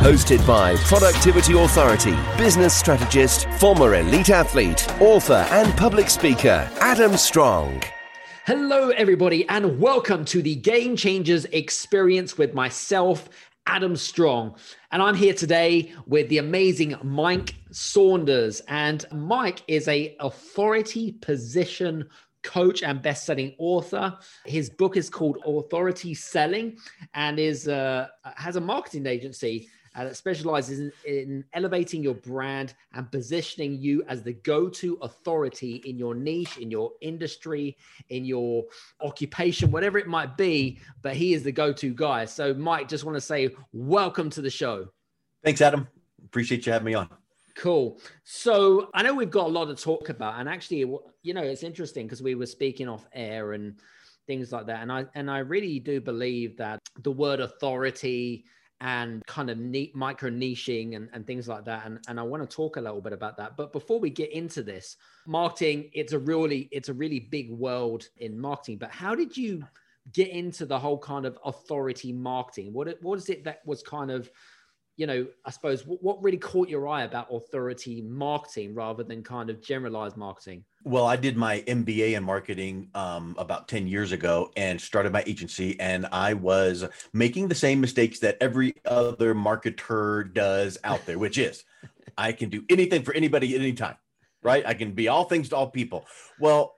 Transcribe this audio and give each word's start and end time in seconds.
Hosted 0.00 0.46
by 0.46 0.76
Productivity 0.76 1.58
Authority, 1.58 2.16
business 2.36 2.74
strategist, 2.74 3.48
former 3.52 3.94
elite 3.96 4.30
athlete, 4.30 4.86
author, 5.00 5.44
and 5.50 5.76
public 5.76 6.10
speaker, 6.10 6.70
Adam 6.80 7.16
Strong. 7.16 7.82
Hello, 8.44 8.90
everybody, 8.90 9.48
and 9.48 9.80
welcome 9.80 10.24
to 10.26 10.42
the 10.42 10.54
Game 10.54 10.96
Changers 10.96 11.46
experience 11.46 12.38
with 12.38 12.54
myself, 12.54 13.28
Adam 13.66 13.96
Strong. 13.96 14.56
And 14.92 15.02
I'm 15.02 15.16
here 15.16 15.34
today 15.34 15.92
with 16.06 16.28
the 16.28 16.38
amazing 16.38 16.94
Mike 17.02 17.54
Saunders. 17.72 18.60
And 18.68 19.04
Mike 19.10 19.62
is 19.66 19.88
a 19.88 20.14
authority 20.20 21.12
position 21.12 22.08
coach 22.44 22.84
and 22.84 23.02
best-selling 23.02 23.56
author. 23.58 24.16
His 24.44 24.70
book 24.70 24.96
is 24.96 25.10
called 25.10 25.38
Authority 25.44 26.14
Selling 26.14 26.76
and 27.14 27.40
is 27.40 27.66
uh, 27.66 28.06
has 28.36 28.54
a 28.54 28.60
marketing 28.60 29.06
agency 29.06 29.68
uh, 29.96 30.04
that 30.04 30.16
specializes 30.16 30.78
in, 30.78 30.92
in, 31.06 31.44
elevating 31.54 32.02
your 32.02 32.14
brand 32.14 32.74
and 32.92 33.10
positioning 33.10 33.80
you 33.80 34.04
as 34.08 34.22
the 34.22 34.34
go-to 34.34 34.98
authority 35.02 35.82
in 35.86 35.98
your 35.98 36.14
niche, 36.14 36.58
in 36.58 36.70
your 36.70 36.92
industry, 37.00 37.76
in 38.10 38.24
your 38.24 38.64
occupation, 39.00 39.70
whatever 39.70 39.98
it 39.98 40.06
might 40.06 40.36
be. 40.36 40.78
But 41.02 41.16
he 41.16 41.32
is 41.32 41.42
the 41.42 41.52
go-to 41.52 41.94
guy. 41.94 42.26
So, 42.26 42.52
Mike, 42.54 42.88
just 42.88 43.04
want 43.04 43.16
to 43.16 43.20
say 43.20 43.50
welcome 43.72 44.28
to 44.30 44.42
the 44.42 44.50
show. 44.50 44.88
Thanks, 45.42 45.60
Adam. 45.60 45.88
Appreciate 46.24 46.66
you 46.66 46.72
having 46.72 46.86
me 46.86 46.94
on. 46.94 47.08
Cool. 47.56 47.98
So 48.24 48.90
I 48.92 49.02
know 49.02 49.14
we've 49.14 49.30
got 49.30 49.46
a 49.46 49.48
lot 49.48 49.64
to 49.66 49.74
talk 49.74 50.10
about, 50.10 50.38
and 50.38 50.48
actually, 50.48 50.80
you 51.22 51.32
know, 51.32 51.42
it's 51.42 51.62
interesting 51.62 52.06
because 52.06 52.22
we 52.22 52.34
were 52.34 52.44
speaking 52.44 52.86
off 52.86 53.06
air 53.14 53.54
and 53.54 53.80
things 54.26 54.52
like 54.52 54.66
that, 54.66 54.82
and 54.82 54.92
I 54.92 55.06
and 55.14 55.30
I 55.30 55.38
really 55.38 55.78
do 55.78 55.98
believe 56.00 56.58
that 56.58 56.80
the 57.02 57.12
word 57.12 57.40
authority 57.40 58.44
and 58.80 59.24
kind 59.26 59.48
of 59.48 59.58
neat 59.58 59.94
micro 59.94 60.30
niching 60.30 60.96
and, 60.96 61.08
and 61.12 61.26
things 61.26 61.48
like 61.48 61.64
that. 61.64 61.86
And, 61.86 61.98
and 62.08 62.20
I 62.20 62.22
want 62.22 62.48
to 62.48 62.56
talk 62.56 62.76
a 62.76 62.80
little 62.80 63.00
bit 63.00 63.12
about 63.12 63.36
that. 63.38 63.56
But 63.56 63.72
before 63.72 63.98
we 63.98 64.10
get 64.10 64.32
into 64.32 64.62
this, 64.62 64.96
marketing, 65.26 65.90
it's 65.92 66.12
a 66.12 66.18
really, 66.18 66.68
it's 66.70 66.88
a 66.88 66.94
really 66.94 67.20
big 67.20 67.50
world 67.50 68.08
in 68.18 68.38
marketing. 68.38 68.78
But 68.78 68.90
how 68.90 69.14
did 69.14 69.36
you 69.36 69.64
get 70.12 70.28
into 70.28 70.66
the 70.66 70.78
whole 70.78 70.98
kind 70.98 71.26
of 71.26 71.38
authority 71.44 72.12
marketing? 72.12 72.72
What 72.72 72.96
what 73.02 73.18
is 73.18 73.28
it 73.28 73.44
that 73.44 73.60
was 73.66 73.82
kind 73.82 74.10
of 74.10 74.30
you 74.96 75.06
know, 75.06 75.26
I 75.44 75.50
suppose 75.50 75.82
what 75.82 76.22
really 76.22 76.38
caught 76.38 76.70
your 76.70 76.88
eye 76.88 77.02
about 77.02 77.28
authority 77.30 78.00
marketing 78.00 78.74
rather 78.74 79.04
than 79.04 79.22
kind 79.22 79.50
of 79.50 79.60
generalized 79.60 80.16
marketing? 80.16 80.64
Well, 80.84 81.06
I 81.06 81.16
did 81.16 81.36
my 81.36 81.60
MBA 81.60 82.16
in 82.16 82.24
marketing 82.24 82.88
um, 82.94 83.34
about 83.38 83.68
10 83.68 83.86
years 83.86 84.12
ago 84.12 84.50
and 84.56 84.80
started 84.80 85.12
my 85.12 85.22
agency. 85.26 85.78
And 85.80 86.06
I 86.12 86.32
was 86.32 86.86
making 87.12 87.48
the 87.48 87.54
same 87.54 87.80
mistakes 87.80 88.20
that 88.20 88.38
every 88.40 88.74
other 88.86 89.34
marketer 89.34 90.32
does 90.32 90.78
out 90.82 91.04
there, 91.04 91.18
which 91.18 91.36
is 91.36 91.64
I 92.18 92.32
can 92.32 92.48
do 92.48 92.64
anything 92.70 93.02
for 93.02 93.12
anybody 93.12 93.54
at 93.54 93.60
any 93.60 93.74
time, 93.74 93.96
right? 94.42 94.64
I 94.64 94.72
can 94.72 94.92
be 94.92 95.08
all 95.08 95.24
things 95.24 95.50
to 95.50 95.56
all 95.56 95.70
people. 95.70 96.06
Well, 96.40 96.74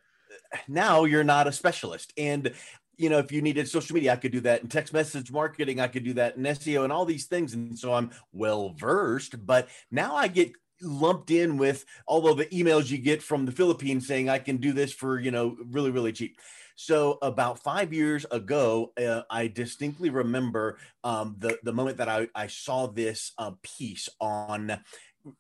now 0.67 1.05
you're 1.05 1.25
not 1.25 1.47
a 1.47 1.53
specialist. 1.53 2.13
And 2.17 2.53
you 2.99 3.09
know, 3.09 3.19
if 3.19 3.33
you 3.33 3.41
needed 3.41 3.69
social 3.69 3.95
media, 3.95 4.13
I 4.13 4.17
could 4.17 4.33
do 4.33 4.41
that. 4.41 4.63
In 4.63 4.69
text 4.69 4.93
message 4.93 5.31
marketing, 5.31 5.81
I 5.81 5.89
could 5.89 6.05
do 6.05 6.15
that 6.15 6.37
in 6.37 6.43
SEO 6.43 6.85
and 6.85 6.93
all 6.93 7.05
these 7.05 7.27
things. 7.27 7.55
And 7.55 7.79
so 7.79 7.95
I'm 7.95 8.11
well 8.33 8.75
versed. 8.77 9.47
But 9.47 9.69
now 9.91 10.17
I 10.17 10.29
get 10.29 10.53
lumped 10.83 11.31
in 11.31 11.57
with 11.57 11.85
all 12.07 12.29
of 12.29 12.39
the 12.39 12.47
emails 12.47 12.91
you 12.91 12.99
get 12.99 13.23
from 13.23 13.47
the 13.47 13.53
Philippines 13.53 14.07
saying 14.07 14.29
I 14.29 14.39
can 14.39 14.59
do 14.59 14.73
this 14.73 14.93
for, 14.93 15.19
you 15.19 15.31
know, 15.31 15.57
really, 15.71 15.91
really 15.91 16.13
cheap. 16.13 16.37
So 16.81 17.19
about 17.23 17.59
five 17.59 17.93
years 17.93 18.25
ago, 18.31 18.93
uh, 18.97 19.23
I 19.29 19.49
distinctly 19.49 20.11
remember 20.11 20.79
um, 21.03 21.35
the 21.39 21.59
the 21.65 21.73
moment 21.73 21.97
that 21.97 22.09
I, 22.09 22.29
I 22.37 22.47
saw 22.47 22.87
this 22.87 23.33
uh, 23.37 23.51
piece 23.63 24.09
on 24.21 24.79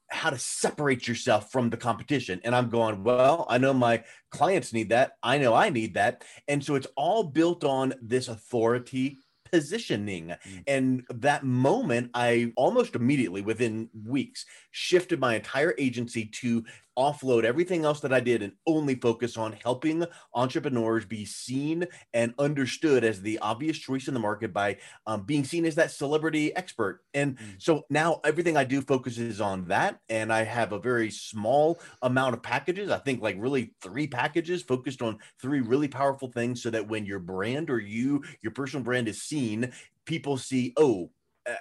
how 0.08 0.30
to 0.30 0.38
separate 0.38 1.06
yourself 1.06 1.52
from 1.52 1.70
the 1.70 1.76
competition. 1.76 2.40
And 2.44 2.54
I'm 2.54 2.68
going, 2.68 3.04
well, 3.04 3.46
I 3.48 3.58
know 3.58 3.72
my 3.72 4.04
clients 4.30 4.72
need 4.72 4.90
that. 4.90 5.12
I 5.22 5.38
know 5.38 5.54
I 5.54 5.70
need 5.70 5.94
that. 5.94 6.24
And 6.48 6.64
so 6.64 6.74
it's 6.74 6.86
all 6.96 7.24
built 7.24 7.64
on 7.64 7.94
this 8.00 8.28
authority 8.28 9.18
positioning. 9.50 10.28
Mm. 10.28 10.62
And 10.66 11.04
that 11.10 11.44
moment, 11.44 12.10
I 12.14 12.52
almost 12.56 12.94
immediately, 12.94 13.42
within 13.42 13.88
weeks, 14.06 14.44
shifted 14.70 15.20
my 15.20 15.36
entire 15.36 15.74
agency 15.78 16.26
to 16.40 16.64
offload 16.98 17.44
everything 17.44 17.84
else 17.84 18.00
that 18.00 18.12
I 18.12 18.20
did 18.20 18.42
and 18.42 18.52
only 18.66 18.96
focus 18.96 19.36
on 19.36 19.52
helping 19.52 20.04
entrepreneurs 20.34 21.04
be 21.04 21.24
seen 21.24 21.86
and 22.12 22.34
understood 22.38 23.04
as 23.04 23.22
the 23.22 23.38
obvious 23.38 23.78
choice 23.78 24.08
in 24.08 24.14
the 24.14 24.20
market 24.20 24.52
by 24.52 24.78
um, 25.06 25.22
being 25.22 25.44
seen 25.44 25.64
as 25.64 25.76
that 25.76 25.92
celebrity 25.92 26.54
expert. 26.56 27.00
And 27.14 27.38
mm. 27.38 27.54
so 27.58 27.84
now 27.88 28.20
everything 28.24 28.56
I 28.56 28.64
do 28.64 28.82
focuses 28.82 29.40
on 29.40 29.66
that. 29.68 30.00
And 30.08 30.32
I 30.32 30.42
have 30.42 30.72
a 30.72 30.80
very 30.80 31.10
small 31.10 31.78
amount 32.02 32.34
of 32.34 32.42
packages. 32.42 32.90
I 32.90 32.98
think 32.98 33.22
like 33.22 33.36
really 33.38 33.74
three 33.80 34.08
packages 34.08 34.62
focused 34.62 35.00
on 35.00 35.18
three 35.40 35.60
really 35.60 35.88
powerful 35.88 36.32
things 36.32 36.62
so 36.62 36.70
that 36.70 36.88
when 36.88 37.06
your 37.06 37.20
brand 37.20 37.70
or 37.70 37.78
you, 37.78 38.24
your 38.42 38.52
personal 38.52 38.84
brand 38.84 39.06
is 39.06 39.22
seen, 39.22 39.72
people 40.04 40.36
see, 40.36 40.72
oh, 40.76 41.10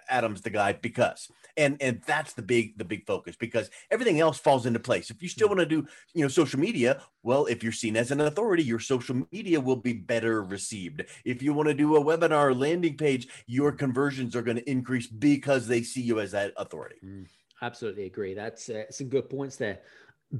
Adams 0.09 0.42
the 0.42 0.50
guy 0.50 0.74
because 0.74 1.30
and 1.58 1.78
and 1.81 2.02
that's 2.06 2.34
the 2.34 2.42
big 2.42 2.78
the 2.78 2.86
big 2.86 3.06
focus 3.06 3.36
because 3.36 3.70
everything 3.92 4.20
else 4.20 4.40
falls 4.40 4.66
into 4.66 4.80
place. 4.80 5.09
If 5.09 5.22
you 5.22 5.28
still 5.28 5.48
want 5.48 5.59
to 5.59 5.66
do 5.66 5.86
you 6.14 6.24
know 6.24 6.28
social 6.28 6.59
media, 6.59 7.02
well, 7.24 7.48
if 7.48 7.64
you're 7.64 7.72
seen 7.72 7.97
as 7.97 8.12
an 8.12 8.22
authority, 8.22 8.64
your 8.64 8.80
social 8.80 9.24
media 9.31 9.59
will 9.59 9.76
be 9.76 9.94
better 9.94 10.44
received. 10.44 11.03
If 11.26 11.42
you 11.42 11.53
want 11.53 11.68
to 11.70 11.74
do 11.74 11.96
a 11.96 12.03
webinar 12.03 12.58
landing 12.58 12.96
page, 12.96 13.28
your 13.47 13.72
conversions 13.72 14.36
are 14.36 14.42
going 14.42 14.58
to 14.58 14.70
increase 14.70 15.08
because 15.08 15.68
they 15.68 15.81
see 15.81 16.02
you 16.02 16.20
as 16.20 16.31
that 16.31 16.53
authority. 16.58 16.97
Mm, 17.03 17.28
absolutely 17.62 18.06
agree. 18.06 18.34
That's 18.34 18.70
uh, 18.70 18.84
some 18.92 19.09
good 19.09 19.30
points 19.30 19.58
there. 19.58 19.80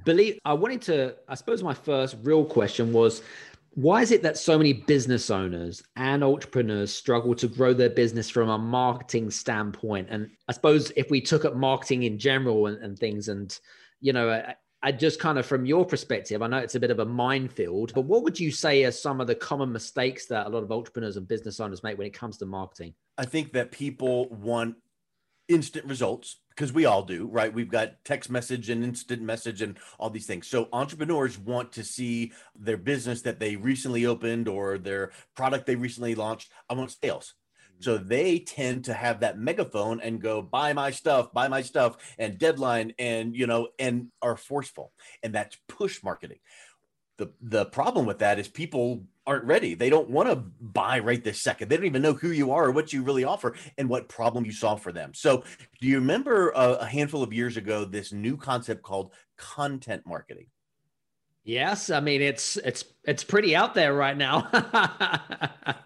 Believe 0.03 0.40
I 0.46 0.53
wanted 0.53 0.81
to. 0.84 1.16
I 1.28 1.36
suppose 1.36 1.63
my 1.63 1.74
first 1.74 2.18
real 2.22 2.46
question 2.46 2.94
was 2.94 3.24
why 3.77 4.01
is 4.01 4.09
it 4.09 4.23
that 4.23 4.39
so 4.39 4.57
many 4.57 4.73
business 4.73 5.29
owners 5.29 5.83
and 5.97 6.23
entrepreneurs 6.23 6.91
struggle 6.91 7.35
to 7.35 7.47
grow 7.47 7.75
their 7.75 7.91
business 7.91 8.27
from 8.27 8.49
a 8.49 8.57
marketing 8.57 9.29
standpoint? 9.29 10.07
And 10.09 10.31
I 10.47 10.53
suppose 10.53 10.91
if 10.95 11.11
we 11.11 11.21
took 11.21 11.45
up 11.45 11.55
marketing 11.55 12.01
in 12.01 12.17
general 12.17 12.65
and, 12.65 12.83
and 12.83 12.97
things, 12.97 13.27
and 13.27 13.55
you 14.01 14.13
know, 14.13 14.31
I, 14.31 14.55
I, 14.81 14.91
just 14.91 15.19
kind 15.19 15.38
of 15.38 15.45
from 15.45 15.67
your 15.67 15.85
perspective, 15.85 16.41
I 16.41 16.47
know 16.47 16.57
it's 16.57 16.73
a 16.73 16.79
bit 16.79 16.89
of 16.89 16.97
a 16.97 17.05
minefield, 17.05 17.93
but 17.93 18.05
what 18.05 18.23
would 18.23 18.39
you 18.39 18.49
say 18.49 18.83
are 18.83 18.91
some 18.91 19.21
of 19.21 19.27
the 19.27 19.35
common 19.35 19.71
mistakes 19.71 20.25
that 20.25 20.47
a 20.47 20.49
lot 20.49 20.63
of 20.63 20.71
entrepreneurs 20.71 21.15
and 21.17 21.27
business 21.27 21.59
owners 21.59 21.83
make 21.83 21.99
when 21.99 22.07
it 22.07 22.13
comes 22.13 22.38
to 22.38 22.47
marketing? 22.47 22.95
I 23.19 23.25
think 23.25 23.53
that 23.53 23.69
people 23.69 24.27
want 24.29 24.75
instant 25.47 25.85
results 25.85 26.38
because 26.50 26.74
we 26.74 26.85
all 26.85 27.03
do, 27.03 27.28
right? 27.28 27.53
We've 27.53 27.69
got 27.69 28.03
text 28.03 28.30
message 28.30 28.69
and 28.69 28.84
instant 28.84 29.22
message 29.22 29.62
and 29.62 29.78
all 30.00 30.09
these 30.09 30.25
things. 30.25 30.47
So 30.47 30.68
entrepreneurs 30.74 31.38
want 31.38 31.72
to 31.74 31.84
see 31.84 32.31
their 32.56 32.78
business 32.78 33.22
that 33.22 33.40
they 33.40 33.56
recently 33.56 34.06
opened 34.06 34.47
or 34.47 34.78
their 34.78 35.12
product 35.36 35.68
they 35.68 35.75
recently 35.75 36.16
launched. 36.16 36.52
I 36.69 36.74
want 36.74 36.91
sales. 36.91 37.36
Mm-hmm. 37.74 37.84
So 37.84 37.97
they 37.97 38.40
tend 38.40 38.86
to 38.86 38.94
have 38.94 39.19
that 39.19 39.38
megaphone 39.38 40.02
and 40.02 40.22
go 40.22 40.41
buy 40.41 40.74
my 40.74 40.91
stuff, 40.91 41.31
buy 41.31 41.47
my 41.47 41.62
stuff, 41.62 41.97
and 42.18 42.40
deadline, 42.40 42.94
and 42.97 43.36
you 43.36 43.46
know, 43.46 43.69
and 43.78 44.07
are 44.22 44.38
forceful, 44.38 44.91
and 45.22 45.34
that's 45.34 45.57
push 45.68 46.03
marketing 46.03 46.40
the 47.18 47.31
the 47.42 47.66
problem 47.66 48.06
with 48.06 48.19
that 48.19 48.39
is 48.39 48.48
people 48.48 49.04
aren't 49.27 49.44
ready. 49.44 49.75
They 49.75 49.89
don't 49.89 50.09
want 50.09 50.29
to 50.29 50.35
buy 50.35 51.00
right 51.00 51.24
this 51.24 51.41
second. 51.41 51.69
They 51.69 51.75
don't 51.75 51.85
even 51.85 52.01
know 52.01 52.13
who 52.13 52.31
you 52.31 52.51
are 52.51 52.65
or 52.65 52.71
what 52.71 52.94
you 52.94 53.03
really 53.03 53.25
offer 53.25 53.53
and 53.77 53.89
what 53.89 54.07
problem 54.07 54.45
you 54.45 54.51
solve 54.51 54.81
for 54.81 54.91
them. 54.91 55.13
So, 55.13 55.44
do 55.81 55.88
you 55.88 56.00
remember 56.00 56.50
a, 56.51 56.74
a 56.75 56.85
handful 56.85 57.21
of 57.21 57.33
years 57.33 57.57
ago 57.57 57.85
this 57.85 58.13
new 58.13 58.38
concept 58.38 58.81
called 58.81 59.13
content 59.38 60.03
marketing? 60.06 60.47
Yes, 61.44 61.89
I 61.89 62.00
mean 62.00 62.21
it's 62.21 62.57
it's 62.57 62.83
it's 63.03 63.24
pretty 63.24 63.56
out 63.56 63.74
there 63.74 63.94
right 63.94 64.18
now. 64.18 64.50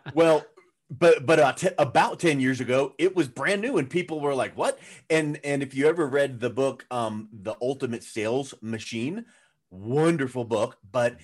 well, 0.13 0.45
but 0.91 1.25
but 1.25 1.39
uh, 1.39 1.53
t- 1.53 1.69
about 1.77 2.19
10 2.19 2.39
years 2.39 2.59
ago 2.59 2.93
it 2.97 3.15
was 3.15 3.27
brand 3.27 3.61
new 3.61 3.77
and 3.77 3.89
people 3.89 4.19
were 4.19 4.35
like 4.35 4.57
what 4.57 4.77
and 5.09 5.39
and 5.43 5.63
if 5.63 5.73
you 5.73 5.87
ever 5.87 6.05
read 6.05 6.39
the 6.39 6.49
book 6.49 6.85
um 6.91 7.29
the 7.31 7.55
ultimate 7.61 8.03
sales 8.03 8.53
machine 8.61 9.25
wonderful 9.71 10.43
book 10.43 10.77
but 10.91 11.17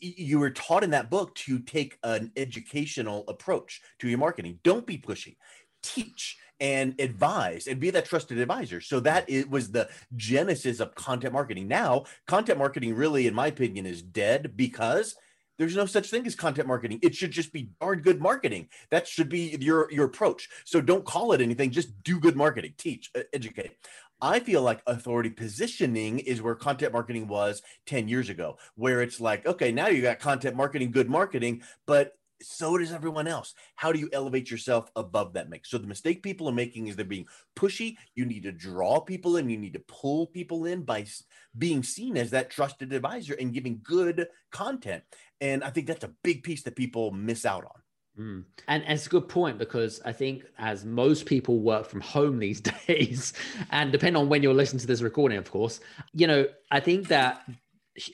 you 0.00 0.38
were 0.38 0.50
taught 0.50 0.82
in 0.82 0.90
that 0.90 1.10
book 1.10 1.34
to 1.34 1.58
take 1.58 1.98
an 2.02 2.32
educational 2.36 3.24
approach 3.28 3.80
to 3.98 4.08
your 4.08 4.18
marketing 4.18 4.58
don't 4.64 4.86
be 4.86 4.98
pushy 4.98 5.36
teach 5.82 6.38
and 6.60 7.00
advise 7.00 7.66
and 7.66 7.80
be 7.80 7.90
that 7.90 8.04
trusted 8.04 8.38
advisor. 8.38 8.80
So 8.80 9.00
that 9.00 9.28
it 9.28 9.50
was 9.50 9.72
the 9.72 9.88
genesis 10.16 10.80
of 10.80 10.94
content 10.94 11.32
marketing. 11.32 11.68
Now, 11.68 12.04
content 12.26 12.58
marketing 12.58 12.94
really, 12.94 13.26
in 13.26 13.34
my 13.34 13.46
opinion, 13.46 13.86
is 13.86 14.02
dead 14.02 14.52
because 14.56 15.16
there's 15.58 15.76
no 15.76 15.86
such 15.86 16.10
thing 16.10 16.26
as 16.26 16.34
content 16.34 16.68
marketing. 16.68 17.00
It 17.02 17.14
should 17.14 17.32
just 17.32 17.52
be 17.52 17.70
darn 17.80 18.00
good 18.00 18.20
marketing. 18.20 18.68
That 18.90 19.08
should 19.08 19.28
be 19.28 19.56
your 19.60 19.90
your 19.90 20.06
approach. 20.06 20.48
So 20.64 20.80
don't 20.80 21.04
call 21.04 21.32
it 21.32 21.40
anything. 21.40 21.70
Just 21.70 22.02
do 22.02 22.20
good 22.20 22.36
marketing. 22.36 22.74
Teach, 22.76 23.10
educate. 23.32 23.72
I 24.22 24.40
feel 24.40 24.62
like 24.62 24.82
authority 24.86 25.30
positioning 25.30 26.18
is 26.18 26.42
where 26.42 26.54
content 26.54 26.92
marketing 26.92 27.26
was 27.26 27.62
10 27.86 28.08
years 28.08 28.28
ago, 28.28 28.58
where 28.74 29.02
it's 29.02 29.20
like, 29.20 29.46
okay, 29.46 29.72
now 29.72 29.88
you 29.88 30.02
got 30.02 30.18
content 30.18 30.56
marketing, 30.56 30.90
good 30.90 31.08
marketing, 31.08 31.62
but 31.86 32.14
so 32.42 32.78
does 32.78 32.92
everyone 32.92 33.26
else. 33.26 33.54
How 33.76 33.92
do 33.92 33.98
you 33.98 34.08
elevate 34.12 34.50
yourself 34.50 34.90
above 34.96 35.34
that 35.34 35.50
mix? 35.50 35.70
So 35.70 35.78
the 35.78 35.86
mistake 35.86 36.22
people 36.22 36.48
are 36.48 36.52
making 36.52 36.86
is 36.86 36.96
they're 36.96 37.04
being 37.04 37.26
pushy. 37.56 37.96
You 38.14 38.24
need 38.24 38.44
to 38.44 38.52
draw 38.52 39.00
people 39.00 39.36
in. 39.36 39.50
You 39.50 39.58
need 39.58 39.74
to 39.74 39.84
pull 39.86 40.26
people 40.26 40.64
in 40.64 40.82
by 40.82 41.06
being 41.56 41.82
seen 41.82 42.16
as 42.16 42.30
that 42.30 42.50
trusted 42.50 42.92
advisor 42.92 43.34
and 43.34 43.52
giving 43.52 43.80
good 43.82 44.26
content. 44.50 45.02
And 45.40 45.62
I 45.62 45.70
think 45.70 45.86
that's 45.86 46.04
a 46.04 46.14
big 46.22 46.42
piece 46.42 46.62
that 46.62 46.76
people 46.76 47.10
miss 47.10 47.44
out 47.44 47.64
on. 47.64 47.79
Mm. 48.18 48.44
And, 48.68 48.82
and, 48.84 48.92
it's 48.92 49.06
a 49.06 49.10
good 49.10 49.28
point 49.28 49.56
because 49.56 50.00
I 50.04 50.12
think 50.12 50.44
as 50.58 50.84
most 50.84 51.26
people 51.26 51.60
work 51.60 51.86
from 51.86 52.00
home 52.00 52.38
these 52.38 52.60
days, 52.86 53.32
and 53.70 53.92
depending 53.92 54.20
on 54.20 54.28
when 54.28 54.42
you're 54.42 54.54
listening 54.54 54.80
to 54.80 54.86
this 54.86 55.00
recording, 55.00 55.38
of 55.38 55.50
course, 55.50 55.80
you 56.12 56.26
know, 56.26 56.46
I 56.70 56.80
think 56.80 57.08
that 57.08 57.42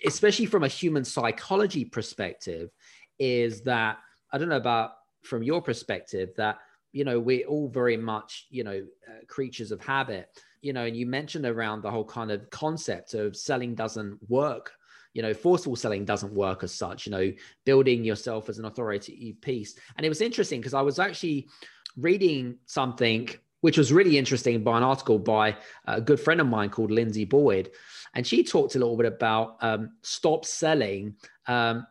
especially 0.04 0.46
from 0.46 0.64
a 0.64 0.68
human 0.68 1.04
psychology 1.04 1.84
perspective, 1.84 2.70
is 3.18 3.62
that 3.62 3.98
I 4.32 4.38
don't 4.38 4.48
know 4.48 4.56
about 4.56 4.92
from 5.22 5.42
your 5.42 5.62
perspective 5.62 6.30
that 6.36 6.58
you 6.92 7.04
know 7.04 7.18
we're 7.18 7.46
all 7.46 7.68
very 7.68 7.96
much 7.96 8.46
you 8.50 8.64
know 8.64 8.84
uh, 9.08 9.24
creatures 9.26 9.72
of 9.72 9.80
habit 9.80 10.28
you 10.62 10.72
know 10.72 10.84
and 10.84 10.96
you 10.96 11.06
mentioned 11.06 11.44
around 11.44 11.82
the 11.82 11.90
whole 11.90 12.04
kind 12.04 12.30
of 12.30 12.48
concept 12.50 13.14
of 13.14 13.36
selling 13.36 13.74
doesn't 13.74 14.18
work 14.28 14.72
you 15.16 15.22
know 15.22 15.34
forceful 15.34 15.74
selling 15.74 16.04
doesn't 16.04 16.32
work 16.32 16.62
as 16.62 16.72
such 16.72 17.06
you 17.06 17.12
know 17.12 17.32
building 17.64 18.04
yourself 18.04 18.48
as 18.48 18.58
an 18.58 18.66
authority 18.66 19.36
piece 19.40 19.74
and 19.96 20.04
it 20.04 20.08
was 20.08 20.20
interesting 20.20 20.60
because 20.60 20.74
i 20.74 20.82
was 20.82 20.98
actually 20.98 21.48
reading 21.96 22.56
something 22.66 23.28
which 23.62 23.78
was 23.78 23.92
really 23.92 24.18
interesting 24.18 24.62
by 24.62 24.76
an 24.76 24.82
article 24.82 25.18
by 25.18 25.56
a 25.86 26.00
good 26.00 26.20
friend 26.20 26.40
of 26.40 26.46
mine 26.46 26.68
called 26.68 26.90
lindsay 26.90 27.24
boyd 27.24 27.70
and 28.14 28.26
she 28.26 28.44
talked 28.44 28.74
a 28.74 28.78
little 28.78 28.96
bit 28.96 29.06
about 29.06 29.56
um, 29.62 29.90
stop 30.02 30.44
selling 30.44 31.14
um, 31.48 31.86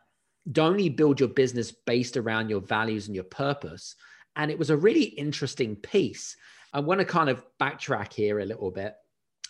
don't 0.51 0.73
only 0.73 0.89
build 0.89 1.19
your 1.19 1.29
business 1.29 1.71
based 1.71 2.17
around 2.17 2.49
your 2.49 2.61
values 2.61 3.07
and 3.07 3.15
your 3.15 3.23
purpose. 3.25 3.95
And 4.35 4.51
it 4.51 4.59
was 4.59 4.69
a 4.69 4.77
really 4.77 5.03
interesting 5.03 5.75
piece. 5.75 6.35
I 6.73 6.79
want 6.81 6.99
to 6.99 7.05
kind 7.05 7.29
of 7.29 7.43
backtrack 7.59 8.13
here 8.13 8.39
a 8.39 8.45
little 8.45 8.69
bit, 8.69 8.95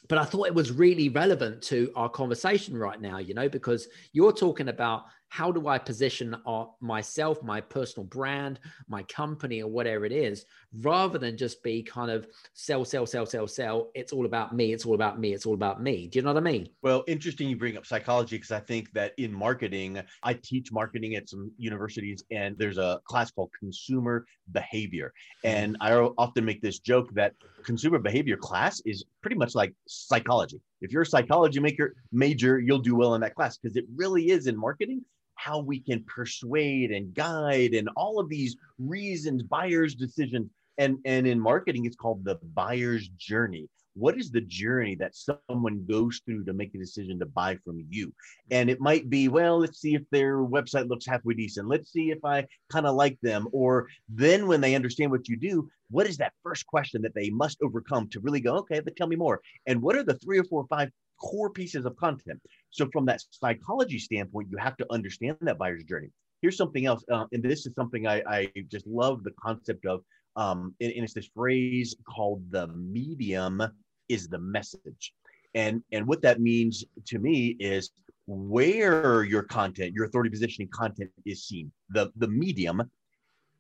but 0.07 0.17
I 0.17 0.25
thought 0.25 0.47
it 0.47 0.53
was 0.53 0.71
really 0.71 1.09
relevant 1.09 1.61
to 1.63 1.91
our 1.95 2.09
conversation 2.09 2.77
right 2.77 2.99
now, 2.99 3.17
you 3.17 3.33
know, 3.33 3.49
because 3.49 3.87
you're 4.13 4.33
talking 4.33 4.69
about 4.69 5.05
how 5.29 5.51
do 5.51 5.67
I 5.67 5.77
position 5.77 6.35
uh, 6.45 6.65
myself, 6.79 7.43
my 7.43 7.59
personal 7.61 8.05
brand, 8.05 8.59
my 8.87 9.03
company, 9.03 9.61
or 9.61 9.69
whatever 9.69 10.05
it 10.05 10.11
is, 10.11 10.45
rather 10.81 11.17
than 11.17 11.37
just 11.37 11.61
be 11.63 11.83
kind 11.83 12.09
of 12.09 12.27
sell, 12.53 12.85
sell, 12.85 13.05
sell, 13.05 13.25
sell, 13.25 13.47
sell. 13.47 13.91
It's 13.95 14.13
all 14.13 14.25
about 14.25 14.55
me. 14.55 14.73
It's 14.73 14.85
all 14.85 14.95
about 14.95 15.19
me. 15.19 15.33
It's 15.33 15.45
all 15.45 15.53
about 15.53 15.81
me. 15.81 16.07
Do 16.07 16.19
you 16.19 16.23
know 16.23 16.33
what 16.33 16.37
I 16.37 16.51
mean? 16.51 16.69
Well, 16.81 17.03
interesting 17.07 17.49
you 17.49 17.57
bring 17.57 17.77
up 17.77 17.85
psychology 17.85 18.37
because 18.37 18.51
I 18.51 18.59
think 18.59 18.91
that 18.93 19.13
in 19.17 19.33
marketing, 19.33 20.01
I 20.23 20.33
teach 20.35 20.71
marketing 20.71 21.15
at 21.15 21.29
some 21.29 21.51
universities, 21.57 22.23
and 22.31 22.57
there's 22.57 22.77
a 22.77 23.01
class 23.05 23.31
called 23.31 23.51
consumer 23.59 24.25
behavior. 24.51 25.11
And 25.43 25.75
I 25.81 25.93
often 25.93 26.45
make 26.45 26.61
this 26.61 26.79
joke 26.79 27.13
that 27.13 27.33
consumer 27.63 27.99
behavior 27.99 28.37
class 28.37 28.81
is 28.85 29.03
pretty 29.21 29.35
much 29.35 29.55
like 29.55 29.73
psychology. 29.87 30.61
If 30.81 30.91
you're 30.91 31.03
a 31.03 31.05
psychology 31.05 31.59
maker 31.59 31.95
major, 32.11 32.59
you'll 32.59 32.79
do 32.79 32.95
well 32.95 33.15
in 33.15 33.21
that 33.21 33.35
class 33.35 33.57
because 33.57 33.77
it 33.77 33.85
really 33.95 34.29
is 34.29 34.47
in 34.47 34.57
marketing 34.57 35.03
how 35.35 35.59
we 35.59 35.79
can 35.79 36.03
persuade 36.03 36.91
and 36.91 37.13
guide 37.13 37.73
and 37.73 37.89
all 37.95 38.19
of 38.19 38.29
these 38.29 38.55
reasons, 38.79 39.43
buyer's 39.43 39.95
decisions. 39.95 40.49
And, 40.77 40.97
and 41.05 41.25
in 41.25 41.39
marketing, 41.39 41.85
it's 41.85 41.95
called 41.95 42.25
the 42.25 42.35
buyer's 42.53 43.07
journey. 43.09 43.69
What 43.95 44.17
is 44.17 44.31
the 44.31 44.41
journey 44.41 44.95
that 44.95 45.15
someone 45.15 45.85
goes 45.89 46.21
through 46.25 46.45
to 46.45 46.53
make 46.53 46.73
a 46.75 46.77
decision 46.77 47.19
to 47.19 47.25
buy 47.25 47.57
from 47.63 47.85
you? 47.89 48.13
And 48.51 48.69
it 48.69 48.79
might 48.79 49.09
be, 49.09 49.27
well, 49.27 49.59
let's 49.59 49.79
see 49.79 49.95
if 49.95 50.03
their 50.11 50.39
website 50.39 50.89
looks 50.89 51.05
halfway 51.05 51.33
decent. 51.33 51.67
Let's 51.67 51.91
see 51.91 52.11
if 52.11 52.23
I 52.23 52.45
kind 52.69 52.85
of 52.85 52.95
like 52.95 53.17
them. 53.21 53.47
Or 53.51 53.87
then 54.09 54.47
when 54.47 54.61
they 54.61 54.75
understand 54.75 55.11
what 55.11 55.27
you 55.27 55.37
do, 55.37 55.69
what 55.89 56.07
is 56.07 56.17
that 56.17 56.33
first 56.43 56.67
question 56.67 57.01
that 57.03 57.15
they 57.15 57.29
must 57.29 57.59
overcome 57.61 58.09
to 58.09 58.19
really 58.19 58.41
go, 58.41 58.55
okay, 58.57 58.79
but 58.79 58.95
tell 58.95 59.07
me 59.07 59.15
more? 59.15 59.41
And 59.65 59.81
what 59.81 59.95
are 59.95 60.03
the 60.03 60.17
three 60.19 60.39
or 60.39 60.43
four 60.43 60.63
or 60.63 60.67
five 60.67 60.89
core 61.17 61.49
pieces 61.49 61.85
of 61.85 61.95
content. 61.97 62.39
So, 62.71 62.87
from 62.91 63.05
that 63.05 63.21
psychology 63.31 63.99
standpoint, 63.99 64.49
you 64.51 64.57
have 64.57 64.77
to 64.77 64.85
understand 64.91 65.37
that 65.41 65.57
buyer's 65.57 65.83
journey. 65.83 66.09
Here's 66.41 66.57
something 66.57 66.85
else, 66.85 67.03
uh, 67.11 67.25
and 67.31 67.41
this 67.41 67.65
is 67.65 67.73
something 67.75 68.07
I, 68.07 68.21
I, 68.27 68.51
just 68.69 68.85
love 68.85 69.23
the 69.23 69.33
concept 69.41 69.85
of. 69.85 70.01
Um, 70.35 70.75
and, 70.81 70.91
and 70.91 71.03
it's 71.03 71.13
this 71.13 71.29
phrase 71.33 71.95
called 72.13 72.43
the 72.51 72.67
medium 72.67 73.63
is 74.09 74.27
the 74.27 74.39
message, 74.39 75.13
and 75.53 75.83
and 75.91 76.05
what 76.05 76.21
that 76.21 76.39
means 76.39 76.83
to 77.05 77.19
me 77.19 77.55
is 77.59 77.91
where 78.27 79.23
your 79.23 79.43
content, 79.43 79.93
your 79.93 80.05
authority 80.05 80.29
positioning 80.29 80.69
content 80.69 81.11
is 81.25 81.45
seen. 81.45 81.71
The 81.89 82.11
the 82.15 82.27
medium 82.27 82.83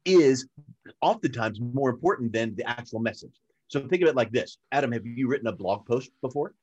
is 0.05 0.47
oftentimes 1.01 1.59
more 1.59 1.89
important 1.89 2.31
than 2.31 2.55
the 2.55 2.67
actual 2.69 2.99
message. 2.99 3.33
So 3.67 3.87
think 3.87 4.03
of 4.03 4.07
it 4.07 4.15
like 4.15 4.31
this. 4.31 4.57
Adam, 4.71 4.91
have 4.91 5.05
you 5.05 5.27
written 5.27 5.47
a 5.47 5.51
blog 5.51 5.85
post 5.85 6.11
before? 6.21 6.53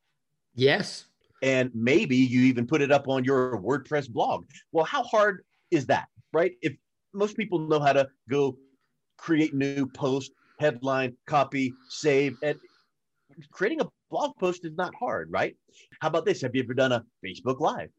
Yes. 0.55 1.07
And 1.43 1.71
maybe 1.75 2.17
you 2.17 2.43
even 2.43 2.67
put 2.67 2.83
it 2.83 2.93
up 2.93 3.09
on 3.09 3.25
your 3.25 3.61
WordPress 3.61 4.09
blog. 4.09 4.45
Well, 4.71 4.85
how 4.85 5.03
hard 5.03 5.45
is 5.73 5.87
that, 5.87 6.07
right? 6.33 6.53
If 6.63 6.75
most 7.13 7.37
people 7.37 7.59
know 7.59 7.81
how 7.81 7.93
to 7.93 8.09
go 8.31 8.57
create 9.17 9.53
new 9.55 9.87
post, 9.87 10.33
headline, 10.61 11.17
copy, 11.27 11.75
save, 11.89 12.37
and 12.43 12.59
creating 13.51 13.81
a 13.81 13.89
blog 14.11 14.37
post 14.39 14.65
is 14.65 14.77
not 14.77 14.95
hard, 14.95 15.31
right? 15.31 15.57
How 16.01 16.09
about 16.09 16.25
this? 16.25 16.43
Have 16.43 16.55
you 16.55 16.63
ever 16.63 16.75
done 16.75 16.93
a 16.93 17.05
Facebook 17.25 17.61
Live? 17.61 17.91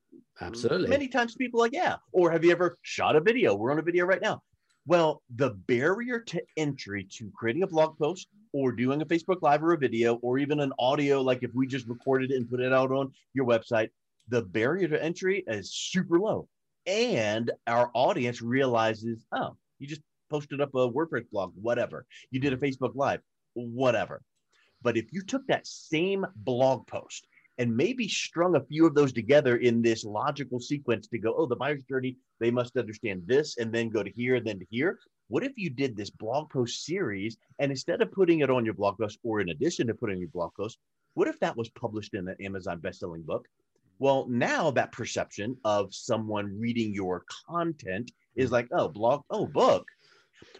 Absolutely. 0.42 0.90
Many 0.90 1.08
times 1.08 1.36
people 1.36 1.60
like, 1.60 1.74
yeah. 1.74 1.96
Or 2.12 2.32
have 2.32 2.44
you 2.44 2.52
ever 2.52 2.78
shot 2.82 3.16
a 3.16 3.22
video? 3.22 3.56
We're 3.56 3.72
on 3.72 3.80
a 3.80 3.84
video 3.84 4.06
right 4.06 4.22
now. 4.22 4.42
Well, 4.86 5.22
the 5.36 5.52
barrier 5.52 6.20
to 6.20 6.44
entry 6.58 7.08
to 7.18 7.32
creating 7.36 7.64
a 7.64 7.68
blog 7.68 7.98
post 7.98 8.28
or 8.52 8.72
doing 8.72 9.02
a 9.02 9.06
Facebook 9.06 9.42
Live 9.42 9.64
or 9.64 9.74
a 9.74 9.78
video 9.78 10.16
or 10.16 10.38
even 10.40 10.60
an 10.60 10.74
audio, 10.78 11.22
like 11.22 11.42
if 11.42 11.52
we 11.54 11.68
just 11.68 11.88
recorded 11.88 12.32
it 12.32 12.36
and 12.36 12.50
put 12.50 12.60
it 12.60 12.74
out 12.74 12.92
on 12.92 13.12
your 13.34 13.46
website, 13.46 13.90
the 14.28 14.42
barrier 14.42 14.88
to 14.88 15.02
entry 15.02 15.44
is 15.48 15.74
super 15.74 16.20
low. 16.20 16.48
And 16.86 17.52
our 17.66 17.90
audience 17.94 18.42
realizes, 18.42 19.26
oh, 19.32 19.56
you 19.80 19.88
just 19.88 20.02
posted 20.30 20.60
up 20.60 20.76
a 20.76 20.90
WordPress 20.90 21.30
blog, 21.32 21.54
whatever. 21.56 22.06
You 22.32 22.42
did 22.42 22.52
a 22.52 22.58
Facebook 22.58 22.96
Live, 22.96 23.22
whatever. 23.54 24.22
But 24.84 24.98
if 24.98 25.12
you 25.12 25.22
took 25.22 25.48
that 25.48 25.66
same 25.66 26.26
blog 26.36 26.86
post 26.88 27.26
and 27.58 27.76
maybe 27.76 28.08
strung 28.08 28.56
a 28.56 28.66
few 28.66 28.86
of 28.86 28.96
those 28.96 29.14
together 29.14 29.58
in 29.58 29.82
this 29.82 30.04
logical 30.04 30.60
sequence 30.60 31.08
to 31.08 31.20
go, 31.20 31.34
oh, 31.36 31.46
the 31.46 31.56
buyer's 31.56 31.84
journey, 31.84 32.18
they 32.40 32.52
must 32.52 32.76
understand 32.78 33.24
this 33.26 33.58
and 33.58 33.72
then 33.72 33.90
go 33.90 34.04
to 34.04 34.12
here 34.12 34.36
and 34.36 34.46
then 34.46 34.60
to 34.60 34.66
here. 34.70 35.00
What 35.30 35.44
if 35.44 35.54
you 35.56 35.70
did 35.70 35.96
this 35.96 36.10
blog 36.10 36.50
post 36.50 36.84
series 36.84 37.38
and 37.60 37.72
instead 37.72 38.02
of 38.02 38.12
putting 38.12 38.42
it 38.42 38.50
on 38.50 38.66
your 38.66 38.74
blog 38.74 38.98
post 38.98 39.20
or 39.24 39.40
in 39.40 39.50
addition 39.50 39.88
to 39.88 39.94
putting 39.94 40.20
your 40.20 40.30
blog 40.30 40.52
post, 40.56 40.78
what 41.14 41.28
if 41.28 41.40
that 41.40 41.56
was 41.56 41.70
published 41.70 42.14
in 42.14 42.28
an 42.28 42.36
Amazon 42.42 42.80
best-selling 42.80 43.22
book? 43.22 43.48
Well, 44.00 44.26
now 44.28 44.72
that 44.72 44.92
perception 44.92 45.56
of 45.64 45.94
someone 45.94 46.60
reading 46.60 46.94
your 46.94 47.24
content 47.48 48.12
is 48.36 48.50
hmm. 48.50 48.54
like, 48.54 48.68
oh, 48.72 48.90
blog, 48.90 49.22
oh, 49.30 49.46
book. 49.46 49.88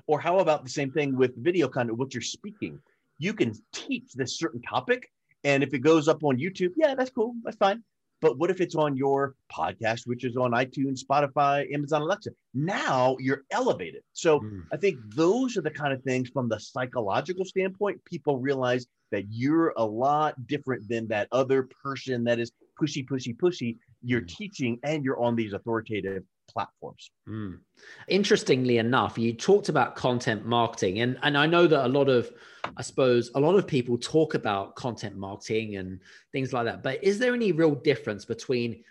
Or 0.08 0.20
how 0.20 0.40
about 0.40 0.64
the 0.64 0.70
same 0.70 0.92
thing 0.92 1.18
with 1.18 1.36
video 1.36 1.68
content, 1.68 1.98
what 1.98 2.14
you're 2.14 2.22
speaking? 2.22 2.80
You 3.20 3.34
can 3.34 3.54
teach 3.74 4.14
this 4.14 4.38
certain 4.38 4.62
topic 4.62 5.10
and 5.44 5.64
if 5.64 5.74
it 5.74 5.80
goes 5.80 6.08
up 6.08 6.24
on 6.24 6.38
YouTube, 6.38 6.72
yeah, 6.78 6.96
that's 6.96 7.10
cool. 7.10 7.36
That's 7.44 7.58
fine. 7.58 7.84
But 8.22 8.38
what 8.38 8.50
if 8.50 8.62
it's 8.62 8.76
on 8.76 8.96
your 8.96 9.36
podcast, 9.52 10.08
which 10.08 10.24
is 10.24 10.38
on 10.38 10.52
iTunes, 10.52 11.02
Spotify, 11.04 11.72
Amazon 11.74 12.04
Alexa? 12.04 12.30
Now 12.54 13.18
you're 13.20 13.44
elevated. 13.52 14.02
So 14.14 14.40
mm. 14.40 14.62
I 14.72 14.78
think 14.78 14.98
those 15.14 15.58
are 15.58 15.62
the 15.62 15.70
kind 15.70 15.92
of 15.92 16.02
things 16.04 16.30
from 16.30 16.48
the 16.48 16.58
psychological 16.58 17.44
standpoint, 17.44 18.04
people 18.06 18.38
realize 18.38 18.88
that 19.12 19.26
you're 19.30 19.74
a 19.76 19.84
lot 19.84 20.36
different 20.48 20.88
than 20.88 21.06
that 21.10 21.28
other 21.34 21.68
person 21.84 22.24
that 22.24 22.40
is 22.40 22.54
pushy, 22.82 23.06
pushy, 23.06 23.36
pushy. 23.36 23.78
You're 24.02 24.22
mm. 24.22 24.28
teaching 24.30 24.80
and 24.84 25.04
you're 25.04 25.22
on 25.22 25.36
these 25.36 25.52
authoritative 25.52 26.24
platforms. 26.50 27.12
Mm. 27.28 27.60
Interestingly 28.08 28.78
enough, 28.78 29.18
you 29.18 29.34
talked 29.34 29.70
about 29.70 29.96
content 29.96 30.46
marketing, 30.46 31.00
and 31.00 31.18
and 31.24 31.38
I 31.38 31.46
know 31.46 31.68
that 31.68 31.86
a 31.86 31.88
lot 31.88 32.10
of, 32.10 32.32
I 32.78 32.82
suppose, 32.82 33.32
a 33.36 33.40
lot 33.40 33.56
of 33.56 33.68
people 33.68 33.98
talk 33.98 34.34
about 34.34 34.76
content 34.76 35.18
marketing 35.18 35.78
and 35.78 36.00
things 36.32 36.54
like 36.54 36.66
that. 36.66 36.84
But 36.84 37.04
is 37.04 37.20
there 37.20 37.34
any 37.34 37.52
real 37.52 37.76
difference 37.76 38.26
between 38.26 38.84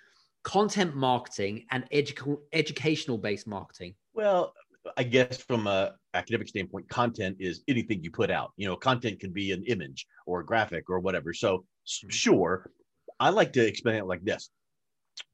content 0.43 0.97
marketing 0.97 1.67
and 1.71 1.89
edu- 1.91 2.41
educational 2.53 3.19
based 3.19 3.47
marketing? 3.47 3.95
Well, 4.15 4.55
I 4.97 5.05
guess 5.05 5.37
from 5.37 5.67
a 5.67 5.95
academic 6.15 6.49
standpoint, 6.49 6.89
content 6.89 7.37
is 7.39 7.63
anything 7.69 8.03
you 8.03 8.11
put 8.11 8.31
out. 8.31 8.53
You 8.57 8.69
know, 8.69 8.77
content 8.77 9.21
can 9.21 9.33
be 9.33 9.53
an 9.53 9.65
image 9.65 10.07
or 10.27 10.41
a 10.41 10.47
graphic 10.47 10.91
or 10.91 10.99
whatever. 11.01 11.33
So 11.33 11.65
Mm-hmm. 11.83 12.11
sure, 12.11 12.71
I 13.19 13.31
like 13.31 13.53
to 13.55 13.67
explain 13.67 13.97
it 13.97 14.07
like 14.07 14.23
this. 14.25 14.51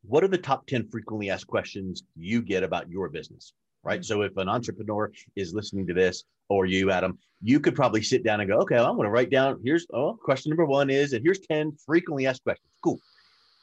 What 0.03 0.25
are 0.25 0.29
the 0.29 0.39
top 0.39 0.67
10 0.67 0.89
frequently 0.89 1.31
asked 1.31 1.47
questions 1.47 2.03
you 2.17 2.43
get 2.43 2.63
about 2.63 2.91
your 2.91 3.09
business? 3.09 3.53
Right. 3.85 4.05
So 4.05 4.23
if 4.23 4.37
an 4.37 4.49
entrepreneur 4.49 5.11
is 5.37 5.55
listening 5.55 5.87
to 5.87 5.95
this 5.95 6.25
or 6.49 6.67
you, 6.67 6.91
Adam, 6.91 7.19
you 7.41 7.61
could 7.61 7.77
probably 7.77 8.03
sit 8.03 8.25
down 8.25 8.41
and 8.41 8.49
go, 8.49 8.59
okay, 8.59 8.77
I'm 8.77 8.97
going 8.97 9.05
to 9.05 9.11
write 9.11 9.31
down 9.31 9.61
here's 9.65 9.87
oh, 9.93 10.15
question 10.15 10.51
number 10.51 10.65
one 10.65 10.91
is, 10.91 11.13
and 11.13 11.25
here's 11.25 11.41
10 11.41 11.77
frequently 11.87 12.27
asked 12.27 12.43
questions. 12.43 12.69
Cool. 12.83 12.99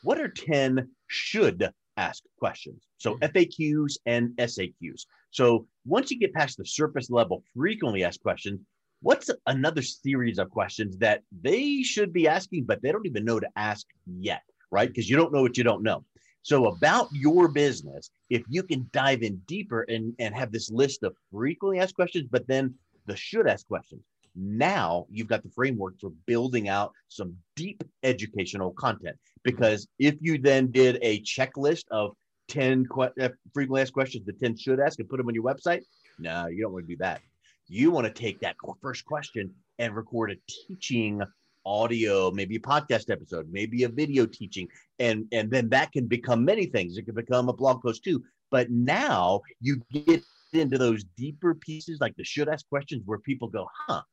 What 0.03 0.19
are 0.19 0.29
10 0.29 0.89
should 1.07 1.69
ask 1.97 2.23
questions? 2.39 2.87
So 2.97 3.15
mm-hmm. 3.15 3.25
FAQs 3.25 3.97
and 4.05 4.29
SAQs. 4.37 5.05
So 5.31 5.67
once 5.85 6.11
you 6.11 6.19
get 6.19 6.33
past 6.33 6.57
the 6.57 6.65
surface 6.65 7.09
level 7.09 7.43
frequently 7.55 8.03
asked 8.03 8.21
questions, 8.21 8.61
what's 9.01 9.29
another 9.47 9.81
series 9.81 10.39
of 10.39 10.49
questions 10.49 10.97
that 10.97 11.21
they 11.41 11.83
should 11.83 12.13
be 12.13 12.27
asking, 12.27 12.63
but 12.63 12.81
they 12.81 12.91
don't 12.91 13.05
even 13.05 13.25
know 13.25 13.39
to 13.39 13.49
ask 13.55 13.85
yet, 14.05 14.43
right? 14.71 14.87
Because 14.87 15.09
you 15.09 15.17
don't 15.17 15.33
know 15.33 15.41
what 15.41 15.57
you 15.57 15.63
don't 15.63 15.83
know. 15.83 16.05
So 16.45 16.67
about 16.67 17.09
your 17.11 17.47
business, 17.47 18.11
if 18.29 18.43
you 18.47 18.61
can 18.61 18.87
dive 18.93 19.23
in 19.23 19.37
deeper 19.47 19.81
and, 19.89 20.13
and 20.19 20.35
have 20.35 20.51
this 20.51 20.69
list 20.69 21.01
of 21.01 21.15
frequently 21.31 21.79
asked 21.79 21.95
questions, 21.95 22.27
but 22.29 22.45
then 22.47 22.75
the 23.07 23.15
should 23.15 23.47
ask 23.47 23.67
questions. 23.67 24.03
Now 24.35 25.07
you've 25.09 25.27
got 25.27 25.41
the 25.41 25.49
framework 25.49 25.99
for 25.99 26.11
building 26.27 26.69
out 26.69 26.91
some 27.07 27.35
deep 27.55 27.83
educational 28.03 28.69
content. 28.73 29.17
Because 29.41 29.87
if 29.97 30.17
you 30.21 30.37
then 30.37 30.69
did 30.69 30.99
a 31.01 31.19
checklist 31.21 31.85
of 31.89 32.15
10 32.49 32.85
que- 32.93 33.23
uh, 33.23 33.29
frequently 33.51 33.81
asked 33.81 33.93
questions, 33.93 34.23
the 34.27 34.33
10 34.33 34.55
should 34.55 34.79
ask 34.79 34.99
and 34.99 35.09
put 35.09 35.17
them 35.17 35.27
on 35.27 35.33
your 35.33 35.43
website, 35.43 35.81
no, 36.19 36.45
you 36.45 36.61
don't 36.61 36.73
want 36.73 36.85
to 36.85 36.93
do 36.93 36.97
that. 36.97 37.21
You 37.67 37.89
want 37.89 38.05
to 38.05 38.13
take 38.13 38.39
that 38.41 38.55
first 38.83 39.03
question 39.03 39.51
and 39.79 39.95
record 39.95 40.29
a 40.29 40.35
teaching 40.47 41.23
audio, 41.65 42.31
maybe 42.31 42.55
a 42.55 42.59
podcast 42.59 43.09
episode, 43.09 43.47
maybe 43.51 43.83
a 43.83 43.89
video 43.89 44.25
teaching, 44.25 44.67
and 44.99 45.25
and 45.31 45.49
then 45.51 45.69
that 45.69 45.91
can 45.91 46.07
become 46.07 46.45
many 46.45 46.65
things. 46.65 46.97
It 46.97 47.05
can 47.05 47.15
become 47.15 47.49
a 47.49 47.53
blog 47.53 47.81
post 47.81 48.03
too. 48.03 48.23
But 48.51 48.69
now 48.69 49.41
you 49.61 49.81
get 49.91 50.23
into 50.53 50.77
those 50.77 51.03
deeper 51.17 51.55
pieces, 51.55 51.99
like 51.99 52.15
the 52.15 52.23
should 52.23 52.47
ask 52.47 52.67
questions, 52.69 53.01
where 53.05 53.19
people 53.19 53.47
go, 53.47 53.67
"Huh, 53.87 54.03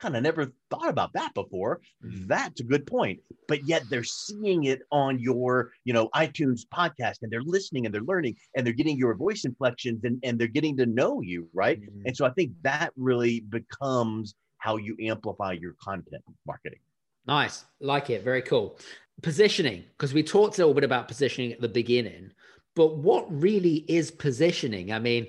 kind 0.00 0.16
of 0.16 0.22
never 0.22 0.52
thought 0.70 0.88
about 0.88 1.12
that 1.14 1.32
before." 1.34 1.80
That's 2.02 2.60
a 2.60 2.64
good 2.64 2.86
point. 2.86 3.20
But 3.48 3.66
yet 3.66 3.84
they're 3.88 4.04
seeing 4.04 4.64
it 4.64 4.80
on 4.90 5.18
your, 5.18 5.72
you 5.84 5.92
know, 5.92 6.08
iTunes 6.14 6.62
podcast, 6.66 7.22
and 7.22 7.30
they're 7.30 7.42
listening 7.42 7.86
and 7.86 7.94
they're 7.94 8.02
learning 8.02 8.36
and 8.54 8.66
they're 8.66 8.74
getting 8.74 8.98
your 8.98 9.14
voice 9.14 9.44
inflections 9.44 10.04
and 10.04 10.18
and 10.22 10.38
they're 10.38 10.48
getting 10.48 10.76
to 10.78 10.86
know 10.86 11.20
you, 11.22 11.48
right? 11.54 11.80
Mhm. 11.80 12.02
And 12.06 12.16
so 12.16 12.26
I 12.26 12.30
think 12.30 12.52
that 12.62 12.92
really 12.96 13.40
becomes 13.40 14.34
how 14.58 14.76
you 14.76 14.96
amplify 15.00 15.52
your 15.52 15.74
content 15.80 16.24
marketing. 16.46 16.80
Nice. 17.26 17.64
Like 17.80 18.10
it. 18.10 18.22
Very 18.22 18.42
cool. 18.42 18.78
Positioning, 19.22 19.84
because 19.96 20.12
we 20.12 20.22
talked 20.22 20.58
a 20.58 20.60
little 20.60 20.74
bit 20.74 20.84
about 20.84 21.08
positioning 21.08 21.52
at 21.52 21.60
the 21.60 21.68
beginning, 21.68 22.30
but 22.74 22.98
what 22.98 23.26
really 23.30 23.84
is 23.88 24.10
positioning? 24.10 24.92
I 24.92 24.98
mean, 24.98 25.28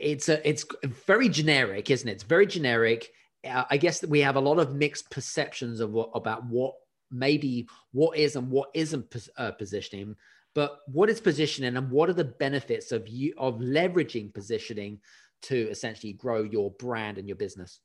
it's 0.00 0.28
a 0.28 0.46
it's 0.46 0.66
very 1.06 1.28
generic, 1.28 1.90
isn't 1.90 2.08
it? 2.08 2.12
It's 2.12 2.22
very 2.24 2.46
generic. 2.46 3.10
Uh, 3.48 3.64
I 3.70 3.76
guess 3.76 4.00
that 4.00 4.10
we 4.10 4.20
have 4.20 4.36
a 4.36 4.40
lot 4.40 4.58
of 4.58 4.74
mixed 4.74 5.10
perceptions 5.10 5.80
of 5.80 5.92
what 5.92 6.10
about 6.14 6.44
what 6.46 6.74
maybe 7.10 7.68
what 7.92 8.18
is 8.18 8.36
and 8.36 8.50
what 8.50 8.70
isn't 8.74 9.16
uh, 9.38 9.52
positioning. 9.52 10.16
But 10.54 10.80
what 10.88 11.08
is 11.08 11.20
positioning, 11.20 11.76
and 11.76 11.90
what 11.90 12.10
are 12.10 12.14
the 12.14 12.24
benefits 12.24 12.90
of 12.90 13.08
you 13.08 13.32
of 13.38 13.60
leveraging 13.60 14.34
positioning 14.34 14.98
to 15.42 15.56
essentially 15.70 16.12
grow 16.12 16.42
your 16.42 16.72
brand 16.72 17.16
and 17.18 17.28
your 17.28 17.36
business? 17.36 17.78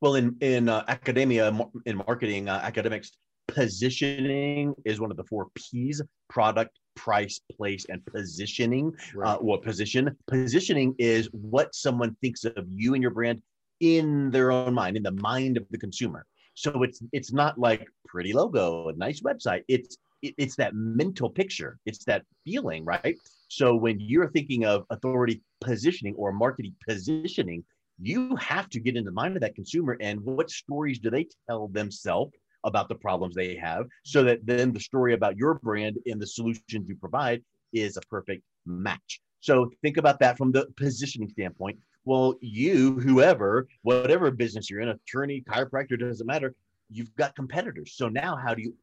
Well, 0.00 0.14
in 0.14 0.36
in 0.40 0.68
uh, 0.68 0.84
academia, 0.88 1.48
in 1.86 1.96
marketing, 1.96 2.48
uh, 2.48 2.60
academics, 2.62 3.12
positioning 3.48 4.74
is 4.84 5.00
one 5.00 5.10
of 5.10 5.16
the 5.16 5.24
four 5.24 5.48
P's: 5.54 6.00
product, 6.28 6.78
price, 6.94 7.40
place, 7.56 7.86
and 7.88 8.04
positioning. 8.06 8.92
Uh, 9.24 9.34
or 9.36 9.60
position. 9.60 10.16
Positioning 10.28 10.94
is 10.98 11.28
what 11.32 11.74
someone 11.74 12.16
thinks 12.20 12.44
of 12.44 12.64
you 12.68 12.94
and 12.94 13.02
your 13.02 13.10
brand 13.10 13.42
in 13.80 14.30
their 14.30 14.52
own 14.52 14.74
mind, 14.74 14.96
in 14.96 15.02
the 15.02 15.12
mind 15.12 15.56
of 15.56 15.64
the 15.70 15.78
consumer. 15.78 16.24
So 16.54 16.82
it's 16.82 17.02
it's 17.12 17.32
not 17.32 17.58
like 17.58 17.88
pretty 18.06 18.32
logo, 18.32 18.88
a 18.88 18.92
nice 18.94 19.20
website. 19.20 19.62
It's 19.68 19.96
it, 20.22 20.34
it's 20.38 20.56
that 20.56 20.74
mental 20.74 21.30
picture. 21.30 21.78
It's 21.86 22.04
that 22.04 22.24
feeling, 22.44 22.84
right? 22.84 23.16
So 23.48 23.74
when 23.74 23.98
you're 24.00 24.30
thinking 24.30 24.64
of 24.64 24.84
authority 24.90 25.42
positioning 25.60 26.14
or 26.16 26.32
marketing 26.32 26.74
positioning, 26.86 27.64
you 28.00 28.36
have 28.36 28.68
to 28.70 28.80
get 28.80 28.96
in 28.96 29.04
the 29.04 29.12
mind 29.12 29.36
of 29.36 29.42
that 29.42 29.54
consumer 29.54 29.96
and 30.00 30.20
what 30.20 30.50
stories 30.50 30.98
do 30.98 31.10
they 31.10 31.26
tell 31.48 31.68
themselves 31.68 32.32
about 32.64 32.88
the 32.88 32.94
problems 32.94 33.34
they 33.34 33.56
have 33.56 33.86
so 34.04 34.22
that 34.22 34.44
then 34.44 34.72
the 34.72 34.80
story 34.80 35.14
about 35.14 35.36
your 35.36 35.54
brand 35.54 35.96
and 36.06 36.20
the 36.20 36.26
solutions 36.26 36.88
you 36.88 36.96
provide 36.96 37.42
is 37.72 37.96
a 37.96 38.00
perfect 38.02 38.42
match. 38.66 39.20
So 39.40 39.70
think 39.82 39.96
about 39.96 40.20
that 40.20 40.36
from 40.36 40.52
the 40.52 40.66
positioning 40.76 41.28
standpoint. 41.28 41.78
Well, 42.04 42.34
you, 42.40 42.98
whoever, 43.00 43.68
whatever 43.82 44.30
business 44.30 44.70
you're 44.70 44.80
in, 44.80 44.88
attorney, 44.88 45.44
chiropractor, 45.48 45.98
doesn't 45.98 46.26
matter, 46.26 46.54
you've 46.90 47.14
got 47.16 47.36
competitors. 47.36 47.94
So 47.94 48.08
now 48.08 48.36
how 48.36 48.54
do 48.54 48.62
you 48.62 48.74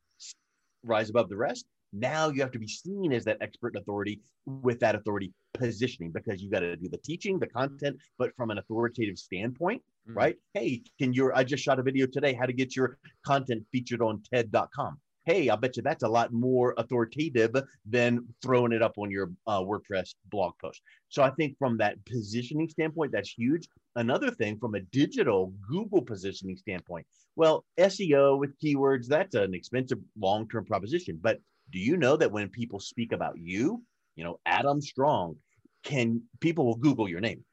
rise 0.83 1.09
above 1.09 1.29
the 1.29 1.37
rest? 1.37 1.65
Now 1.93 2.29
you 2.29 2.41
have 2.41 2.51
to 2.51 2.59
be 2.59 2.67
seen 2.67 3.13
as 3.13 3.23
that 3.25 3.37
expert 3.41 3.75
authority 3.75 4.21
with 4.45 4.79
that 4.81 4.95
authority 4.95 5.33
positioning 5.53 6.11
because 6.11 6.41
you 6.41 6.49
got 6.49 6.59
to 6.59 6.75
do 6.75 6.89
the 6.89 6.97
teaching, 6.97 7.39
the 7.39 7.47
content, 7.47 7.97
but 8.17 8.35
from 8.35 8.51
an 8.51 8.57
authoritative 8.57 9.17
standpoint, 9.17 9.81
Mhm. 10.07 10.15
right? 10.15 10.35
Hey, 10.53 10.83
can 10.99 11.13
your 11.13 11.35
I 11.35 11.43
just 11.43 11.63
shot 11.63 11.79
a 11.79 11.83
video 11.83 12.05
today 12.05 12.33
how 12.33 12.45
to 12.45 12.53
get 12.53 12.75
your 12.75 12.99
content 13.25 13.65
featured 13.71 14.01
on 14.01 14.21
TED.com. 14.23 14.99
Hey, 15.25 15.49
I 15.49 15.55
bet 15.55 15.75
you 15.75 15.81
that's 15.81 16.03
a 16.03 16.07
lot 16.07 16.31
more 16.33 16.75
authoritative 16.77 17.55
than 17.83 18.27
throwing 18.43 18.71
it 18.73 18.83
up 18.83 18.99
on 18.99 19.09
your 19.09 19.31
uh, 19.47 19.59
WordPress 19.59 20.13
blog 20.29 20.53
post. 20.61 20.83
So 21.09 21.23
I 21.23 21.31
think 21.31 21.57
from 21.57 21.77
that 21.77 22.03
positioning 22.05 22.69
standpoint, 22.69 23.11
that's 23.11 23.31
huge. 23.31 23.67
Another 23.95 24.29
thing 24.29 24.59
from 24.59 24.75
a 24.75 24.81
digital 24.81 25.51
Google 25.67 26.03
positioning 26.03 26.57
standpoint, 26.57 27.07
well, 27.35 27.65
SEO 27.79 28.37
with 28.39 28.55
keywords, 28.59 29.07
that's 29.07 29.33
an 29.33 29.55
expensive 29.55 29.97
long 30.15 30.47
term 30.47 30.63
proposition. 30.65 31.17
But 31.19 31.39
do 31.71 31.79
you 31.79 31.97
know 31.97 32.15
that 32.17 32.31
when 32.31 32.49
people 32.49 32.79
speak 32.79 33.11
about 33.11 33.37
you, 33.37 33.83
you 34.15 34.23
know, 34.23 34.39
Adam 34.45 34.81
Strong, 34.81 35.35
can 35.83 36.21
people 36.39 36.65
will 36.65 36.75
Google 36.75 37.07
your 37.07 37.19
name 37.19 37.43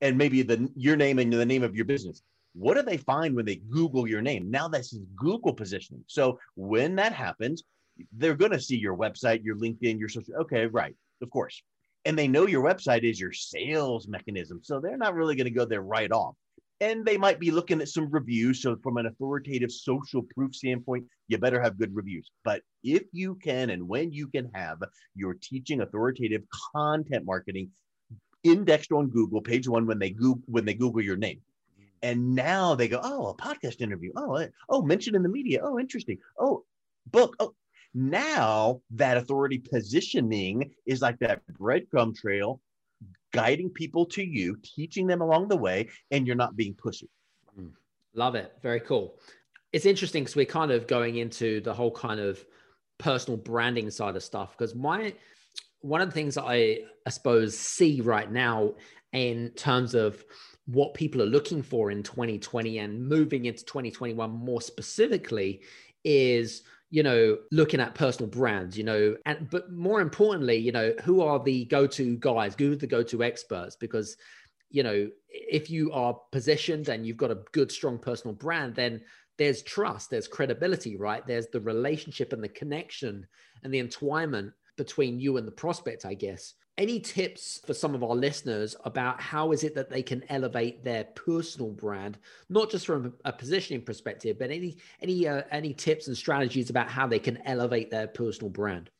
and 0.00 0.16
maybe 0.16 0.42
the 0.42 0.68
your 0.74 0.96
name 0.96 1.18
and 1.18 1.32
the 1.32 1.46
name 1.46 1.62
of 1.62 1.74
your 1.74 1.84
business? 1.84 2.22
What 2.54 2.74
do 2.74 2.82
they 2.82 2.98
find 2.98 3.34
when 3.34 3.44
they 3.44 3.56
Google 3.56 4.06
your 4.06 4.22
name? 4.22 4.50
Now 4.50 4.68
this 4.68 4.92
is 4.92 5.04
Google 5.16 5.52
positioning. 5.52 6.04
So 6.06 6.38
when 6.54 6.94
that 6.96 7.12
happens, 7.12 7.64
they're 8.12 8.36
going 8.36 8.52
to 8.52 8.60
see 8.60 8.76
your 8.76 8.96
website, 8.96 9.44
your 9.44 9.56
LinkedIn, 9.56 9.98
your 9.98 10.08
social. 10.08 10.34
Okay, 10.36 10.66
right, 10.66 10.94
of 11.20 11.30
course 11.30 11.62
and 12.04 12.18
they 12.18 12.28
know 12.28 12.46
your 12.46 12.62
website 12.62 13.02
is 13.08 13.18
your 13.18 13.32
sales 13.32 14.06
mechanism. 14.08 14.60
So 14.62 14.80
they're 14.80 14.96
not 14.96 15.14
really 15.14 15.36
going 15.36 15.46
to 15.46 15.50
go 15.50 15.64
there 15.64 15.82
right 15.82 16.12
off. 16.12 16.34
And 16.80 17.04
they 17.04 17.16
might 17.16 17.38
be 17.38 17.50
looking 17.50 17.80
at 17.80 17.88
some 17.88 18.10
reviews. 18.10 18.62
So, 18.62 18.76
from 18.82 18.96
an 18.96 19.06
authoritative 19.06 19.70
social 19.70 20.22
proof 20.34 20.54
standpoint, 20.54 21.04
you 21.28 21.38
better 21.38 21.60
have 21.60 21.78
good 21.78 21.94
reviews. 21.94 22.30
But 22.44 22.62
if 22.82 23.04
you 23.12 23.36
can 23.36 23.70
and 23.70 23.88
when 23.88 24.12
you 24.12 24.28
can 24.28 24.50
have 24.54 24.82
your 25.14 25.34
teaching 25.34 25.80
authoritative 25.80 26.42
content 26.72 27.24
marketing 27.24 27.70
indexed 28.42 28.92
on 28.92 29.08
Google, 29.08 29.40
page 29.40 29.68
one, 29.68 29.86
when 29.86 29.98
they 29.98 30.10
Google, 30.10 30.42
when 30.46 30.64
they 30.64 30.74
Google 30.74 31.00
your 31.00 31.16
name. 31.16 31.40
And 32.02 32.34
now 32.34 32.74
they 32.74 32.86
go, 32.86 33.00
oh, 33.02 33.28
a 33.28 33.34
podcast 33.34 33.80
interview. 33.80 34.12
Oh, 34.14 34.34
eh, 34.34 34.48
oh, 34.68 34.82
mentioned 34.82 35.16
in 35.16 35.22
the 35.22 35.28
media. 35.28 35.60
Oh, 35.62 35.78
interesting. 35.78 36.18
Oh, 36.38 36.64
book. 37.10 37.34
Oh, 37.40 37.54
now 37.94 38.82
that 38.90 39.16
authority 39.16 39.58
positioning 39.58 40.70
is 40.84 41.00
like 41.00 41.18
that 41.20 41.40
breadcrumb 41.58 42.14
trail 42.14 42.60
guiding 43.34 43.70
people 43.70 44.06
to 44.06 44.22
you 44.22 44.56
teaching 44.62 45.06
them 45.06 45.20
along 45.20 45.48
the 45.48 45.56
way 45.56 45.88
and 46.10 46.26
you're 46.26 46.36
not 46.36 46.56
being 46.56 46.74
pushy 46.74 47.08
mm. 47.58 47.70
Love 48.14 48.36
it. 48.36 48.52
Very 48.62 48.80
cool. 48.80 49.18
It's 49.72 49.86
interesting 49.86 50.22
because 50.22 50.36
we're 50.36 50.46
kind 50.46 50.70
of 50.70 50.86
going 50.86 51.16
into 51.16 51.60
the 51.60 51.74
whole 51.74 51.90
kind 51.90 52.20
of 52.20 52.44
personal 52.98 53.36
branding 53.36 53.90
side 53.90 54.14
of 54.14 54.22
stuff. 54.22 54.56
Because 54.56 54.74
my 54.74 55.14
one 55.80 56.00
of 56.00 56.08
the 56.08 56.14
things 56.14 56.38
I, 56.38 56.78
I 57.06 57.10
suppose 57.10 57.58
see 57.58 58.00
right 58.00 58.30
now 58.30 58.74
in 59.12 59.50
terms 59.50 59.94
of 59.94 60.24
what 60.66 60.94
people 60.94 61.20
are 61.20 61.26
looking 61.26 61.62
for 61.62 61.90
in 61.90 62.02
2020 62.02 62.78
and 62.78 63.06
moving 63.06 63.44
into 63.44 63.64
2021 63.64 64.30
more 64.30 64.62
specifically 64.62 65.60
is 66.04 66.62
you 66.94 67.02
know 67.02 67.36
looking 67.50 67.80
at 67.80 67.96
personal 67.96 68.30
brands 68.30 68.78
you 68.78 68.84
know 68.84 69.16
and 69.26 69.50
but 69.50 69.72
more 69.72 70.00
importantly 70.00 70.54
you 70.54 70.70
know 70.70 70.94
who 71.02 71.20
are 71.22 71.42
the 71.42 71.64
go-to 71.64 72.16
guys 72.18 72.54
who 72.56 72.70
are 72.70 72.76
the 72.76 72.86
go-to 72.86 73.24
experts? 73.24 73.74
Because 73.74 74.16
you 74.70 74.84
know 74.84 75.10
if 75.28 75.68
you 75.68 75.90
are 75.90 76.16
positioned 76.30 76.88
and 76.88 77.04
you've 77.04 77.16
got 77.16 77.32
a 77.32 77.42
good 77.50 77.72
strong 77.72 77.98
personal 77.98 78.32
brand 78.32 78.76
then 78.76 79.00
there's 79.38 79.64
trust 79.64 80.08
there's 80.08 80.28
credibility 80.28 80.96
right? 80.96 81.26
There's 81.26 81.48
the 81.48 81.60
relationship 81.60 82.32
and 82.32 82.44
the 82.44 82.48
connection 82.48 83.26
and 83.64 83.74
the 83.74 83.82
entwinement 83.82 84.52
between 84.76 85.18
you 85.18 85.36
and 85.36 85.48
the 85.48 85.58
prospect 85.64 86.06
i 86.06 86.14
guess 86.14 86.54
any 86.76 86.98
tips 86.98 87.60
for 87.64 87.74
some 87.74 87.94
of 87.94 88.02
our 88.02 88.14
listeners 88.14 88.74
about 88.84 89.20
how 89.20 89.52
is 89.52 89.62
it 89.62 89.74
that 89.74 89.90
they 89.90 90.02
can 90.02 90.24
elevate 90.28 90.82
their 90.84 91.04
personal 91.04 91.70
brand 91.70 92.18
not 92.48 92.70
just 92.70 92.86
from 92.86 93.14
a 93.24 93.32
positioning 93.32 93.82
perspective 93.82 94.38
but 94.38 94.50
any 94.50 94.76
any 95.00 95.26
uh, 95.26 95.42
any 95.50 95.72
tips 95.72 96.08
and 96.08 96.16
strategies 96.16 96.70
about 96.70 96.88
how 96.88 97.06
they 97.06 97.18
can 97.18 97.38
elevate 97.46 97.90
their 97.90 98.06
personal 98.08 98.50
brand 98.50 98.90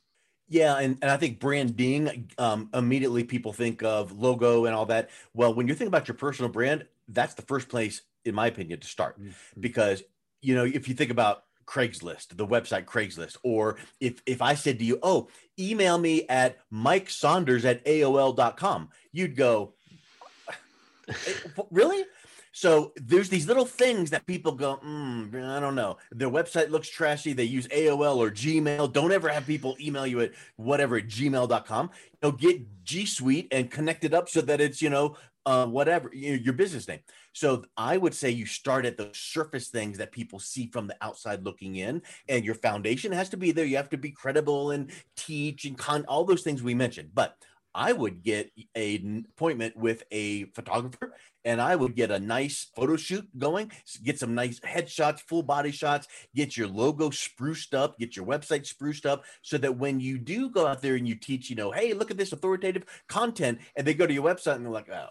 yeah, 0.48 0.76
and, 0.76 0.98
and 1.00 1.10
I 1.10 1.16
think 1.16 1.40
branding, 1.40 2.30
um, 2.36 2.68
immediately 2.74 3.24
people 3.24 3.52
think 3.52 3.82
of 3.82 4.12
logo 4.12 4.66
and 4.66 4.74
all 4.74 4.86
that. 4.86 5.10
Well, 5.32 5.54
when 5.54 5.68
you 5.68 5.74
think 5.74 5.88
about 5.88 6.06
your 6.06 6.16
personal 6.16 6.50
brand, 6.50 6.86
that's 7.08 7.34
the 7.34 7.42
first 7.42 7.68
place, 7.68 8.02
in 8.24 8.34
my 8.34 8.48
opinion, 8.48 8.80
to 8.80 8.86
start. 8.86 9.18
Mm-hmm. 9.18 9.60
Because, 9.60 10.02
you 10.42 10.54
know, 10.54 10.64
if 10.64 10.86
you 10.86 10.94
think 10.94 11.10
about 11.10 11.44
Craigslist, 11.66 12.36
the 12.36 12.46
website 12.46 12.84
Craigslist, 12.84 13.36
or 13.42 13.76
if 14.00 14.22
if 14.26 14.42
I 14.42 14.54
said 14.54 14.78
to 14.78 14.84
you, 14.84 14.98
"Oh, 15.02 15.28
email 15.58 15.98
me 15.98 16.26
at 16.28 16.58
Mike 16.70 17.10
Saunders 17.10 17.64
at 17.64 17.84
AOL.com," 17.84 18.90
you'd 19.12 19.36
go, 19.36 19.74
eh, 21.08 21.14
"Really?" 21.70 22.04
So 22.56 22.92
there's 22.94 23.28
these 23.28 23.48
little 23.48 23.64
things 23.64 24.10
that 24.10 24.26
people 24.26 24.52
go, 24.52 24.76
mm, 24.76 25.34
I 25.44 25.58
don't 25.58 25.74
know. 25.74 25.96
Their 26.12 26.30
website 26.30 26.70
looks 26.70 26.88
trashy. 26.88 27.32
They 27.32 27.42
use 27.42 27.66
AOL 27.66 28.18
or 28.18 28.30
Gmail. 28.30 28.92
Don't 28.92 29.10
ever 29.10 29.28
have 29.28 29.44
people 29.44 29.76
email 29.80 30.06
you 30.06 30.20
at 30.20 30.30
whatever 30.54 30.96
at 30.96 31.08
gmail.com. 31.08 31.90
You 31.92 32.18
know, 32.22 32.30
get 32.30 32.84
G 32.84 33.06
Suite 33.06 33.48
and 33.50 33.68
connect 33.68 34.04
it 34.04 34.14
up 34.14 34.28
so 34.28 34.40
that 34.42 34.60
it's, 34.60 34.80
you 34.80 34.88
know, 34.88 35.16
uh, 35.44 35.66
whatever 35.66 36.10
your 36.14 36.52
business 36.52 36.86
name. 36.86 37.00
So 37.34 37.64
I 37.76 37.96
would 37.96 38.14
say 38.14 38.30
you 38.30 38.46
start 38.46 38.86
at 38.86 38.96
the 38.96 39.10
surface 39.12 39.68
things 39.68 39.98
that 39.98 40.12
people 40.12 40.38
see 40.38 40.68
from 40.68 40.86
the 40.86 40.96
outside 41.02 41.44
looking 41.44 41.76
in, 41.76 42.00
and 42.28 42.44
your 42.44 42.54
foundation 42.54 43.12
has 43.12 43.28
to 43.30 43.36
be 43.36 43.52
there. 43.52 43.66
You 43.66 43.76
have 43.76 43.90
to 43.90 43.98
be 43.98 44.12
credible 44.12 44.70
and 44.70 44.90
teach 45.16 45.66
and 45.66 45.76
con 45.76 46.04
all 46.06 46.24
those 46.24 46.42
things 46.42 46.62
we 46.62 46.74
mentioned. 46.74 47.10
But 47.12 47.36
I 47.74 47.92
would 47.92 48.22
get 48.22 48.52
an 48.76 49.26
appointment 49.30 49.76
with 49.76 50.04
a 50.12 50.44
photographer 50.44 51.12
and 51.44 51.60
I 51.60 51.74
would 51.74 51.96
get 51.96 52.12
a 52.12 52.20
nice 52.20 52.70
photo 52.74 52.96
shoot 52.96 53.28
going, 53.36 53.72
get 54.04 54.20
some 54.20 54.34
nice 54.34 54.60
headshots, 54.60 55.20
full 55.20 55.42
body 55.42 55.72
shots, 55.72 56.06
get 56.36 56.56
your 56.56 56.68
logo 56.68 57.10
spruced 57.10 57.74
up, 57.74 57.98
get 57.98 58.14
your 58.14 58.26
website 58.26 58.66
spruced 58.66 59.06
up 59.06 59.24
so 59.42 59.58
that 59.58 59.76
when 59.76 59.98
you 59.98 60.18
do 60.18 60.50
go 60.50 60.66
out 60.68 60.82
there 60.82 60.94
and 60.94 61.08
you 61.08 61.16
teach, 61.16 61.50
you 61.50 61.56
know, 61.56 61.72
hey, 61.72 61.94
look 61.94 62.12
at 62.12 62.16
this 62.16 62.32
authoritative 62.32 62.84
content, 63.08 63.58
and 63.76 63.84
they 63.84 63.92
go 63.92 64.06
to 64.06 64.14
your 64.14 64.24
website 64.24 64.54
and 64.54 64.64
they're 64.64 64.72
like, 64.72 64.88
oh, 64.90 65.08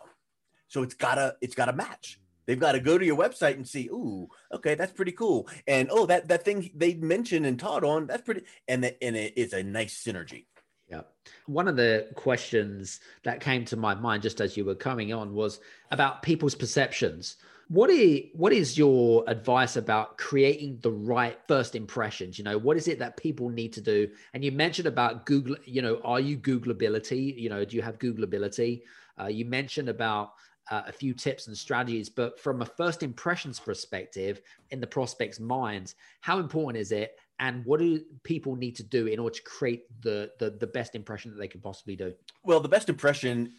so 0.73 0.81
it's 0.81 0.95
gotta 0.95 1.35
it's 1.39 1.53
gotta 1.53 1.73
match. 1.73 2.19
They've 2.45 2.59
got 2.59 2.73
to 2.73 2.79
go 2.79 2.97
to 2.97 3.05
your 3.05 3.15
website 3.15 3.53
and 3.53 3.65
see, 3.65 3.87
ooh, 3.87 4.27
okay, 4.51 4.75
that's 4.75 4.91
pretty 4.91 5.13
cool. 5.13 5.47
And 5.67 5.87
oh, 5.91 6.05
that 6.07 6.27
that 6.29 6.43
thing 6.43 6.71
they 6.75 6.95
mentioned 6.95 7.45
and 7.45 7.59
taught 7.59 7.83
on, 7.83 8.07
that's 8.07 8.23
pretty 8.23 8.41
and 8.67 8.83
the, 8.83 9.03
and 9.03 9.15
it's 9.15 9.53
a 9.53 9.61
nice 9.61 10.03
synergy. 10.03 10.45
Yeah. 10.89 11.01
One 11.45 11.67
of 11.67 11.75
the 11.77 12.09
questions 12.15 12.99
that 13.23 13.39
came 13.39 13.65
to 13.65 13.77
my 13.77 13.93
mind 13.93 14.23
just 14.23 14.41
as 14.41 14.57
you 14.57 14.65
were 14.65 14.75
coming 14.75 15.13
on 15.13 15.33
was 15.33 15.59
about 15.91 16.23
people's 16.23 16.55
perceptions. 16.55 17.37
What 17.69 17.89
is 17.91 18.23
what 18.33 18.51
is 18.51 18.77
your 18.77 19.23
advice 19.27 19.77
about 19.77 20.17
creating 20.17 20.79
the 20.81 20.91
right 20.91 21.39
first 21.47 21.75
impressions? 21.75 22.37
You 22.39 22.45
know, 22.45 22.57
what 22.57 22.77
is 22.77 22.87
it 22.87 22.99
that 22.99 23.15
people 23.15 23.49
need 23.49 23.73
to 23.73 23.81
do? 23.81 24.09
And 24.33 24.43
you 24.43 24.51
mentioned 24.51 24.87
about 24.87 25.27
Google, 25.27 25.55
you 25.65 25.83
know, 25.83 26.01
are 26.03 26.19
you 26.19 26.35
Googleability? 26.37 27.37
You 27.37 27.49
know, 27.49 27.63
do 27.63 27.75
you 27.75 27.83
have 27.83 27.99
Googleability? 27.99 28.81
Uh, 29.19 29.27
you 29.27 29.45
mentioned 29.45 29.89
about 29.89 30.33
uh, 30.71 30.83
a 30.87 30.91
few 30.91 31.13
tips 31.13 31.47
and 31.47 31.57
strategies, 31.57 32.09
but 32.09 32.39
from 32.39 32.61
a 32.61 32.65
first 32.65 33.03
impressions 33.03 33.59
perspective, 33.59 34.41
in 34.71 34.79
the 34.79 34.87
prospect's 34.87 35.39
mind, 35.39 35.93
how 36.21 36.39
important 36.39 36.81
is 36.81 36.91
it? 36.91 37.17
And 37.39 37.65
what 37.65 37.79
do 37.79 38.01
people 38.23 38.55
need 38.55 38.75
to 38.77 38.83
do 38.83 39.07
in 39.07 39.19
order 39.19 39.35
to 39.35 39.43
create 39.43 39.83
the, 40.01 40.31
the, 40.39 40.51
the 40.51 40.67
best 40.67 40.95
impression 40.95 41.31
that 41.31 41.37
they 41.37 41.47
can 41.47 41.61
possibly 41.61 41.95
do? 41.95 42.13
Well, 42.43 42.59
the 42.59 42.69
best 42.69 42.89
impression, 42.89 43.53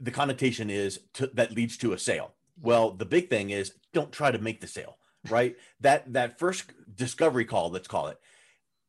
the 0.00 0.10
connotation 0.10 0.70
is 0.70 1.00
to, 1.14 1.26
that 1.34 1.52
leads 1.52 1.76
to 1.78 1.92
a 1.92 1.98
sale. 1.98 2.32
Well, 2.60 2.92
the 2.92 3.04
big 3.04 3.28
thing 3.28 3.50
is 3.50 3.74
don't 3.92 4.12
try 4.12 4.30
to 4.30 4.38
make 4.38 4.60
the 4.60 4.66
sale, 4.66 4.96
right? 5.28 5.56
that 5.80 6.12
that 6.14 6.38
first 6.38 6.72
discovery 6.94 7.44
call, 7.44 7.70
let's 7.70 7.88
call 7.88 8.08
it. 8.08 8.18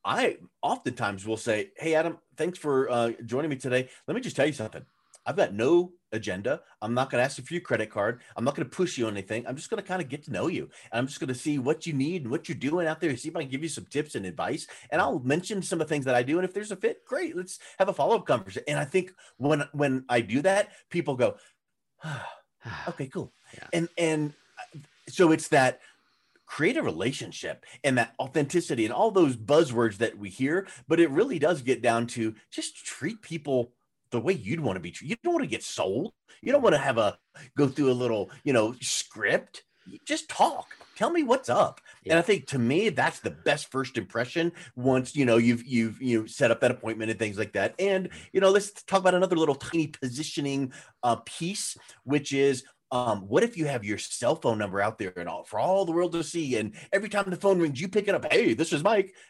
I 0.06 0.38
oftentimes 0.62 1.28
will 1.28 1.36
say, 1.36 1.72
"Hey, 1.76 1.94
Adam, 1.94 2.18
thanks 2.38 2.58
for 2.58 2.90
uh, 2.90 3.12
joining 3.26 3.50
me 3.50 3.58
today. 3.58 3.90
Let 4.08 4.16
me 4.16 4.22
just 4.22 4.38
tell 4.38 4.48
you 4.48 4.54
something. 4.54 4.86
I've 5.26 5.36
got 5.36 5.54
no 5.54 5.92
agenda. 6.12 6.62
I'm 6.82 6.94
not 6.94 7.10
going 7.10 7.20
to 7.22 7.26
ask 7.26 7.38
you 7.38 7.44
for 7.44 7.54
your 7.54 7.62
credit 7.62 7.90
card. 7.90 8.22
I'm 8.36 8.44
not 8.44 8.56
going 8.56 8.68
to 8.68 8.76
push 8.76 8.98
you 8.98 9.08
on 9.08 9.14
anything. 9.14 9.46
I'm 9.48 9.56
just 9.56 9.70
going 9.70 9.82
to 9.82 9.88
kind 9.88 10.02
of 10.02 10.10
get 10.10 10.24
to 10.24 10.32
know 10.32 10.48
you. 10.48 10.70
And 10.92 11.00
I'm 11.00 11.08
just 11.08 11.20
going 11.20 11.28
to 11.30 11.36
see 11.36 11.60
what 11.60 11.86
you 11.86 11.94
need 11.94 12.24
and 12.24 12.32
what 12.32 12.48
you're 12.48 12.58
doing 12.58 12.88
out 12.88 13.00
there. 13.00 13.16
See 13.16 13.30
if 13.30 13.36
I 13.36 13.42
can 13.42 13.50
give 13.50 13.64
you 13.64 13.70
some 13.70 13.86
tips 13.86 14.16
and 14.16 14.26
advice. 14.26 14.68
And 14.92 15.02
I'll 15.02 15.20
mention 15.20 15.62
some 15.62 15.82
of 15.82 15.88
the 15.88 15.94
things 15.94 16.06
that 16.06 16.16
I 16.16 16.24
do. 16.24 16.38
And 16.38 16.46
if 16.46 16.54
there's 16.54 16.72
a 16.72 16.76
fit, 16.76 17.06
great. 17.06 17.36
Let's 17.36 17.60
have 17.80 17.90
a 17.90 17.94
follow 17.94 18.16
up 18.16 18.26
conversation. 18.26 18.64
And 18.68 18.80
I 18.80 18.86
think 18.86 19.14
when 19.38 19.64
when 19.74 20.06
I 20.10 20.22
do 20.22 20.42
that, 20.42 20.72
people 20.90 21.16
go, 21.16 21.38
ah, 22.04 22.30
okay, 22.90 23.08
cool. 23.08 23.34
Yeah. 23.54 23.68
And 23.74 23.90
and 23.98 24.34
uh, 24.60 24.80
so 25.10 25.32
it's 25.32 25.50
that 25.50 25.82
create 26.46 26.78
a 26.78 26.82
relationship 26.84 27.66
and 27.84 27.98
that 27.98 28.14
authenticity 28.20 28.86
and 28.86 28.94
all 28.94 29.12
those 29.12 29.36
buzzwords 29.36 29.98
that 29.98 30.18
we 30.18 30.30
hear 30.30 30.66
but 30.88 30.98
it 30.98 31.10
really 31.12 31.38
does 31.38 31.62
get 31.62 31.82
down 31.82 32.08
to 32.08 32.34
just 32.50 32.86
treat 32.86 33.22
people 33.22 33.74
the 34.12 34.20
way 34.20 34.34
you'd 34.34 34.60
want 34.60 34.76
to 34.78 34.82
be 34.82 34.92
treated. 34.92 35.12
You 35.12 35.18
don't 35.24 35.34
want 35.34 35.44
to 35.44 35.50
get 35.50 35.64
sold. 35.64 36.14
You 36.42 36.52
don't 36.52 36.62
want 36.62 36.76
to 36.76 36.82
have 36.82 36.98
a 36.98 37.18
go 37.56 37.68
through 37.68 37.92
a 37.92 37.94
little, 37.94 38.30
you 38.44 38.54
know, 38.54 38.76
script. 38.82 39.64
just 40.06 40.30
talk. 40.30 40.68
Tell 40.96 41.10
me 41.12 41.24
what's 41.24 41.50
up. 41.50 41.80
Yeah. 42.04 42.14
And 42.14 42.20
I 42.20 42.24
think 42.24 42.48
to 42.48 42.60
me, 42.60 42.90
that's 42.90 43.20
the 43.20 43.30
best 43.30 43.72
first 43.72 43.98
impression 43.98 44.52
once, 44.76 45.16
you 45.16 45.26
know, 45.26 45.38
you've 45.38 45.66
you've 45.66 46.02
you 46.02 46.22
know, 46.22 46.26
set 46.26 46.50
up 46.52 46.62
that 46.62 46.72
appointment 46.72 47.12
and 47.12 47.20
things 47.20 47.38
like 47.38 47.54
that. 47.54 47.76
And, 47.78 48.10
you 48.34 48.42
know, 48.42 48.50
let's 48.50 48.72
talk 48.84 49.02
about 49.02 49.14
another 49.14 49.36
little 49.36 49.56
tiny 49.56 49.88
positioning 49.88 50.74
uh, 51.04 51.18
piece, 51.26 51.78
which 52.04 52.34
is 52.34 52.64
um, 52.92 53.22
what 53.28 53.44
if 53.44 53.58
you 53.58 53.66
have 53.66 53.84
your 53.84 53.98
cell 53.98 54.36
phone 54.36 54.58
number 54.58 54.82
out 54.82 54.98
there 54.98 55.14
and 55.18 55.28
all 55.28 55.44
for 55.44 55.60
all 55.60 55.86
the 55.86 55.92
world 55.92 56.14
to 56.14 56.24
see? 56.24 56.56
And 56.56 56.74
every 56.92 57.10
time 57.10 57.30
the 57.30 57.36
phone 57.36 57.60
rings, 57.60 57.80
you 57.82 57.88
pick 57.88 58.08
it 58.08 58.16
up. 58.16 58.32
Hey, 58.32 58.54
this 58.54 58.74
is 58.74 58.84
Mike. 58.84 59.14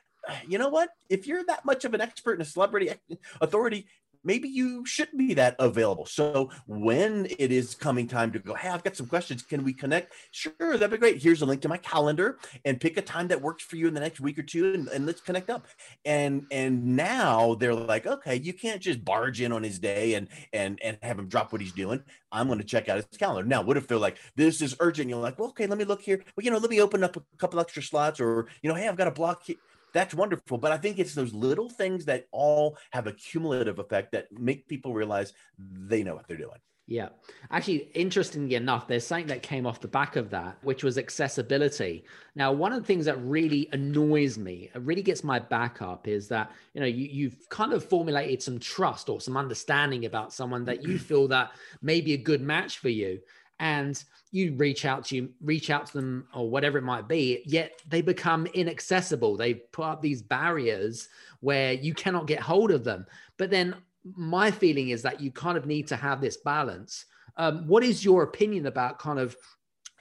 You 0.46 0.58
know 0.58 0.68
what? 0.68 0.90
If 1.10 1.26
you're 1.26 1.46
that 1.46 1.64
much 1.64 1.86
of 1.86 1.94
an 1.94 2.02
expert 2.02 2.34
and 2.34 2.42
a 2.42 2.46
celebrity 2.46 2.92
authority, 3.40 3.88
maybe 4.28 4.50
you 4.50 4.86
shouldn't 4.86 5.18
be 5.18 5.34
that 5.34 5.56
available. 5.58 6.06
So 6.06 6.52
when 6.68 7.28
it 7.40 7.52
is 7.52 7.74
coming 7.74 8.08
time 8.08 8.32
to 8.34 8.40
go, 8.40 8.54
hey, 8.54 8.68
I've 8.68 8.84
got 8.84 8.98
some 8.98 9.08
questions. 9.08 9.42
Can 9.42 9.64
we 9.64 9.74
connect? 9.74 10.14
Sure, 10.32 10.54
that'd 10.60 10.92
be 10.92 10.98
great. 10.98 11.24
Here's 11.24 11.42
a 11.42 11.46
link 11.46 11.62
to 11.62 11.70
my 11.70 11.78
calendar 11.78 12.38
and 12.66 12.80
pick 12.80 12.98
a 12.98 13.02
time 13.02 13.30
that 13.30 13.42
works 13.42 13.64
for 13.64 13.78
you 13.78 13.88
in 13.88 13.94
the 13.94 14.02
next 14.02 14.20
week 14.20 14.38
or 14.38 14.44
two 14.44 14.74
and, 14.74 14.88
and 14.90 15.06
let's 15.06 15.22
connect 15.22 15.50
up. 15.50 15.66
And 16.06 16.46
and 16.52 16.98
now 16.98 17.56
they're 17.56 17.74
like, 17.74 18.06
okay, 18.06 18.36
you 18.36 18.54
can't 18.54 18.82
just 18.82 19.04
barge 19.04 19.40
in 19.42 19.54
on 19.54 19.64
his 19.64 19.80
day 19.80 20.16
and 20.16 20.28
and 20.52 20.78
and 20.84 20.98
have 21.02 21.18
him 21.18 21.30
drop 21.30 21.54
what 21.54 21.62
he's 21.62 21.72
doing. 21.72 22.04
I'm 22.30 22.48
going 22.48 22.60
to 22.60 22.66
check 22.66 22.90
out 22.90 22.98
his 22.98 23.18
calendar. 23.18 23.48
Now, 23.48 23.62
what 23.62 23.78
if 23.78 23.88
they're 23.88 23.98
like, 23.98 24.18
this 24.36 24.62
is 24.62 24.76
urgent? 24.82 25.10
You're 25.10 25.20
like, 25.20 25.40
well, 25.40 25.50
okay, 25.50 25.66
let 25.66 25.78
me 25.78 25.86
look 25.86 26.02
here. 26.02 26.22
Well, 26.36 26.44
you 26.44 26.52
know, 26.52 26.58
let 26.58 26.70
me 26.70 26.82
open 26.82 27.04
up 27.04 27.16
a 27.16 27.22
couple 27.38 27.62
extra 27.62 27.82
slots 27.82 28.20
or, 28.20 28.48
you 28.62 28.68
know, 28.68 28.76
hey, 28.76 28.90
I've 28.90 28.98
got 28.98 29.08
a 29.08 29.12
block 29.12 29.44
here 29.46 29.56
that's 29.94 30.14
wonderful. 30.14 30.58
But 30.58 30.72
I 30.72 30.78
think 30.78 31.00
it's 31.00 31.14
those 31.14 31.34
little 31.34 31.70
things 31.70 32.06
that 32.06 32.28
all 32.32 32.78
have 32.92 33.08
a 33.08 33.14
cumulative 33.14 33.80
effect 33.80 34.12
that 34.12 34.32
make 34.32 34.68
people 34.68 34.94
realize 34.94 35.34
they 35.58 36.04
know 36.04 36.16
what 36.16 36.28
they're 36.28 36.38
doing. 36.38 36.60
Yeah. 36.90 37.10
Actually, 37.52 37.90
interestingly 37.96 38.56
enough, 38.56 38.88
there's 38.88 39.06
something 39.06 39.28
that 39.28 39.44
came 39.44 39.68
off 39.68 39.82
the 39.82 39.90
back 39.90 40.16
of 40.16 40.30
that, 40.30 40.58
which 40.62 40.86
was 40.86 40.98
accessibility. 40.98 42.06
Now, 42.34 42.54
one 42.54 42.72
of 42.72 42.80
the 42.80 42.88
things 42.88 43.04
that 43.06 43.22
really 43.22 43.68
annoys 43.74 44.38
me, 44.38 44.72
it 44.74 44.82
really 44.82 45.02
gets 45.02 45.22
my 45.22 45.38
back 45.38 45.82
up, 45.82 46.08
is 46.08 46.30
that, 46.30 46.50
you 46.74 46.80
know, 46.80 46.88
you, 46.88 47.08
you've 47.08 47.50
kind 47.50 47.74
of 47.74 47.84
formulated 47.84 48.42
some 48.42 48.58
trust 48.58 49.10
or 49.10 49.20
some 49.20 49.36
understanding 49.36 50.06
about 50.06 50.32
someone 50.32 50.64
that 50.64 50.82
you 50.82 50.98
feel 51.00 51.28
that 51.28 51.52
may 51.82 52.00
be 52.00 52.14
a 52.14 52.18
good 52.18 52.42
match 52.42 52.80
for 52.80 52.90
you 52.90 53.20
and 53.60 54.04
you 54.32 54.54
reach 54.56 54.86
out 54.86 55.06
to 55.06 55.16
you 55.16 55.30
reach 55.42 55.70
out 55.70 55.88
to 55.88 55.94
them 55.94 56.28
or 56.34 56.50
whatever 56.50 56.78
it 56.78 56.84
might 56.84 57.08
be 57.08 57.42
yet 57.46 57.82
they 57.88 58.02
become 58.02 58.46
inaccessible. 58.48 59.38
They 59.38 59.56
put 59.56 59.86
up 59.86 60.02
these 60.02 60.22
barriers 60.22 61.10
where 61.40 61.74
you 61.74 61.94
cannot 61.94 62.28
get 62.28 62.40
hold 62.40 62.72
of 62.72 62.84
them. 62.84 63.06
But 63.38 63.50
then 63.50 63.76
my 64.16 64.52
feeling 64.52 64.90
is 64.90 65.02
that 65.04 65.22
you 65.22 65.32
kind 65.32 65.58
of 65.58 65.66
need 65.66 65.88
to 65.88 65.96
have 65.96 66.22
this 66.22 66.38
balance. 66.38 67.06
Um, 67.38 67.68
what 67.68 67.84
is 67.84 68.04
your 68.04 68.24
opinion 68.24 68.66
about 68.66 69.00
kind 69.00 69.20
of 69.20 69.36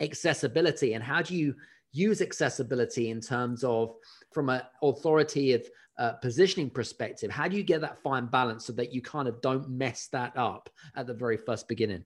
accessibility 0.00 0.94
and 0.94 1.02
how 1.02 1.22
do 1.22 1.34
you 1.34 1.54
use 1.92 2.20
accessibility 2.20 3.10
in 3.10 3.20
terms 3.20 3.64
of 3.64 3.94
from 4.32 4.50
an 4.50 4.62
authoritative 4.82 5.70
uh, 5.98 6.12
positioning 6.12 6.70
perspective? 6.70 7.30
How 7.30 7.48
do 7.48 7.56
you 7.56 7.62
get 7.62 7.80
that 7.80 8.02
fine 8.02 8.26
balance 8.26 8.66
so 8.66 8.72
that 8.74 8.92
you 8.92 9.00
kind 9.00 9.28
of 9.28 9.40
don't 9.40 9.68
mess 9.68 10.08
that 10.12 10.36
up 10.36 10.68
at 10.94 11.06
the 11.06 11.14
very 11.14 11.38
first 11.38 11.68
beginning 11.68 12.04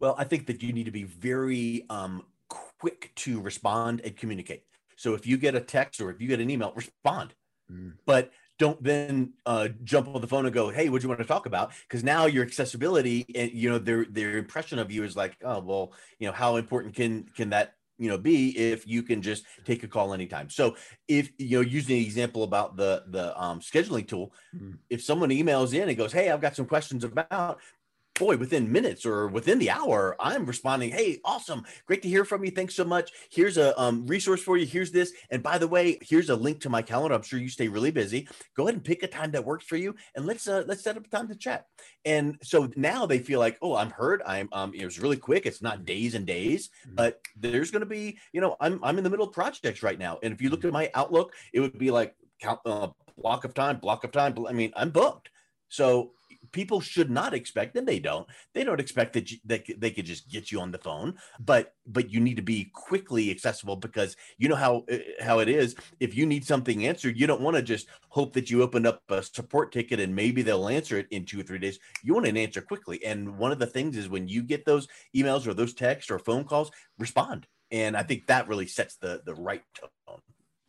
well, 0.00 0.14
I 0.18 0.24
think 0.24 0.46
that 0.46 0.62
you 0.62 0.72
need 0.72 0.84
to 0.84 0.90
be 0.90 1.04
very 1.04 1.84
um, 1.90 2.24
quick 2.48 3.12
to 3.16 3.40
respond 3.40 4.00
and 4.04 4.16
communicate. 4.16 4.64
So 4.96 5.14
if 5.14 5.26
you 5.26 5.36
get 5.36 5.54
a 5.54 5.60
text 5.60 6.00
or 6.00 6.10
if 6.10 6.20
you 6.20 6.28
get 6.28 6.40
an 6.40 6.50
email, 6.50 6.72
respond. 6.74 7.34
Mm. 7.70 7.94
But 8.06 8.32
don't 8.58 8.82
then 8.82 9.34
uh, 9.46 9.68
jump 9.84 10.08
on 10.08 10.20
the 10.20 10.26
phone 10.26 10.44
and 10.44 10.54
go, 10.54 10.70
"Hey, 10.70 10.88
what 10.88 11.00
do 11.00 11.04
you 11.04 11.08
want 11.08 11.20
to 11.20 11.26
talk 11.26 11.46
about?" 11.46 11.72
Because 11.82 12.02
now 12.02 12.26
your 12.26 12.44
accessibility 12.44 13.24
and 13.34 13.52
you 13.52 13.70
know 13.70 13.78
their 13.78 14.04
their 14.04 14.36
impression 14.36 14.78
of 14.80 14.90
you 14.90 15.04
is 15.04 15.16
like, 15.16 15.36
"Oh, 15.44 15.60
well, 15.60 15.92
you 16.18 16.26
know, 16.26 16.32
how 16.32 16.56
important 16.56 16.94
can 16.94 17.24
can 17.36 17.50
that 17.50 17.74
you 17.98 18.08
know 18.08 18.18
be 18.18 18.56
if 18.56 18.86
you 18.86 19.02
can 19.02 19.20
just 19.20 19.44
take 19.64 19.82
a 19.82 19.88
call 19.88 20.14
anytime 20.14 20.48
so 20.48 20.76
if 21.08 21.30
you 21.36 21.58
know 21.58 21.62
using 21.62 21.96
the 21.96 22.04
example 22.04 22.44
about 22.44 22.76
the 22.76 23.02
the 23.08 23.38
um, 23.40 23.60
scheduling 23.60 24.06
tool 24.06 24.32
mm-hmm. 24.54 24.72
if 24.88 25.02
someone 25.02 25.30
emails 25.30 25.74
in 25.74 25.88
and 25.88 25.98
goes 25.98 26.12
hey 26.12 26.30
i've 26.30 26.40
got 26.40 26.54
some 26.54 26.66
questions 26.66 27.04
about 27.04 27.58
boy, 28.18 28.36
within 28.36 28.70
minutes 28.70 29.06
or 29.06 29.28
within 29.28 29.58
the 29.58 29.70
hour, 29.70 30.16
I'm 30.18 30.46
responding, 30.46 30.90
Hey, 30.90 31.20
awesome. 31.24 31.64
Great 31.86 32.02
to 32.02 32.08
hear 32.08 32.24
from 32.24 32.44
you. 32.44 32.50
Thanks 32.50 32.74
so 32.74 32.84
much. 32.84 33.12
Here's 33.30 33.56
a 33.56 33.78
um, 33.80 34.06
resource 34.06 34.42
for 34.42 34.56
you. 34.56 34.66
Here's 34.66 34.90
this. 34.90 35.12
And 35.30 35.42
by 35.42 35.58
the 35.58 35.68
way, 35.68 35.98
here's 36.02 36.30
a 36.30 36.36
link 36.36 36.60
to 36.62 36.70
my 36.70 36.82
calendar. 36.82 37.14
I'm 37.14 37.22
sure 37.22 37.38
you 37.38 37.48
stay 37.48 37.68
really 37.68 37.90
busy. 37.90 38.28
Go 38.56 38.64
ahead 38.64 38.74
and 38.74 38.84
pick 38.84 39.02
a 39.02 39.06
time 39.06 39.30
that 39.32 39.44
works 39.44 39.64
for 39.64 39.76
you. 39.76 39.94
And 40.14 40.26
let's, 40.26 40.48
uh, 40.48 40.64
let's 40.66 40.82
set 40.82 40.96
up 40.96 41.06
a 41.06 41.08
time 41.08 41.28
to 41.28 41.34
chat. 41.34 41.66
And 42.04 42.38
so 42.42 42.70
now 42.76 43.06
they 43.06 43.18
feel 43.18 43.40
like, 43.40 43.58
Oh, 43.62 43.76
I'm 43.76 43.90
heard. 43.90 44.22
I'm, 44.26 44.48
um, 44.52 44.74
it 44.74 44.84
was 44.84 44.98
really 44.98 45.16
quick. 45.16 45.46
It's 45.46 45.62
not 45.62 45.84
days 45.84 46.14
and 46.14 46.26
days, 46.26 46.70
mm-hmm. 46.86 46.96
but 46.96 47.20
there's 47.36 47.70
going 47.70 47.80
to 47.80 47.86
be, 47.86 48.18
you 48.32 48.40
know, 48.40 48.56
I'm, 48.60 48.80
I'm 48.82 48.98
in 48.98 49.04
the 49.04 49.10
middle 49.10 49.26
of 49.26 49.32
projects 49.32 49.82
right 49.82 49.98
now. 49.98 50.18
And 50.22 50.32
if 50.32 50.42
you 50.42 50.50
look 50.50 50.64
at 50.64 50.72
my 50.72 50.90
outlook, 50.94 51.34
it 51.52 51.60
would 51.60 51.78
be 51.78 51.90
like 51.90 52.14
count, 52.40 52.60
uh, 52.66 52.88
block 53.16 53.44
of 53.44 53.54
time, 53.54 53.78
block 53.78 54.04
of 54.04 54.12
time. 54.12 54.34
I 54.48 54.52
mean, 54.52 54.72
I'm 54.76 54.90
booked. 54.90 55.30
So 55.68 56.12
people 56.52 56.80
should 56.80 57.10
not 57.10 57.34
expect 57.34 57.76
and 57.76 57.86
they 57.86 57.98
don't 57.98 58.26
they 58.54 58.64
don't 58.64 58.80
expect 58.80 59.12
that 59.12 59.30
you, 59.30 59.38
they, 59.44 59.62
they 59.78 59.90
could 59.90 60.06
just 60.06 60.30
get 60.30 60.50
you 60.50 60.60
on 60.60 60.70
the 60.70 60.78
phone 60.78 61.14
but 61.40 61.74
but 61.86 62.10
you 62.10 62.20
need 62.20 62.36
to 62.36 62.42
be 62.42 62.70
quickly 62.72 63.30
accessible 63.30 63.76
because 63.76 64.16
you 64.38 64.48
know 64.48 64.56
how 64.56 64.84
uh, 64.90 64.98
how 65.20 65.38
it 65.38 65.48
is 65.48 65.74
if 66.00 66.14
you 66.14 66.26
need 66.26 66.44
something 66.44 66.86
answered 66.86 67.18
you 67.18 67.26
don't 67.26 67.40
want 67.40 67.56
to 67.56 67.62
just 67.62 67.88
hope 68.08 68.32
that 68.32 68.50
you 68.50 68.62
open 68.62 68.86
up 68.86 69.02
a 69.10 69.22
support 69.22 69.72
ticket 69.72 70.00
and 70.00 70.14
maybe 70.14 70.42
they'll 70.42 70.68
answer 70.68 70.98
it 70.98 71.06
in 71.10 71.24
two 71.24 71.40
or 71.40 71.42
three 71.42 71.58
days. 71.58 71.78
You 72.02 72.14
want 72.14 72.26
an 72.26 72.36
answer 72.36 72.60
quickly 72.60 73.04
and 73.04 73.38
one 73.38 73.52
of 73.52 73.58
the 73.58 73.66
things 73.66 73.96
is 73.96 74.08
when 74.08 74.28
you 74.28 74.42
get 74.42 74.64
those 74.64 74.88
emails 75.14 75.46
or 75.46 75.54
those 75.54 75.74
texts 75.74 76.10
or 76.10 76.18
phone 76.18 76.44
calls 76.44 76.70
respond 76.98 77.46
and 77.70 77.96
i 77.96 78.02
think 78.02 78.26
that 78.26 78.48
really 78.48 78.66
sets 78.66 78.96
the 78.96 79.22
the 79.24 79.34
right 79.34 79.62
tone 79.74 80.20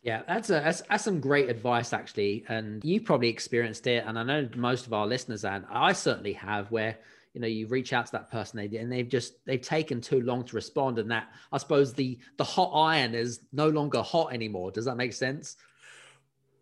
yeah, 0.02 0.22
that's 0.26 0.48
a 0.48 0.54
that's, 0.54 0.82
that's, 0.82 1.04
some 1.04 1.20
great 1.20 1.50
advice 1.50 1.92
actually, 1.92 2.44
and 2.48 2.82
you 2.84 3.00
probably 3.00 3.28
experienced 3.28 3.86
it, 3.86 4.04
and 4.06 4.18
I 4.18 4.22
know 4.22 4.48
most 4.56 4.86
of 4.86 4.94
our 4.94 5.06
listeners 5.06 5.44
and 5.44 5.64
I 5.70 5.92
certainly 5.92 6.32
have, 6.34 6.70
where 6.70 6.96
you 7.34 7.40
know 7.40 7.46
you 7.46 7.66
reach 7.66 7.92
out 7.92 8.06
to 8.06 8.12
that 8.12 8.30
person 8.30 8.58
and 8.58 8.90
they've 8.90 9.08
just 9.08 9.34
they've 9.44 9.60
taken 9.60 10.00
too 10.00 10.22
long 10.22 10.44
to 10.44 10.56
respond, 10.56 10.98
and 10.98 11.10
that 11.10 11.28
I 11.52 11.58
suppose 11.58 11.92
the 11.92 12.18
the 12.38 12.44
hot 12.44 12.70
iron 12.74 13.14
is 13.14 13.40
no 13.52 13.68
longer 13.68 14.00
hot 14.00 14.32
anymore. 14.32 14.70
Does 14.70 14.86
that 14.86 14.96
make 14.96 15.12
sense? 15.12 15.56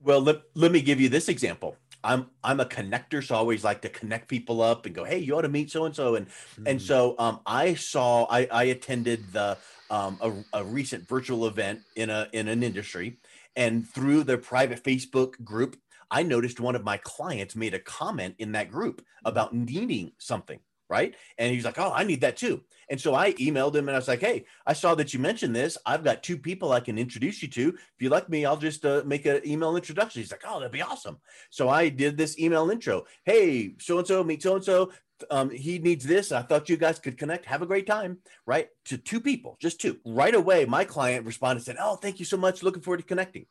Well, 0.03 0.21
let, 0.21 0.43
let 0.55 0.71
me 0.71 0.81
give 0.81 1.01
you 1.01 1.09
this 1.09 1.29
example. 1.29 1.77
I'm 2.03 2.31
I'm 2.43 2.59
a 2.59 2.65
connector, 2.65 3.25
so 3.25 3.37
I 3.37 3.39
always 3.39 3.63
like 3.63 3.83
to 3.83 3.89
connect 3.89 4.29
people 4.29 4.63
up 4.63 4.87
and 4.87 4.95
go, 4.95 5.05
hey, 5.05 5.19
you 5.19 5.37
ought 5.37 5.43
to 5.43 5.49
meet 5.49 5.71
so 5.71 5.85
and 5.85 5.95
so, 5.95 6.17
and 6.17 6.27
and 6.67 6.81
so 6.81 7.15
um, 7.19 7.41
I 7.47 7.75
saw 7.75 8.27
I, 8.31 8.49
I 8.51 8.65
attended 8.65 9.33
the 9.33 9.59
um, 9.91 10.19
a, 10.21 10.61
a 10.61 10.65
recent 10.65 11.09
virtual 11.09 11.47
event 11.47 11.81
in 11.97 12.11
a 12.11 12.29
in 12.33 12.49
an 12.49 12.63
industry 12.63 13.19
and 13.59 13.87
through 13.87 14.23
their 14.23 14.39
private 14.39 14.83
Facebook 14.83 15.45
group, 15.45 15.77
I 16.11 16.23
noticed 16.23 16.61
one 16.61 16.77
of 16.77 16.85
my 16.85 16.97
clients 16.99 17.57
made 17.57 17.75
a 17.75 17.81
comment 17.81 18.37
in 18.39 18.53
that 18.53 18.71
group 18.71 19.01
mm-hmm. 19.01 19.29
about 19.29 19.53
needing 19.53 20.13
something, 20.17 20.61
right? 20.89 21.15
And 21.39 21.53
he's 21.53 21.65
like, 21.65 21.79
"Oh, 21.79 21.93
I 21.95 22.05
need 22.05 22.21
that 22.23 22.37
too." 22.37 22.63
And 22.91 23.01
so 23.01 23.15
I 23.15 23.33
emailed 23.35 23.75
him 23.75 23.89
and 23.89 23.97
I 23.97 23.99
was 23.99 24.09
like, 24.09 24.21
"Hey, 24.21 24.45
I 24.67 24.73
saw 24.73 24.95
that 24.95 25.13
you 25.13 25.21
mentioned 25.21 25.55
this. 25.55 25.79
I've 25.87 26.05
got 26.05 26.23
two 26.23 26.39
people 26.39 26.73
I 26.73 26.81
can 26.81 26.99
introduce 26.99 27.43
you 27.43 27.49
to. 27.49 27.69
If 27.69 28.01
you 28.01 28.09
like 28.09 28.29
me, 28.29 28.45
I'll 28.45 28.57
just 28.57 28.85
uh, 28.85 29.03
make 29.05 29.27
an 29.27 29.41
email 29.47 29.77
introduction." 29.77 30.21
He's 30.21 30.33
like, 30.33 30.45
"Oh, 30.47 30.59
that'd 30.59 30.73
be 30.73 30.83
awesome." 30.83 31.19
So 31.51 31.69
I 31.69 31.89
did 31.89 32.17
this 32.17 32.39
email 32.39 32.71
intro. 32.71 33.05
Hey, 33.25 33.75
so 33.79 33.99
and 33.99 34.07
so, 34.07 34.25
meet 34.25 34.43
so 34.43 34.57
and 34.57 34.65
so 34.65 34.93
um, 35.31 35.51
he 35.51 35.79
needs 35.79 36.05
this. 36.05 36.33
I 36.33 36.43
thought 36.43 36.69
you 36.69 36.77
guys 36.77 36.99
could 36.99 37.19
connect. 37.19 37.45
Have 37.47 37.63
a 37.63 37.67
great 37.67 37.87
time, 37.87 38.19
right? 38.47 38.69
To 38.87 38.99
two 38.99 39.21
people, 39.21 39.57
just 39.61 39.81
two. 39.81 39.99
Right 40.05 40.35
away, 40.35 40.65
my 40.65 40.85
client 40.85 41.27
responded 41.27 41.65
said, 41.65 41.77
"Oh, 41.81 41.97
thank 41.97 42.19
you 42.19 42.25
so 42.25 42.37
much. 42.37 42.63
Looking 42.63 42.83
forward 42.83 42.99
to 42.99 43.05
connecting." 43.05 43.47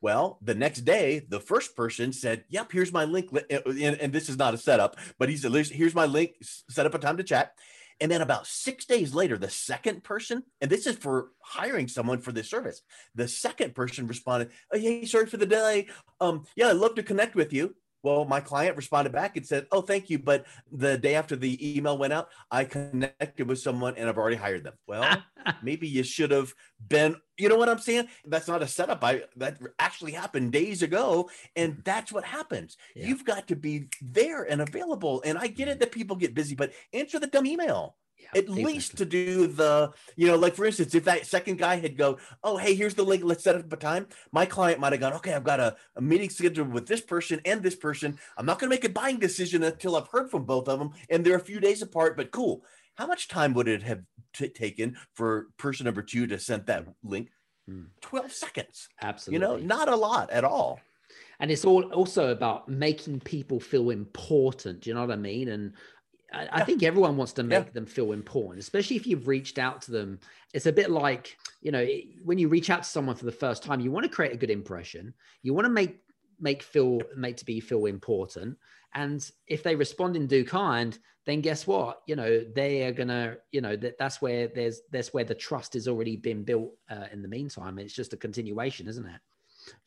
Well, 0.00 0.38
the 0.42 0.54
next 0.54 0.82
day, 0.82 1.24
the 1.28 1.40
first 1.40 1.74
person 1.76 2.12
said, 2.12 2.44
"Yep, 2.48 2.72
here's 2.72 2.92
my 2.92 3.04
link." 3.04 3.30
And, 3.50 3.96
and 3.96 4.12
this 4.12 4.28
is 4.28 4.36
not 4.36 4.54
a 4.54 4.58
setup, 4.58 4.96
but 5.18 5.28
he 5.28 5.36
said, 5.36 5.52
"Here's 5.52 5.94
my 5.94 6.06
link. 6.06 6.32
Set 6.42 6.86
up 6.86 6.94
a 6.94 6.98
time 6.98 7.16
to 7.16 7.24
chat." 7.24 7.52
And 8.00 8.10
then 8.10 8.20
about 8.22 8.46
six 8.46 8.84
days 8.86 9.14
later, 9.14 9.38
the 9.38 9.48
second 9.48 10.02
person, 10.02 10.42
and 10.60 10.68
this 10.68 10.86
is 10.86 10.96
for 10.96 11.28
hiring 11.40 11.86
someone 11.86 12.20
for 12.20 12.32
this 12.32 12.50
service, 12.50 12.82
the 13.14 13.28
second 13.28 13.74
person 13.74 14.06
responded, 14.06 14.50
oh, 14.72 14.78
"Hey, 14.78 15.04
sorry 15.06 15.26
for 15.26 15.36
the 15.36 15.46
delay. 15.46 15.88
Um, 16.20 16.44
yeah, 16.56 16.68
I'd 16.68 16.76
love 16.76 16.96
to 16.96 17.02
connect 17.02 17.34
with 17.34 17.52
you." 17.52 17.74
Well, 18.04 18.26
my 18.26 18.40
client 18.40 18.76
responded 18.76 19.12
back 19.12 19.38
and 19.38 19.46
said, 19.46 19.66
Oh, 19.72 19.80
thank 19.80 20.10
you. 20.10 20.18
But 20.18 20.44
the 20.70 20.98
day 20.98 21.14
after 21.14 21.36
the 21.36 21.76
email 21.76 21.96
went 21.96 22.12
out, 22.12 22.28
I 22.50 22.64
connected 22.64 23.48
with 23.48 23.58
someone 23.58 23.94
and 23.96 24.08
I've 24.08 24.18
already 24.18 24.36
hired 24.36 24.62
them. 24.62 24.74
Well, 24.86 25.22
maybe 25.62 25.88
you 25.88 26.02
should 26.02 26.30
have 26.30 26.52
been, 26.86 27.16
you 27.38 27.48
know 27.48 27.56
what 27.56 27.70
I'm 27.70 27.78
saying? 27.78 28.08
That's 28.26 28.46
not 28.46 28.62
a 28.62 28.68
setup. 28.68 29.02
I 29.02 29.22
that 29.36 29.58
actually 29.78 30.12
happened 30.12 30.52
days 30.52 30.82
ago. 30.82 31.30
And 31.56 31.72
mm-hmm. 31.72 31.80
that's 31.82 32.12
what 32.12 32.24
happens. 32.24 32.76
Yeah. 32.94 33.06
You've 33.06 33.24
got 33.24 33.48
to 33.48 33.56
be 33.56 33.88
there 34.02 34.42
and 34.42 34.60
available. 34.60 35.22
And 35.24 35.38
I 35.38 35.46
get 35.46 35.68
it 35.68 35.80
that 35.80 35.90
people 35.90 36.16
get 36.16 36.34
busy, 36.34 36.54
but 36.54 36.72
answer 36.92 37.18
the 37.18 37.26
dumb 37.26 37.46
email 37.46 37.96
at 38.34 38.42
exactly. 38.42 38.64
least 38.64 38.96
to 38.96 39.04
do 39.04 39.46
the 39.46 39.92
you 40.16 40.26
know 40.26 40.36
like 40.36 40.54
for 40.54 40.64
instance 40.64 40.94
if 40.94 41.04
that 41.04 41.26
second 41.26 41.58
guy 41.58 41.76
had 41.76 41.96
go 41.96 42.18
oh 42.42 42.56
hey 42.56 42.74
here's 42.74 42.94
the 42.94 43.02
link 43.02 43.22
let's 43.24 43.44
set 43.44 43.56
up 43.56 43.72
a 43.72 43.76
time 43.76 44.06
my 44.32 44.46
client 44.46 44.80
might 44.80 44.92
have 44.92 45.00
gone 45.00 45.12
okay 45.12 45.32
i've 45.32 45.44
got 45.44 45.60
a, 45.60 45.76
a 45.96 46.00
meeting 46.00 46.30
scheduled 46.30 46.72
with 46.72 46.86
this 46.86 47.00
person 47.00 47.40
and 47.44 47.62
this 47.62 47.76
person. 47.76 48.18
I'm 48.36 48.46
not 48.46 48.58
going 48.58 48.70
to 48.70 48.74
make 48.74 48.84
a 48.84 48.88
buying 48.88 49.18
decision 49.18 49.62
until 49.62 49.96
i've 49.96 50.08
heard 50.08 50.30
from 50.30 50.44
both 50.44 50.68
of 50.68 50.78
them 50.78 50.90
and 51.10 51.24
they're 51.24 51.36
a 51.36 51.40
few 51.40 51.60
days 51.60 51.82
apart 51.82 52.16
but 52.16 52.30
cool. 52.30 52.64
How 52.96 53.06
much 53.06 53.26
time 53.26 53.54
would 53.54 53.66
it 53.66 53.82
have 53.82 54.02
t- 54.32 54.48
taken 54.48 54.96
for 55.14 55.48
person 55.56 55.84
number 55.84 56.02
two 56.02 56.28
to 56.28 56.38
send 56.38 56.66
that 56.66 56.86
link? 57.02 57.30
Hmm. 57.68 57.84
12 58.02 58.32
seconds 58.32 58.88
absolutely 59.00 59.46
you 59.46 59.50
know 59.50 59.64
not 59.64 59.88
a 59.88 59.96
lot 59.96 60.30
at 60.30 60.44
all. 60.44 60.80
And 61.40 61.50
it's 61.50 61.64
all 61.64 61.82
also 61.92 62.30
about 62.30 62.68
making 62.68 63.20
people 63.20 63.58
feel 63.58 63.90
important 63.90 64.80
do 64.80 64.90
you 64.90 64.94
know 64.94 65.00
what 65.00 65.10
i 65.10 65.16
mean? 65.16 65.48
And 65.48 65.72
I, 66.34 66.48
I 66.52 66.64
think 66.64 66.82
everyone 66.82 67.16
wants 67.16 67.32
to 67.34 67.42
make 67.42 67.66
yeah. 67.66 67.72
them 67.72 67.86
feel 67.86 68.12
important, 68.12 68.60
especially 68.60 68.96
if 68.96 69.06
you've 69.06 69.28
reached 69.28 69.58
out 69.58 69.82
to 69.82 69.92
them. 69.92 70.18
It's 70.52 70.66
a 70.66 70.72
bit 70.72 70.90
like, 70.90 71.36
you 71.60 71.72
know, 71.72 71.86
when 72.24 72.38
you 72.38 72.48
reach 72.48 72.70
out 72.70 72.82
to 72.82 72.88
someone 72.88 73.16
for 73.16 73.24
the 73.24 73.32
first 73.32 73.62
time, 73.62 73.80
you 73.80 73.90
want 73.90 74.04
to 74.04 74.12
create 74.12 74.32
a 74.32 74.36
good 74.36 74.50
impression. 74.50 75.14
You 75.42 75.54
want 75.54 75.66
to 75.66 75.70
make 75.70 76.00
make 76.40 76.62
feel 76.62 77.00
make 77.16 77.36
to 77.38 77.44
be 77.44 77.60
feel 77.60 77.86
important. 77.86 78.58
And 78.94 79.28
if 79.46 79.62
they 79.62 79.74
respond 79.74 80.16
in 80.16 80.26
due 80.26 80.44
kind, 80.44 80.96
then 81.26 81.40
guess 81.40 81.66
what? 81.66 82.02
You 82.06 82.16
know, 82.16 82.44
they 82.54 82.86
are 82.86 82.92
gonna, 82.92 83.36
you 83.50 83.60
know, 83.60 83.76
that 83.76 83.98
that's 83.98 84.20
where 84.20 84.48
there's 84.48 84.82
that's 84.90 85.12
where 85.12 85.24
the 85.24 85.34
trust 85.34 85.74
has 85.74 85.88
already 85.88 86.16
been 86.16 86.44
built 86.44 86.72
uh, 86.90 87.06
in 87.12 87.22
the 87.22 87.28
meantime. 87.28 87.78
It's 87.78 87.94
just 87.94 88.12
a 88.12 88.16
continuation, 88.16 88.88
isn't 88.88 89.06
it? 89.06 89.20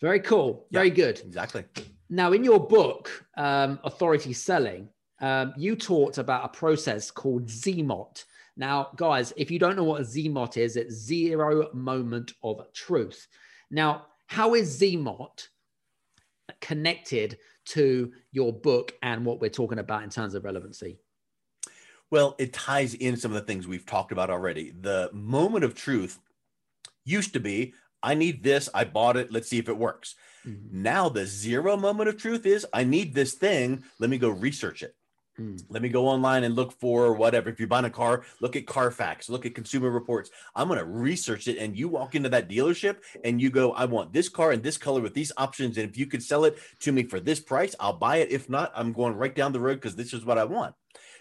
Very 0.01 0.19
cool. 0.19 0.65
Very 0.71 0.89
yeah, 0.89 0.95
good. 0.95 1.19
Exactly. 1.19 1.63
Now, 2.09 2.31
in 2.31 2.43
your 2.43 2.59
book, 2.59 3.25
um, 3.35 3.79
Authority 3.83 4.33
Selling, 4.33 4.89
um, 5.19 5.53
you 5.57 5.75
talked 5.75 6.17
about 6.17 6.45
a 6.45 6.49
process 6.49 7.11
called 7.11 7.47
ZMOT. 7.47 8.23
Now, 8.55 8.89
guys, 8.95 9.33
if 9.37 9.51
you 9.51 9.59
don't 9.59 9.75
know 9.75 9.83
what 9.83 10.01
a 10.01 10.03
ZMOT 10.03 10.57
is, 10.57 10.75
it's 10.75 10.95
zero 10.95 11.69
moment 11.73 12.33
of 12.43 12.61
truth. 12.73 13.27
Now, 13.69 14.07
how 14.27 14.55
is 14.55 14.79
ZMOT 14.79 15.47
connected 16.61 17.37
to 17.65 18.11
your 18.31 18.53
book 18.53 18.93
and 19.01 19.25
what 19.25 19.41
we're 19.41 19.49
talking 19.49 19.79
about 19.79 20.03
in 20.03 20.09
terms 20.09 20.33
of 20.33 20.43
relevancy? 20.43 20.97
Well, 22.09 22.35
it 22.39 22.53
ties 22.53 22.93
in 22.93 23.17
some 23.17 23.31
of 23.31 23.35
the 23.35 23.45
things 23.45 23.67
we've 23.67 23.85
talked 23.85 24.11
about 24.11 24.29
already. 24.29 24.71
The 24.71 25.09
moment 25.13 25.65
of 25.65 25.75
truth 25.75 26.19
used 27.03 27.33
to 27.33 27.39
be 27.39 27.73
I 28.03 28.13
need 28.13 28.43
this, 28.43 28.69
I 28.73 28.85
bought 28.85 29.17
it, 29.17 29.31
let's 29.31 29.49
see 29.49 29.57
if 29.57 29.69
it 29.69 29.77
works. 29.77 30.15
Mm-hmm. 30.45 30.83
Now, 30.83 31.09
the 31.09 31.25
zero 31.25 31.75
moment 31.75 32.09
of 32.09 32.17
truth 32.17 32.45
is 32.45 32.65
I 32.71 32.83
need 32.83 33.13
this 33.13 33.33
thing, 33.33 33.83
let 33.99 34.09
me 34.09 34.17
go 34.17 34.29
research 34.29 34.83
it. 34.83 34.95
Hmm. 35.37 35.55
Let 35.69 35.83
me 35.83 35.89
go 35.89 36.07
online 36.07 36.43
and 36.43 36.55
look 36.55 36.71
for 36.71 37.13
whatever. 37.13 37.49
If 37.49 37.59
you're 37.59 37.67
buying 37.67 37.85
a 37.85 37.91
car, 37.91 38.23
look 38.41 38.55
at 38.55 38.65
Carfax, 38.65 39.29
look 39.29 39.45
at 39.45 39.53
Consumer 39.53 39.91
Reports. 39.91 40.31
I'm 40.55 40.67
going 40.67 40.79
to 40.79 40.85
research 40.85 41.47
it. 41.47 41.59
And 41.59 41.77
you 41.77 41.87
walk 41.87 42.15
into 42.15 42.29
that 42.29 42.49
dealership 42.49 42.97
and 43.23 43.39
you 43.39 43.51
go, 43.51 43.71
I 43.73 43.85
want 43.85 44.13
this 44.13 44.29
car 44.29 44.51
in 44.51 44.63
this 44.63 44.77
color 44.77 44.99
with 44.99 45.13
these 45.13 45.31
options. 45.37 45.77
And 45.77 45.87
if 45.87 45.95
you 45.95 46.07
could 46.07 46.23
sell 46.23 46.45
it 46.45 46.57
to 46.79 46.91
me 46.91 47.03
for 47.03 47.19
this 47.19 47.39
price, 47.39 47.75
I'll 47.79 47.93
buy 47.93 48.17
it. 48.17 48.31
If 48.31 48.49
not, 48.49 48.71
I'm 48.75 48.93
going 48.93 49.15
right 49.15 49.35
down 49.35 49.51
the 49.51 49.59
road 49.59 49.75
because 49.75 49.95
this 49.95 50.11
is 50.11 50.25
what 50.25 50.39
I 50.39 50.43
want. 50.45 50.73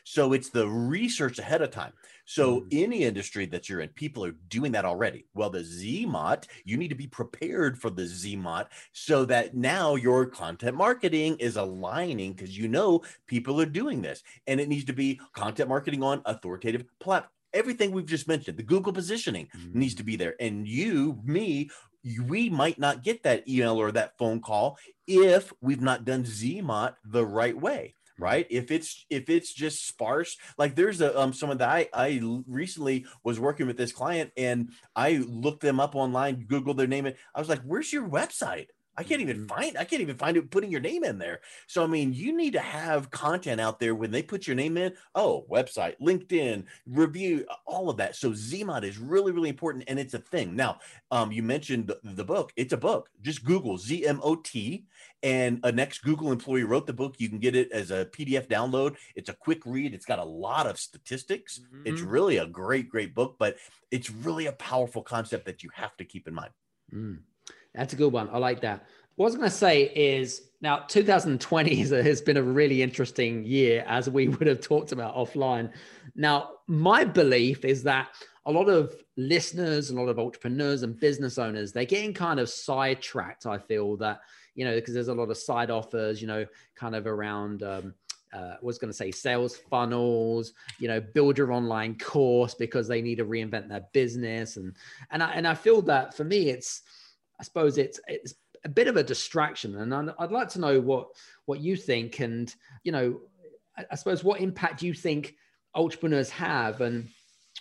So 0.09 0.33
it's 0.35 0.51
the 0.51 0.69
research 0.69 1.40
ahead 1.40 1.62
of 1.62 1.73
time. 1.73 1.92
So 2.27 2.61
mm. 2.61 2.66
any 2.71 3.03
industry 3.03 3.45
that 3.47 3.69
you're 3.69 3.81
in, 3.81 3.88
people 3.88 4.25
are 4.25 4.37
doing 4.49 4.71
that 4.73 4.85
already. 4.85 5.27
Well, 5.35 5.51
the 5.51 5.62
ZMOT, 5.62 6.45
you 6.64 6.77
need 6.77 6.90
to 6.90 6.95
be 6.95 7.09
prepared 7.09 7.77
for 7.77 7.90
the 7.90 8.03
ZMOT 8.03 8.66
so 8.92 9.25
that 9.25 9.57
now 9.57 9.97
your 9.97 10.25
content 10.27 10.77
marketing 10.77 11.38
is 11.40 11.57
aligning 11.57 12.35
because 12.35 12.57
you 12.57 12.69
know 12.69 13.03
people 13.27 13.61
are 13.61 13.66
doing 13.66 14.01
this. 14.01 14.23
And 14.47 14.61
it 14.61 14.69
needs 14.69 14.85
to 14.85 14.92
be 14.92 15.21
content 15.35 15.69
marketing 15.69 16.05
on 16.05 16.23
authoritative 16.25 16.85
platform. 17.01 17.33
Everything 17.53 17.90
we've 17.90 18.07
just 18.07 18.29
mentioned, 18.29 18.59
the 18.59 18.62
Google 18.62 18.92
positioning 18.92 19.49
mm. 19.57 19.75
needs 19.75 19.97
to 19.97 20.05
be 20.05 20.14
there. 20.14 20.37
And 20.38 20.69
you, 20.69 21.19
me, 21.25 21.69
we 22.29 22.49
might 22.49 22.79
not 22.79 23.03
get 23.03 23.25
that 23.25 23.49
email 23.49 23.81
or 23.81 23.90
that 23.90 24.16
phone 24.19 24.40
call 24.40 24.79
if 25.09 25.53
we've 25.61 25.83
not 25.83 26.05
done 26.05 26.23
ZMOT 26.23 26.95
the 27.05 27.27
right 27.27 27.61
way 27.61 27.97
right? 28.18 28.46
If 28.50 28.70
it's 28.70 29.05
if 29.11 29.29
it's 29.29 29.52
just 29.52 29.87
sparse 29.87 30.37
like 30.59 30.74
there's 30.74 31.00
a 31.00 31.18
um 31.18 31.33
someone 31.33 31.59
that 31.59 31.68
i 31.68 31.88
i 31.92 32.20
recently 32.46 33.07
was 33.24 33.40
working 33.40 33.66
with 33.66 33.76
this 33.76 33.92
client 33.92 34.31
and 34.37 34.70
i 34.94 35.24
looked 35.29 35.62
them 35.62 35.81
up 35.81 35.94
online 35.94 36.44
google 36.46 36.74
their 36.74 36.87
name 36.87 37.07
and 37.07 37.16
i 37.35 37.38
was 37.38 37.48
like 37.48 37.62
where's 37.62 37.92
your 37.92 38.09
website 38.09 38.66
I 38.96 39.02
can't 39.02 39.20
even 39.20 39.38
mm-hmm. 39.38 39.46
find 39.46 39.78
I 39.78 39.85
can't 39.85 40.02
even 40.02 40.16
find 40.16 40.37
it 40.37 40.50
putting 40.50 40.70
your 40.70 40.80
name 40.80 41.04
in 41.04 41.18
there. 41.18 41.40
So 41.66 41.82
I 41.82 41.87
mean, 41.87 42.12
you 42.12 42.37
need 42.37 42.54
to 42.54 42.61
have 42.61 43.11
content 43.11 43.61
out 43.61 43.78
there 43.78 43.94
when 43.94 44.11
they 44.11 44.22
put 44.22 44.46
your 44.46 44.56
name 44.56 44.76
in. 44.76 44.92
Oh, 45.14 45.46
website, 45.50 45.94
LinkedIn, 46.00 46.64
review, 46.87 47.46
all 47.66 47.90
of 47.90 47.96
that. 47.98 48.16
So 48.16 48.30
ZMOT 48.30 48.85
is 48.85 48.98
really 48.98 49.32
really 49.32 49.48
important 49.48 49.85
and 49.88 49.98
it's 49.98 50.14
a 50.14 50.18
thing. 50.18 50.56
Now, 50.56 50.78
um, 51.11 51.32
you 51.32 51.42
mentioned 51.42 51.88
the, 51.88 51.98
the 52.02 52.24
book. 52.24 52.52
It's 52.56 52.72
a 52.72 52.78
book. 52.78 53.11
Just 53.22 53.44
Google 53.44 53.78
ZMOT 53.78 54.85
and 55.22 55.61
a 55.64 55.72
next 55.72 56.02
Google 56.02 56.32
employee 56.32 56.64
wrote 56.64 56.87
the 56.87 56.92
book. 56.92 57.16
You 57.18 57.28
can 57.28 57.38
get 57.38 57.56
it 57.56 57.72
as 57.72 57.90
a 57.90 58.06
PDF 58.06 58.46
download. 58.48 58.96
It's 59.14 59.28
a 59.28 59.35
quick 59.35 59.62
read. 59.66 59.94
It's 59.94 60.06
got 60.06 60.18
a 60.18 60.24
lot 60.24 60.66
of 60.66 60.78
statistics. 60.78 61.59
Mm-hmm. 61.59 61.82
It's 61.87 62.00
really 62.00 62.38
a 62.38 62.46
great 62.46 62.88
great 62.88 63.14
book, 63.14 63.37
but 63.38 63.56
it's 63.90 64.11
really 64.11 64.46
a 64.46 64.52
powerful 64.52 65.02
concept 65.02 65.46
that 65.46 65.62
you 65.62 65.70
have 65.74 65.96
to 65.96 66.04
keep 66.04 66.28
in 66.28 66.35
mind. 66.35 66.50
Mm. 66.92 67.18
That's 67.76 67.92
a 67.92 67.96
good 67.96 68.12
one. 68.12 68.28
I 68.32 68.38
like 68.38 68.62
that. 68.62 68.86
What 69.16 69.26
I 69.26 69.28
was 69.28 69.36
going 69.36 69.50
to 69.50 69.56
say 69.56 69.82
is 69.94 70.42
now 70.60 70.78
2020 70.78 71.76
has 71.76 72.20
been 72.22 72.36
a 72.38 72.42
really 72.42 72.82
interesting 72.82 73.44
year, 73.44 73.84
as 73.86 74.08
we 74.08 74.28
would 74.28 74.46
have 74.46 74.60
talked 74.60 74.92
about 74.92 75.14
offline. 75.14 75.70
Now, 76.14 76.50
my 76.66 77.04
belief 77.04 77.64
is 77.64 77.82
that 77.84 78.08
a 78.46 78.50
lot 78.50 78.68
of 78.68 78.94
listeners, 79.16 79.90
a 79.90 79.94
lot 79.94 80.08
of 80.08 80.18
entrepreneurs 80.18 80.82
and 80.82 80.98
business 80.98 81.38
owners, 81.38 81.72
they're 81.72 81.84
getting 81.84 82.14
kind 82.14 82.40
of 82.40 82.48
sidetracked. 82.48 83.44
I 83.46 83.58
feel 83.58 83.96
that, 83.98 84.20
you 84.54 84.64
know, 84.64 84.74
because 84.74 84.94
there's 84.94 85.08
a 85.08 85.14
lot 85.14 85.30
of 85.30 85.36
side 85.36 85.70
offers, 85.70 86.20
you 86.22 86.28
know, 86.28 86.46
kind 86.74 86.94
of 86.94 87.06
around, 87.06 87.62
um, 87.62 87.94
uh, 88.32 88.54
was 88.60 88.78
going 88.78 88.90
to 88.90 88.96
say 88.96 89.10
sales 89.10 89.56
funnels, 89.56 90.52
you 90.78 90.88
know, 90.88 91.00
build 91.00 91.38
your 91.38 91.52
online 91.52 91.96
course 91.98 92.54
because 92.54 92.86
they 92.86 93.00
need 93.00 93.16
to 93.16 93.24
reinvent 93.24 93.68
their 93.68 93.84
business. 93.92 94.56
And, 94.56 94.74
and 95.10 95.22
I, 95.22 95.32
and 95.32 95.46
I 95.46 95.54
feel 95.54 95.80
that 95.82 96.14
for 96.14 96.24
me, 96.24 96.50
it's, 96.50 96.82
I 97.38 97.44
suppose 97.44 97.79
it's 97.79 98.01
it's 98.09 98.35
a 98.64 98.68
bit 98.68 98.88
of 98.88 98.96
a 98.96 99.03
distraction, 99.03 99.77
and 99.77 100.12
I'd 100.18 100.33
like 100.33 100.49
to 100.51 100.61
know 100.61 100.81
what 100.81 101.09
what 101.44 101.61
you 101.61 101.77
think, 101.77 102.20
and 102.20 102.53
you 102.83 102.92
know, 102.92 103.20
I 103.90 103.94
suppose 103.94 104.25
what 104.25 104.40
impact 104.40 104.81
do 104.81 104.87
you 104.87 104.94
think 104.94 105.35
entrepreneurs 105.75 106.31
have, 106.31 106.81
and 106.81 107.09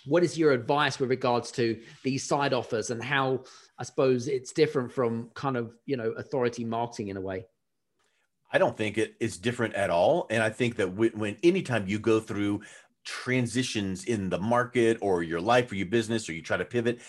what 0.04 0.24
is 0.24 0.38
your 0.38 0.52
advice 0.52 0.98
with 0.98 1.10
regards 1.10 1.50
to 1.52 1.80
these 2.02 2.24
side 2.24 2.52
offers, 2.52 2.90
and 2.90 3.02
how 3.02 3.44
I 3.78 3.84
suppose 3.84 4.28
it's 4.28 4.52
different 4.52 4.92
from 4.92 5.30
kind 5.34 5.56
of 5.56 5.74
you 5.84 5.96
know 5.96 6.10
authority 6.12 6.64
marketing 6.64 7.08
in 7.08 7.16
a 7.16 7.20
way. 7.20 7.46
I 8.52 8.58
don't 8.58 8.76
think 8.76 8.96
it 8.96 9.16
is 9.20 9.36
different 9.38 9.74
at 9.74 9.90
all, 9.90 10.26
and 10.30 10.42
I 10.42 10.50
think 10.50 10.76
that 10.76 10.94
when, 10.94 11.10
when 11.10 11.36
anytime 11.42 11.86
you 11.86 11.98
go 11.98 12.20
through 12.20 12.62
transitions 13.04 14.04
in 14.04 14.28
the 14.28 14.38
market 14.38 14.98
or 15.00 15.22
your 15.22 15.40
life 15.40 15.70
or 15.70 15.76
your 15.76 15.86
business 15.86 16.28
or 16.28 16.32
you 16.32 16.42
try 16.42 16.56
to 16.56 16.64
pivot 16.64 17.00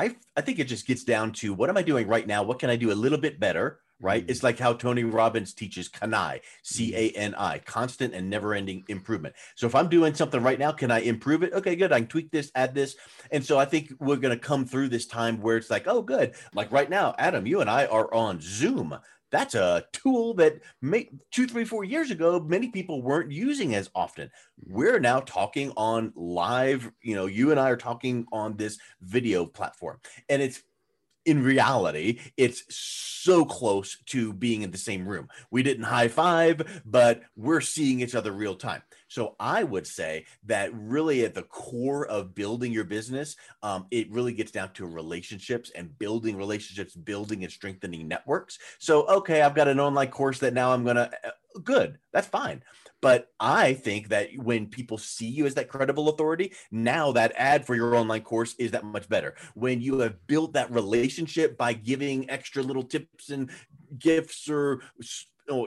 I 0.00 0.16
I 0.34 0.40
think 0.40 0.58
it 0.58 0.64
just 0.64 0.86
gets 0.86 1.04
down 1.04 1.32
to 1.34 1.52
what 1.52 1.68
am 1.68 1.76
I 1.76 1.82
doing 1.82 2.08
right 2.08 2.26
now? 2.26 2.42
What 2.42 2.58
can 2.58 2.70
I 2.70 2.76
do 2.76 2.90
a 2.90 2.94
little 2.94 3.18
bit 3.18 3.38
better? 3.38 3.80
Right. 4.02 4.22
Mm-hmm. 4.22 4.30
It's 4.30 4.42
like 4.42 4.58
how 4.58 4.72
Tony 4.72 5.04
Robbins 5.04 5.52
teaches 5.52 5.86
CANI, 5.88 6.40
C 6.62 6.94
A 6.96 7.10
N 7.10 7.34
I, 7.34 7.58
constant 7.58 8.14
and 8.14 8.30
never 8.30 8.54
ending 8.54 8.82
improvement. 8.88 9.34
So 9.56 9.66
if 9.66 9.74
I'm 9.74 9.90
doing 9.90 10.14
something 10.14 10.42
right 10.42 10.58
now, 10.58 10.72
can 10.72 10.90
I 10.90 11.00
improve 11.00 11.42
it? 11.42 11.52
Okay, 11.52 11.76
good. 11.76 11.92
I 11.92 12.00
can 12.00 12.08
tweak 12.08 12.30
this, 12.30 12.50
add 12.54 12.74
this. 12.74 12.96
And 13.30 13.44
so 13.44 13.58
I 13.58 13.66
think 13.66 13.92
we're 14.00 14.16
going 14.16 14.34
to 14.34 14.42
come 14.42 14.64
through 14.64 14.88
this 14.88 15.06
time 15.06 15.42
where 15.42 15.58
it's 15.58 15.68
like, 15.68 15.86
oh, 15.86 16.00
good. 16.00 16.32
Like 16.54 16.72
right 16.72 16.88
now, 16.88 17.14
Adam, 17.18 17.46
you 17.46 17.60
and 17.60 17.68
I 17.68 17.84
are 17.84 18.12
on 18.14 18.40
Zoom 18.40 18.98
that's 19.30 19.54
a 19.54 19.84
tool 19.92 20.34
that 20.34 20.60
may, 20.82 21.08
two, 21.30 21.46
three, 21.46 21.64
four 21.64 21.84
years 21.84 22.10
ago, 22.10 22.40
many 22.40 22.68
people 22.68 23.02
weren't 23.02 23.30
using 23.30 23.74
as 23.74 23.90
often. 23.94 24.30
We're 24.66 25.00
now 25.00 25.20
talking 25.20 25.72
on 25.76 26.12
live, 26.16 26.90
you 27.02 27.14
know, 27.14 27.26
you 27.26 27.50
and 27.50 27.60
I 27.60 27.70
are 27.70 27.76
talking 27.76 28.26
on 28.32 28.56
this 28.56 28.78
video 29.02 29.46
platform. 29.46 29.98
And 30.28 30.42
it's 30.42 30.62
in 31.30 31.42
reality, 31.44 32.18
it's 32.36 32.64
so 32.68 33.44
close 33.44 33.98
to 34.06 34.32
being 34.32 34.62
in 34.62 34.72
the 34.72 34.78
same 34.78 35.06
room. 35.06 35.28
We 35.52 35.62
didn't 35.62 35.84
high 35.84 36.08
five, 36.08 36.82
but 36.84 37.22
we're 37.36 37.60
seeing 37.60 38.00
each 38.00 38.16
other 38.16 38.32
real 38.32 38.56
time. 38.56 38.82
So 39.06 39.36
I 39.38 39.62
would 39.62 39.86
say 39.86 40.26
that 40.46 40.70
really 40.74 41.24
at 41.24 41.34
the 41.34 41.42
core 41.44 42.06
of 42.06 42.34
building 42.34 42.72
your 42.72 42.84
business, 42.84 43.36
um, 43.62 43.86
it 43.90 44.10
really 44.10 44.32
gets 44.32 44.50
down 44.50 44.72
to 44.74 44.86
relationships 44.86 45.70
and 45.74 45.96
building 45.98 46.36
relationships, 46.36 46.94
building 46.94 47.44
and 47.44 47.52
strengthening 47.52 48.08
networks. 48.08 48.58
So, 48.78 49.06
okay, 49.06 49.42
I've 49.42 49.54
got 49.54 49.68
an 49.68 49.80
online 49.80 50.08
course 50.08 50.40
that 50.40 50.54
now 50.54 50.72
I'm 50.72 50.84
going 50.84 50.96
to, 50.96 51.10
uh, 51.24 51.30
good, 51.62 51.98
that's 52.12 52.28
fine. 52.28 52.62
But 53.02 53.28
I 53.38 53.74
think 53.74 54.08
that 54.08 54.28
when 54.36 54.66
people 54.66 54.98
see 54.98 55.26
you 55.26 55.46
as 55.46 55.54
that 55.54 55.68
credible 55.68 56.08
authority, 56.08 56.52
now 56.70 57.12
that 57.12 57.32
ad 57.36 57.66
for 57.66 57.74
your 57.74 57.94
online 57.94 58.22
course 58.22 58.54
is 58.58 58.72
that 58.72 58.84
much 58.84 59.08
better. 59.08 59.34
When 59.54 59.80
you 59.80 60.00
have 60.00 60.26
built 60.26 60.52
that 60.52 60.70
relationship 60.70 61.56
by 61.56 61.72
giving 61.72 62.28
extra 62.28 62.62
little 62.62 62.82
tips 62.82 63.30
and 63.30 63.50
gifts 63.98 64.48
or 64.48 64.82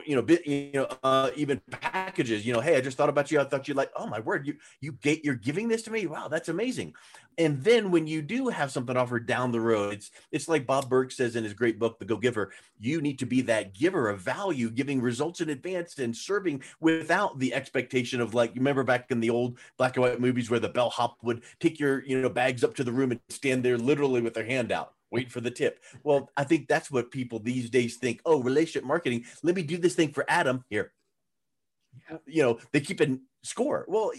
you 0.06 0.16
know, 0.16 0.38
you 0.44 0.70
know, 0.72 0.88
uh, 1.02 1.30
even 1.36 1.60
packages. 1.70 2.46
You 2.46 2.52
know, 2.52 2.60
hey, 2.60 2.76
I 2.76 2.80
just 2.80 2.96
thought 2.96 3.08
about 3.08 3.30
you. 3.30 3.40
I 3.40 3.44
thought 3.44 3.68
you'd 3.68 3.76
like, 3.76 3.90
oh 3.96 4.06
my 4.06 4.20
word, 4.20 4.46
you 4.46 4.56
you 4.80 4.92
get 4.92 5.24
you're 5.24 5.34
giving 5.34 5.68
this 5.68 5.82
to 5.82 5.90
me. 5.90 6.06
Wow, 6.06 6.28
that's 6.28 6.48
amazing. 6.48 6.94
And 7.36 7.62
then 7.62 7.90
when 7.90 8.06
you 8.06 8.22
do 8.22 8.48
have 8.48 8.70
something 8.70 8.96
offered 8.96 9.26
down 9.26 9.52
the 9.52 9.60
road, 9.60 9.94
it's 9.94 10.10
it's 10.32 10.48
like 10.48 10.66
Bob 10.66 10.88
Burg 10.88 11.12
says 11.12 11.36
in 11.36 11.44
his 11.44 11.52
great 11.52 11.78
book, 11.78 11.98
The 11.98 12.04
Go 12.04 12.16
Giver. 12.16 12.52
You 12.80 13.00
need 13.00 13.18
to 13.18 13.26
be 13.26 13.42
that 13.42 13.74
giver 13.74 14.08
of 14.08 14.20
value, 14.20 14.70
giving 14.70 15.00
results 15.00 15.40
in 15.40 15.50
advance 15.50 15.98
and 15.98 16.16
serving 16.16 16.62
without 16.80 17.38
the 17.38 17.54
expectation 17.54 18.20
of 18.20 18.34
like. 18.34 18.54
You 18.54 18.60
remember 18.60 18.84
back 18.84 19.10
in 19.10 19.20
the 19.20 19.30
old 19.30 19.58
black 19.76 19.96
and 19.96 20.04
white 20.04 20.20
movies 20.20 20.50
where 20.50 20.60
the 20.60 20.68
bellhop 20.68 21.18
would 21.22 21.42
take 21.60 21.78
your 21.78 22.04
you 22.04 22.20
know 22.20 22.28
bags 22.28 22.64
up 22.64 22.74
to 22.76 22.84
the 22.84 22.92
room 22.92 23.10
and 23.10 23.20
stand 23.28 23.64
there 23.64 23.78
literally 23.78 24.20
with 24.20 24.34
their 24.34 24.46
hand 24.46 24.72
out 24.72 24.93
wait 25.14 25.30
for 25.30 25.40
the 25.40 25.50
tip. 25.50 25.80
Well, 26.02 26.30
I 26.36 26.44
think 26.44 26.68
that's 26.68 26.90
what 26.90 27.10
people 27.10 27.38
these 27.38 27.70
days 27.70 27.96
think. 27.96 28.20
Oh, 28.26 28.42
relationship 28.42 28.84
marketing. 28.84 29.24
Let 29.42 29.54
me 29.54 29.62
do 29.62 29.78
this 29.78 29.94
thing 29.94 30.12
for 30.12 30.24
Adam 30.28 30.64
here. 30.68 30.92
You 32.26 32.42
know, 32.42 32.58
they 32.72 32.80
keep 32.80 33.00
a 33.00 33.18
score. 33.44 33.84
Well, 33.86 34.10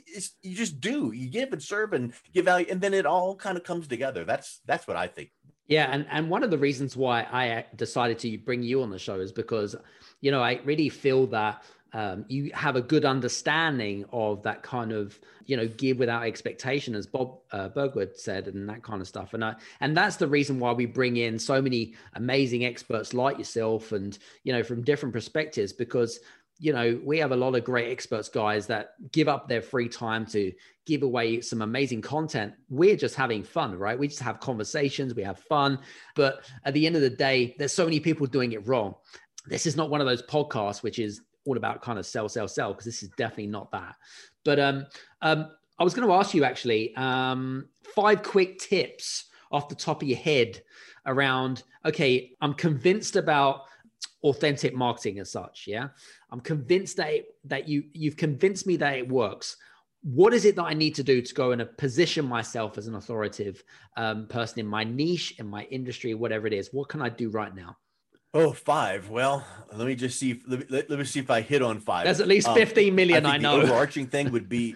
you 0.42 0.56
just 0.56 0.80
do. 0.80 1.12
You 1.14 1.30
give 1.30 1.52
and 1.52 1.62
serve 1.62 1.92
and 1.92 2.14
give 2.34 2.46
value, 2.46 2.68
and 2.70 2.80
then 2.80 2.94
it 2.94 3.06
all 3.06 3.36
kind 3.36 3.58
of 3.58 3.64
comes 3.64 3.88
together. 3.88 4.24
That's 4.24 4.62
that's 4.66 4.88
what 4.88 4.96
I 4.96 5.08
think. 5.08 5.32
Yeah, 5.68 5.90
and 5.92 6.08
and 6.10 6.30
one 6.30 6.44
of 6.44 6.52
the 6.52 6.58
reasons 6.58 6.96
why 6.96 7.24
I 7.24 7.66
decided 7.76 8.18
to 8.20 8.38
bring 8.38 8.64
you 8.64 8.82
on 8.82 8.92
the 8.92 9.00
show 9.00 9.20
is 9.20 9.34
because, 9.34 9.76
you 10.22 10.32
know, 10.32 10.42
I 10.42 10.62
really 10.64 10.90
feel 10.90 11.28
that 11.28 11.64
um, 11.96 12.26
you 12.28 12.52
have 12.54 12.76
a 12.76 12.82
good 12.82 13.06
understanding 13.06 14.04
of 14.12 14.44
that 14.44 14.62
kind 14.62 14.92
of 14.92 15.18
you 15.46 15.56
know 15.56 15.66
give 15.66 15.98
without 15.98 16.24
expectation 16.24 16.94
as 16.94 17.08
bob 17.08 17.38
uh, 17.52 17.70
bergwood 17.70 18.18
said 18.18 18.50
and 18.50 18.68
that 18.68 18.84
kind 18.84 19.02
of 19.02 19.08
stuff. 19.08 19.34
And 19.34 19.46
I, 19.46 19.56
and 19.80 19.96
that's 19.96 20.18
the 20.18 20.28
reason 20.28 20.60
why 20.60 20.74
we 20.74 20.88
bring 20.88 21.16
in 21.16 21.40
so 21.40 21.62
many 21.62 21.94
amazing 22.16 22.66
experts 22.66 23.14
like 23.14 23.38
yourself 23.38 23.94
and 23.94 24.18
you 24.44 24.52
know 24.52 24.62
from 24.62 24.84
different 24.84 25.14
perspectives 25.14 25.72
because 25.72 26.20
you 26.60 26.74
know 26.74 27.00
we 27.02 27.18
have 27.20 27.32
a 27.32 27.36
lot 27.36 27.56
of 27.56 27.64
great 27.64 27.90
experts 27.90 28.28
guys 28.28 28.68
that 28.68 28.96
give 29.14 29.30
up 29.30 29.48
their 29.48 29.62
free 29.62 29.88
time 29.88 30.26
to 30.26 30.52
give 30.86 31.02
away 31.02 31.40
some 31.40 31.62
amazing 31.62 32.02
content. 32.02 32.54
We're 32.70 32.98
just 32.98 33.16
having 33.16 33.42
fun 33.42 33.80
right? 33.80 33.98
We 33.98 34.10
just 34.10 34.22
have 34.22 34.42
conversations 34.42 35.16
we 35.16 35.24
have 35.24 35.40
fun. 35.40 35.80
But 36.14 36.44
at 36.66 36.74
the 36.74 36.86
end 36.88 36.98
of 36.98 37.02
the 37.04 37.10
day 37.10 37.56
there's 37.58 37.72
so 37.72 37.86
many 37.86 38.02
people 38.02 38.28
doing 38.28 38.52
it 38.52 38.68
wrong. 38.68 38.96
This 39.48 39.66
is 39.66 39.78
not 39.78 39.90
one 39.90 40.02
of 40.02 40.08
those 40.08 40.24
podcasts 40.24 40.84
which 40.84 41.00
is 41.00 41.22
all 41.46 41.58
about 41.58 41.82
kind 41.82 42.00
of 42.00 42.06
sell, 42.06 42.28
sell, 42.28 42.48
sell, 42.48 42.72
because 42.74 42.86
this 42.86 43.04
is 43.04 43.10
definitely 43.18 43.48
not 43.48 43.72
that. 43.72 43.96
But 44.44 44.60
um, 44.60 44.86
um, 45.22 45.52
I 45.80 45.84
was 45.84 45.94
going 45.94 46.08
to 46.08 46.14
ask 46.14 46.34
you 46.34 46.44
actually 46.44 46.96
um, 46.96 47.68
five 47.96 48.24
quick 48.24 48.60
tips 48.60 49.26
off 49.52 49.70
the 49.70 49.76
top 49.76 50.02
of 50.02 50.08
your 50.08 50.18
head 50.18 50.62
around, 51.06 51.64
okay, 51.86 52.36
I'm 52.42 52.54
convinced 52.54 53.16
about 53.16 53.62
authentic 54.24 54.74
marketing 54.74 55.20
as 55.20 55.32
such. 55.32 55.66
Yeah. 55.68 55.90
I'm 56.32 56.42
convinced 56.42 56.98
that, 56.98 57.14
it, 57.14 57.26
that 57.46 57.68
you, 57.68 57.84
you've 57.94 58.18
convinced 58.18 58.66
me 58.66 58.76
that 58.78 58.98
it 58.98 59.08
works. 59.08 59.58
What 60.02 60.34
is 60.34 60.46
it 60.46 60.56
that 60.56 60.64
I 60.64 60.74
need 60.74 60.96
to 60.96 61.04
do 61.04 61.22
to 61.22 61.34
go 61.34 61.52
and 61.52 61.66
position 61.78 62.26
myself 62.26 62.78
as 62.78 62.88
an 62.88 62.96
authoritative 62.96 63.64
um, 63.98 64.28
person 64.28 64.60
in 64.60 64.68
my 64.68 64.84
niche, 64.84 65.36
in 65.40 65.48
my 65.48 65.64
industry, 65.66 66.14
whatever 66.14 66.48
it 66.48 66.54
is? 66.54 66.70
What 66.72 66.90
can 66.90 67.02
I 67.02 67.10
do 67.10 67.30
right 67.30 67.56
now? 67.56 67.78
Oh, 68.36 68.52
five. 68.52 69.10
Well, 69.10 69.46
let 69.74 69.88
me 69.88 69.96
just 69.96 70.20
see. 70.20 70.32
If, 70.32 70.44
let, 70.46 70.60
me, 70.60 70.66
let, 70.70 70.90
let, 70.90 71.00
me 71.00 71.06
see 71.06 71.22
if 71.22 71.32
I 71.32 71.40
hit 71.40 71.62
on 71.62 71.80
five. 71.80 72.04
There's 72.04 72.20
at 72.20 72.28
least 72.28 72.50
um, 72.50 72.56
15 72.56 72.94
million. 72.94 73.26
I, 73.26 73.36
I 73.36 73.38
know. 73.38 73.60
The 73.60 73.64
overarching 73.64 74.08
thing 74.08 74.30
would 74.34 74.50
be, 74.50 74.76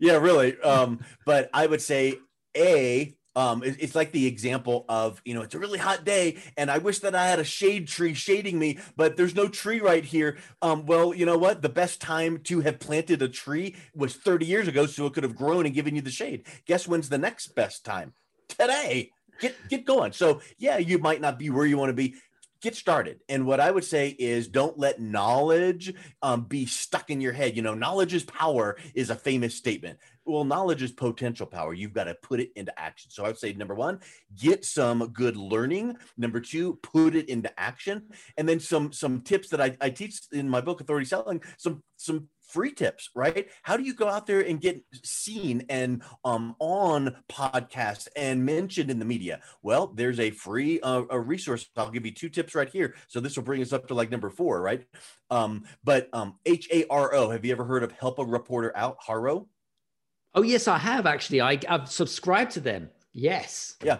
yeah, 0.00 0.16
really. 0.16 0.60
Um, 0.60 0.98
but 1.24 1.48
I 1.54 1.66
would 1.66 1.80
say 1.80 2.16
a. 2.56 3.14
Um, 3.36 3.62
it, 3.62 3.76
it's 3.78 3.94
like 3.94 4.10
the 4.10 4.26
example 4.26 4.84
of 4.88 5.22
you 5.24 5.34
know 5.34 5.42
it's 5.42 5.54
a 5.54 5.58
really 5.60 5.78
hot 5.78 6.04
day 6.04 6.38
and 6.56 6.68
I 6.68 6.78
wish 6.78 6.98
that 6.98 7.14
I 7.14 7.28
had 7.28 7.38
a 7.38 7.44
shade 7.44 7.86
tree 7.86 8.12
shading 8.12 8.58
me, 8.58 8.80
but 8.96 9.16
there's 9.16 9.36
no 9.36 9.46
tree 9.46 9.80
right 9.80 10.04
here. 10.04 10.38
Um, 10.60 10.84
well, 10.84 11.14
you 11.14 11.24
know 11.26 11.38
what? 11.38 11.62
The 11.62 11.68
best 11.68 12.00
time 12.00 12.38
to 12.38 12.60
have 12.62 12.80
planted 12.80 13.22
a 13.22 13.28
tree 13.28 13.76
was 13.94 14.16
30 14.16 14.46
years 14.46 14.66
ago, 14.66 14.86
so 14.86 15.06
it 15.06 15.12
could 15.12 15.22
have 15.22 15.36
grown 15.36 15.64
and 15.64 15.72
given 15.72 15.94
you 15.94 16.02
the 16.02 16.10
shade. 16.10 16.44
Guess 16.66 16.88
when's 16.88 17.08
the 17.08 17.18
next 17.18 17.54
best 17.54 17.84
time? 17.84 18.14
Today. 18.48 19.12
Get 19.40 19.54
get 19.68 19.84
going. 19.84 20.10
So 20.10 20.40
yeah, 20.58 20.78
you 20.78 20.98
might 20.98 21.20
not 21.20 21.38
be 21.38 21.50
where 21.50 21.64
you 21.66 21.78
want 21.78 21.90
to 21.90 21.94
be 21.94 22.16
get 22.60 22.74
started. 22.74 23.20
And 23.28 23.46
what 23.46 23.60
I 23.60 23.70
would 23.70 23.84
say 23.84 24.08
is 24.18 24.48
don't 24.48 24.78
let 24.78 25.00
knowledge 25.00 25.94
um, 26.22 26.44
be 26.44 26.66
stuck 26.66 27.10
in 27.10 27.20
your 27.20 27.32
head. 27.32 27.56
You 27.56 27.62
know, 27.62 27.74
knowledge 27.74 28.14
is 28.14 28.24
power 28.24 28.76
is 28.94 29.10
a 29.10 29.14
famous 29.14 29.54
statement. 29.54 29.98
Well, 30.24 30.44
knowledge 30.44 30.82
is 30.82 30.92
potential 30.92 31.46
power. 31.46 31.72
You've 31.72 31.94
got 31.94 32.04
to 32.04 32.14
put 32.14 32.40
it 32.40 32.52
into 32.54 32.78
action. 32.78 33.10
So 33.10 33.24
I 33.24 33.28
would 33.28 33.38
say 33.38 33.52
number 33.52 33.74
one, 33.74 34.00
get 34.36 34.64
some 34.64 35.08
good 35.12 35.36
learning. 35.36 35.96
Number 36.16 36.40
two, 36.40 36.78
put 36.82 37.16
it 37.16 37.28
into 37.28 37.58
action. 37.58 38.08
And 38.36 38.48
then 38.48 38.60
some 38.60 38.92
some 38.92 39.22
tips 39.22 39.48
that 39.48 39.60
I, 39.60 39.76
I 39.80 39.90
teach 39.90 40.20
in 40.32 40.48
my 40.48 40.60
book, 40.60 40.80
Authority 40.80 41.06
Selling, 41.06 41.42
some 41.56 41.82
some 41.96 42.28
free 42.52 42.72
tips, 42.72 43.10
right? 43.14 43.48
How 43.62 43.76
do 43.76 43.82
you 43.82 43.94
go 43.94 44.08
out 44.08 44.26
there 44.26 44.40
and 44.40 44.60
get 44.60 44.82
seen 45.02 45.64
and 45.68 46.02
um, 46.24 46.56
on 46.58 47.16
podcasts 47.28 48.08
and 48.16 48.44
mentioned 48.44 48.90
in 48.90 48.98
the 48.98 49.04
media? 49.04 49.40
Well, 49.62 49.88
there's 49.88 50.20
a 50.20 50.30
free 50.30 50.80
uh, 50.80 51.02
a 51.10 51.18
resource. 51.18 51.68
I'll 51.76 51.90
give 51.90 52.06
you 52.06 52.12
two 52.12 52.28
tips 52.28 52.54
right 52.54 52.68
here. 52.68 52.94
So 53.08 53.20
this 53.20 53.36
will 53.36 53.44
bring 53.44 53.62
us 53.62 53.72
up 53.72 53.88
to 53.88 53.94
like 53.94 54.10
number 54.10 54.30
four, 54.30 54.60
right? 54.60 54.86
Um, 55.30 55.64
but 55.84 56.08
um, 56.12 56.36
H 56.46 56.68
A 56.72 56.86
R 56.88 57.14
O. 57.14 57.30
Have 57.30 57.44
you 57.44 57.52
ever 57.52 57.64
heard 57.64 57.82
of 57.82 57.92
Help 57.92 58.18
a 58.18 58.24
Reporter 58.24 58.72
Out? 58.76 58.96
Haro. 59.00 59.48
Oh 60.34 60.42
yes, 60.42 60.68
I 60.68 60.78
have 60.78 61.06
actually. 61.06 61.40
I, 61.40 61.58
I've 61.68 61.90
subscribed 61.90 62.52
to 62.52 62.60
them. 62.60 62.90
Yes. 63.12 63.76
Yeah. 63.82 63.98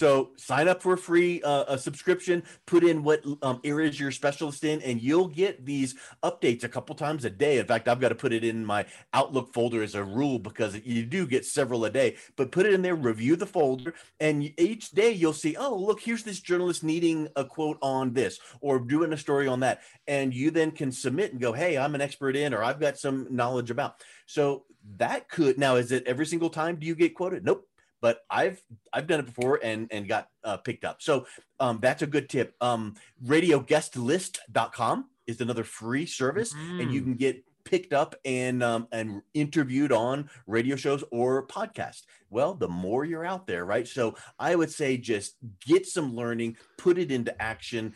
So 0.00 0.30
sign 0.38 0.66
up 0.66 0.80
for 0.80 0.94
a 0.94 0.96
free 0.96 1.42
uh, 1.42 1.64
a 1.68 1.76
subscription, 1.76 2.42
put 2.64 2.84
in 2.84 3.02
what 3.02 3.22
um, 3.42 3.60
areas 3.64 4.00
you're 4.00 4.10
specialist 4.10 4.64
in, 4.64 4.80
and 4.80 4.98
you'll 4.98 5.28
get 5.28 5.66
these 5.66 5.94
updates 6.22 6.64
a 6.64 6.70
couple 6.70 6.94
times 6.94 7.26
a 7.26 7.28
day. 7.28 7.58
In 7.58 7.66
fact, 7.66 7.86
I've 7.86 8.00
got 8.00 8.08
to 8.08 8.14
put 8.14 8.32
it 8.32 8.42
in 8.42 8.64
my 8.64 8.86
Outlook 9.12 9.52
folder 9.52 9.82
as 9.82 9.94
a 9.94 10.02
rule 10.02 10.38
because 10.38 10.80
you 10.86 11.04
do 11.04 11.26
get 11.26 11.44
several 11.44 11.84
a 11.84 11.90
day. 11.90 12.16
But 12.36 12.50
put 12.50 12.64
it 12.64 12.72
in 12.72 12.80
there, 12.80 12.94
review 12.94 13.36
the 13.36 13.44
folder, 13.44 13.92
and 14.20 14.50
each 14.58 14.92
day 14.92 15.12
you'll 15.12 15.34
see, 15.34 15.54
oh, 15.56 15.76
look, 15.76 16.00
here's 16.00 16.22
this 16.22 16.40
journalist 16.40 16.82
needing 16.82 17.28
a 17.36 17.44
quote 17.44 17.76
on 17.82 18.14
this 18.14 18.40
or 18.62 18.78
doing 18.78 19.12
a 19.12 19.18
story 19.18 19.48
on 19.48 19.60
that. 19.60 19.82
And 20.08 20.32
you 20.32 20.50
then 20.50 20.70
can 20.70 20.92
submit 20.92 21.32
and 21.32 21.42
go, 21.42 21.52
hey, 21.52 21.76
I'm 21.76 21.94
an 21.94 22.00
expert 22.00 22.36
in, 22.36 22.54
or 22.54 22.64
I've 22.64 22.80
got 22.80 22.96
some 22.96 23.26
knowledge 23.28 23.70
about. 23.70 23.96
So 24.24 24.64
that 24.96 25.28
could 25.28 25.58
now 25.58 25.76
is 25.76 25.92
it 25.92 26.06
every 26.06 26.24
single 26.24 26.48
time 26.48 26.76
do 26.76 26.86
you 26.86 26.94
get 26.94 27.14
quoted? 27.14 27.44
Nope 27.44 27.69
but 28.00 28.20
I've 28.30 28.60
I've 28.92 29.06
done 29.06 29.20
it 29.20 29.26
before 29.26 29.60
and 29.62 29.88
and 29.90 30.08
got 30.08 30.28
uh, 30.44 30.56
picked 30.58 30.84
up. 30.84 31.02
So 31.02 31.26
um, 31.58 31.78
that's 31.80 32.02
a 32.02 32.06
good 32.06 32.28
tip. 32.28 32.54
Um, 32.60 32.94
radioguestlist.com 33.24 35.06
is 35.26 35.40
another 35.40 35.64
free 35.64 36.06
service, 36.06 36.54
mm-hmm. 36.54 36.80
and 36.80 36.92
you 36.92 37.00
mm. 37.02 37.04
can 37.04 37.14
get 37.14 37.44
picked 37.64 37.92
up 37.92 38.14
and 38.24 38.62
um, 38.62 38.88
and 38.92 39.22
interviewed 39.34 39.92
on 39.92 40.28
radio 40.46 40.76
shows 40.76 41.04
or 41.10 41.46
podcasts. 41.46 42.02
Well, 42.28 42.54
the 42.54 42.68
more 42.68 43.04
you're 43.04 43.24
out 43.24 43.46
there, 43.46 43.64
right? 43.64 43.86
So 43.86 44.16
I 44.38 44.54
would 44.54 44.70
say 44.70 44.96
just 44.96 45.36
get 45.66 45.86
some 45.86 46.14
learning, 46.14 46.56
put 46.78 46.98
it 46.98 47.10
into 47.10 47.40
action. 47.40 47.94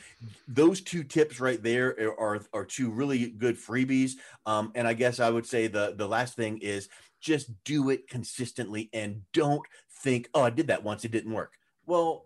Those 0.48 0.80
two 0.80 1.04
tips 1.04 1.40
right 1.40 1.62
there 1.62 1.96
are 2.18 2.40
are 2.52 2.64
two 2.64 2.90
really 2.90 3.28
good 3.30 3.56
freebies. 3.56 4.12
Um, 4.46 4.72
and 4.74 4.86
I 4.86 4.94
guess 4.94 5.20
I 5.20 5.30
would 5.30 5.46
say 5.46 5.66
the 5.66 5.94
the 5.96 6.08
last 6.08 6.36
thing 6.36 6.58
is 6.58 6.88
just 7.24 7.50
do 7.64 7.90
it 7.90 8.06
consistently 8.06 8.90
and 8.92 9.22
don't 9.32 9.66
think, 9.90 10.28
oh, 10.34 10.42
I 10.42 10.50
did 10.50 10.66
that 10.68 10.84
once, 10.84 11.04
it 11.04 11.10
didn't 11.10 11.32
work. 11.32 11.54
Well, 11.86 12.24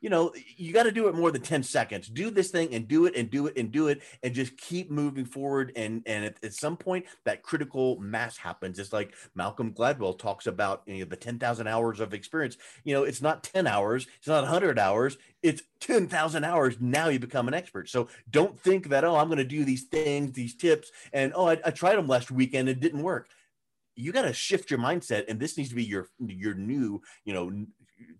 you 0.00 0.10
know, 0.10 0.32
you 0.56 0.72
got 0.72 0.84
to 0.84 0.92
do 0.92 1.08
it 1.08 1.16
more 1.16 1.32
than 1.32 1.42
10 1.42 1.64
seconds. 1.64 2.06
Do 2.06 2.30
this 2.30 2.52
thing 2.52 2.72
and 2.72 2.86
do 2.86 3.06
it 3.06 3.16
and 3.16 3.28
do 3.28 3.48
it 3.48 3.58
and 3.58 3.72
do 3.72 3.88
it 3.88 4.00
and 4.22 4.32
just 4.32 4.56
keep 4.56 4.92
moving 4.92 5.24
forward. 5.24 5.72
And 5.74 6.04
and 6.06 6.24
at, 6.24 6.36
at 6.44 6.54
some 6.54 6.76
point, 6.76 7.06
that 7.24 7.42
critical 7.42 7.98
mass 7.98 8.36
happens. 8.36 8.78
It's 8.78 8.92
like 8.92 9.12
Malcolm 9.34 9.72
Gladwell 9.72 10.16
talks 10.16 10.46
about 10.46 10.82
you 10.86 11.00
know, 11.00 11.04
the 11.04 11.16
10,000 11.16 11.66
hours 11.66 11.98
of 11.98 12.14
experience. 12.14 12.56
You 12.84 12.94
know, 12.94 13.02
it's 13.02 13.20
not 13.20 13.42
10 13.42 13.66
hours, 13.66 14.06
it's 14.18 14.28
not 14.28 14.44
100 14.44 14.78
hours, 14.78 15.18
it's 15.42 15.62
10,000 15.80 16.44
hours. 16.44 16.76
Now 16.78 17.08
you 17.08 17.18
become 17.18 17.48
an 17.48 17.54
expert. 17.54 17.88
So 17.88 18.06
don't 18.30 18.58
think 18.60 18.90
that, 18.90 19.02
oh, 19.02 19.16
I'm 19.16 19.26
going 19.26 19.38
to 19.38 19.44
do 19.44 19.64
these 19.64 19.84
things, 19.84 20.30
these 20.32 20.54
tips, 20.54 20.92
and 21.12 21.32
oh, 21.34 21.48
I, 21.48 21.58
I 21.64 21.70
tried 21.72 21.96
them 21.96 22.06
last 22.06 22.30
weekend, 22.30 22.68
it 22.68 22.78
didn't 22.78 23.02
work 23.02 23.28
you 23.98 24.12
got 24.12 24.22
to 24.22 24.32
shift 24.32 24.70
your 24.70 24.80
mindset 24.80 25.24
and 25.28 25.40
this 25.40 25.56
needs 25.56 25.70
to 25.70 25.74
be 25.74 25.84
your 25.84 26.08
your 26.20 26.54
new 26.54 27.00
you 27.24 27.34
know 27.34 27.52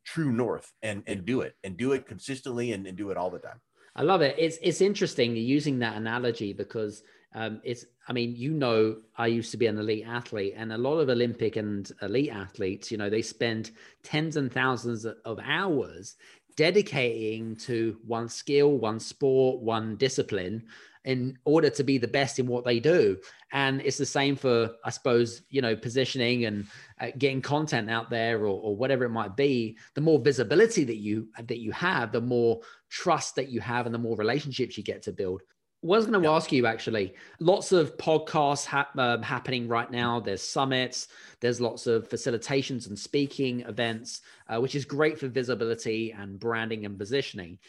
true 0.04 0.32
north 0.32 0.72
and 0.82 1.02
and 1.06 1.24
do 1.24 1.40
it 1.42 1.54
and 1.64 1.76
do 1.76 1.92
it 1.92 2.06
consistently 2.06 2.72
and, 2.72 2.86
and 2.86 2.98
do 2.98 3.10
it 3.10 3.16
all 3.16 3.30
the 3.30 3.38
time. 3.38 3.60
I 3.94 4.02
love 4.02 4.20
it. 4.22 4.34
It's 4.38 4.58
it's 4.60 4.80
interesting 4.80 5.36
using 5.36 5.78
that 5.78 5.96
analogy 5.96 6.52
because 6.52 7.02
um, 7.34 7.60
it's 7.62 7.84
i 8.08 8.12
mean 8.12 8.34
you 8.34 8.52
know 8.52 8.96
i 9.16 9.26
used 9.26 9.50
to 9.50 9.58
be 9.58 9.66
an 9.66 9.78
elite 9.78 10.06
athlete 10.08 10.54
and 10.56 10.72
a 10.72 10.78
lot 10.78 10.98
of 10.98 11.10
olympic 11.10 11.56
and 11.56 11.92
elite 12.00 12.30
athletes 12.32 12.90
you 12.90 12.96
know 12.96 13.10
they 13.10 13.20
spend 13.20 13.72
tens 14.02 14.36
and 14.36 14.50
thousands 14.50 15.04
of 15.04 15.38
hours 15.44 16.16
dedicating 16.56 17.54
to 17.54 17.98
one 18.06 18.28
skill 18.28 18.78
one 18.78 18.98
sport 18.98 19.60
one 19.60 19.94
discipline 19.96 20.64
in 21.04 21.38
order 21.44 21.70
to 21.70 21.84
be 21.84 21.98
the 21.98 22.08
best 22.08 22.38
in 22.38 22.46
what 22.46 22.64
they 22.64 22.80
do 22.80 23.16
and 23.52 23.80
it's 23.82 23.98
the 23.98 24.06
same 24.06 24.36
for 24.36 24.70
i 24.84 24.90
suppose 24.90 25.42
you 25.48 25.62
know 25.62 25.74
positioning 25.74 26.44
and 26.44 26.66
uh, 27.00 27.08
getting 27.18 27.40
content 27.40 27.90
out 27.90 28.10
there 28.10 28.40
or, 28.40 28.60
or, 28.60 28.76
whatever 28.76 29.04
it 29.04 29.10
might 29.10 29.36
be 29.36 29.76
the 29.94 30.00
more 30.00 30.18
visibility 30.18 30.84
that 30.84 30.96
you 30.96 31.28
that 31.44 31.58
you 31.58 31.72
have 31.72 32.12
the 32.12 32.20
more 32.20 32.60
trust 32.90 33.36
that 33.36 33.48
you 33.48 33.60
have 33.60 33.86
and 33.86 33.94
the 33.94 33.98
more 33.98 34.16
relationships 34.16 34.76
you 34.76 34.84
get 34.84 35.02
to 35.02 35.12
build 35.12 35.42
I 35.84 35.86
was 35.86 36.06
going 36.06 36.20
to 36.20 36.28
ask 36.28 36.50
you 36.50 36.66
actually 36.66 37.14
lots 37.38 37.70
of 37.70 37.96
podcasts 37.98 38.64
ha- 38.64 38.90
uh, 38.98 39.22
happening 39.22 39.68
right 39.68 39.88
now. 39.88 40.18
There's 40.18 40.42
summits, 40.42 41.06
there's 41.38 41.60
lots 41.60 41.86
of 41.86 42.08
facilitations 42.08 42.88
and 42.88 42.98
speaking 42.98 43.60
events, 43.60 44.22
uh, 44.48 44.60
which 44.60 44.74
is 44.74 44.84
great 44.84 45.20
for 45.20 45.28
visibility 45.28 46.10
and 46.10 46.40
branding 46.40 46.84
and 46.84 46.98
positioning. 46.98 47.60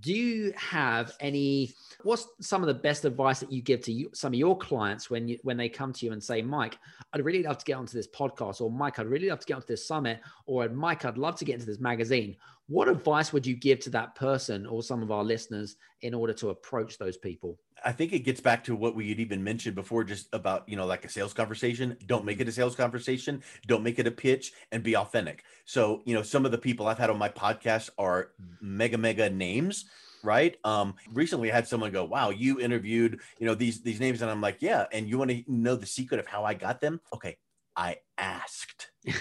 Do 0.00 0.12
you 0.12 0.52
have 0.56 1.12
any 1.20 1.74
What's 2.04 2.28
some 2.40 2.62
of 2.62 2.68
the 2.68 2.74
best 2.74 3.04
advice 3.04 3.40
that 3.40 3.50
you 3.50 3.60
give 3.60 3.80
to 3.82 3.92
you, 3.92 4.10
some 4.14 4.32
of 4.32 4.38
your 4.38 4.56
clients 4.56 5.10
when 5.10 5.26
you 5.26 5.38
when 5.42 5.56
they 5.56 5.68
come 5.68 5.92
to 5.92 6.06
you 6.06 6.12
and 6.12 6.22
say, 6.22 6.42
Mike, 6.42 6.78
I'd 7.12 7.24
really 7.24 7.42
love 7.42 7.58
to 7.58 7.64
get 7.64 7.74
onto 7.74 7.96
this 7.96 8.06
podcast, 8.06 8.60
or 8.60 8.70
Mike, 8.70 9.00
I'd 9.00 9.06
really 9.06 9.28
love 9.28 9.40
to 9.40 9.46
get 9.46 9.54
onto 9.54 9.66
this 9.66 9.86
summit, 9.86 10.20
or 10.46 10.68
Mike, 10.68 11.04
I'd 11.04 11.18
love 11.18 11.36
to 11.36 11.44
get 11.44 11.54
into 11.54 11.66
this 11.66 11.80
magazine. 11.80 12.36
What 12.68 12.88
advice 12.88 13.32
would 13.32 13.46
you 13.46 13.56
give 13.56 13.80
to 13.80 13.90
that 13.90 14.14
person 14.14 14.66
or 14.66 14.82
some 14.82 15.02
of 15.02 15.10
our 15.10 15.24
listeners 15.24 15.76
in 16.02 16.14
order 16.14 16.34
to 16.34 16.50
approach 16.50 16.98
those 16.98 17.16
people? 17.16 17.58
I 17.84 17.92
think 17.92 18.12
it 18.12 18.20
gets 18.20 18.40
back 18.40 18.64
to 18.64 18.76
what 18.76 18.94
we 18.94 19.08
had 19.08 19.20
even 19.20 19.42
mentioned 19.42 19.74
before, 19.74 20.04
just 20.04 20.28
about, 20.32 20.68
you 20.68 20.76
know, 20.76 20.84
like 20.84 21.04
a 21.04 21.08
sales 21.08 21.32
conversation. 21.32 21.96
Don't 22.06 22.24
make 22.24 22.40
it 22.40 22.48
a 22.48 22.52
sales 22.52 22.76
conversation. 22.76 23.42
Don't 23.66 23.82
make 23.82 23.98
it 23.98 24.06
a 24.06 24.10
pitch 24.10 24.52
and 24.70 24.82
be 24.82 24.96
authentic. 24.96 25.44
So, 25.64 26.02
you 26.04 26.14
know, 26.14 26.22
some 26.22 26.44
of 26.44 26.52
the 26.52 26.58
people 26.58 26.86
I've 26.86 26.98
had 26.98 27.10
on 27.10 27.18
my 27.18 27.28
podcast 27.28 27.90
are 27.98 28.32
mega, 28.60 28.98
mega 28.98 29.30
names 29.30 29.86
right? 30.22 30.56
Um 30.64 30.94
recently 31.12 31.50
i 31.50 31.54
had 31.54 31.68
someone 31.68 31.90
go 31.90 32.04
wow 32.04 32.30
you 32.30 32.60
interviewed 32.60 33.20
you 33.38 33.46
know 33.46 33.54
these 33.54 33.80
these 33.82 34.00
names 34.00 34.22
and 34.22 34.30
i'm 34.30 34.40
like 34.40 34.58
yeah 34.60 34.86
and 34.92 35.08
you 35.08 35.18
want 35.18 35.30
to 35.30 35.42
know 35.46 35.76
the 35.76 35.86
secret 35.86 36.20
of 36.20 36.26
how 36.26 36.44
i 36.44 36.54
got 36.54 36.80
them? 36.80 37.00
Okay 37.12 37.36
i 37.76 37.96
asked. 38.16 38.90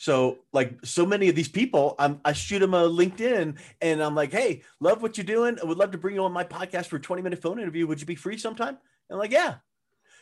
So 0.00 0.38
like 0.52 0.78
so 0.84 1.04
many 1.04 1.28
of 1.28 1.34
these 1.34 1.48
people 1.48 1.96
I'm, 1.98 2.20
i 2.24 2.32
shoot 2.32 2.60
them 2.60 2.72
a 2.72 2.88
linkedin 2.88 3.58
and 3.80 4.00
i'm 4.00 4.14
like 4.14 4.30
hey 4.30 4.62
love 4.78 5.02
what 5.02 5.18
you're 5.18 5.24
doing 5.24 5.58
i 5.60 5.66
would 5.66 5.76
love 5.76 5.90
to 5.90 5.98
bring 5.98 6.14
you 6.14 6.22
on 6.22 6.32
my 6.32 6.44
podcast 6.44 6.86
for 6.86 6.96
a 6.96 7.00
20 7.00 7.20
minute 7.20 7.42
phone 7.42 7.58
interview 7.58 7.84
would 7.86 8.00
you 8.00 8.06
be 8.06 8.14
free 8.14 8.38
sometime? 8.38 8.78
And 9.08 9.16
I'm 9.16 9.18
like 9.18 9.32
yeah. 9.32 9.56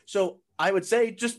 So 0.07 0.41
i 0.59 0.73
would 0.73 0.87
say 0.87 1.11
just 1.11 1.39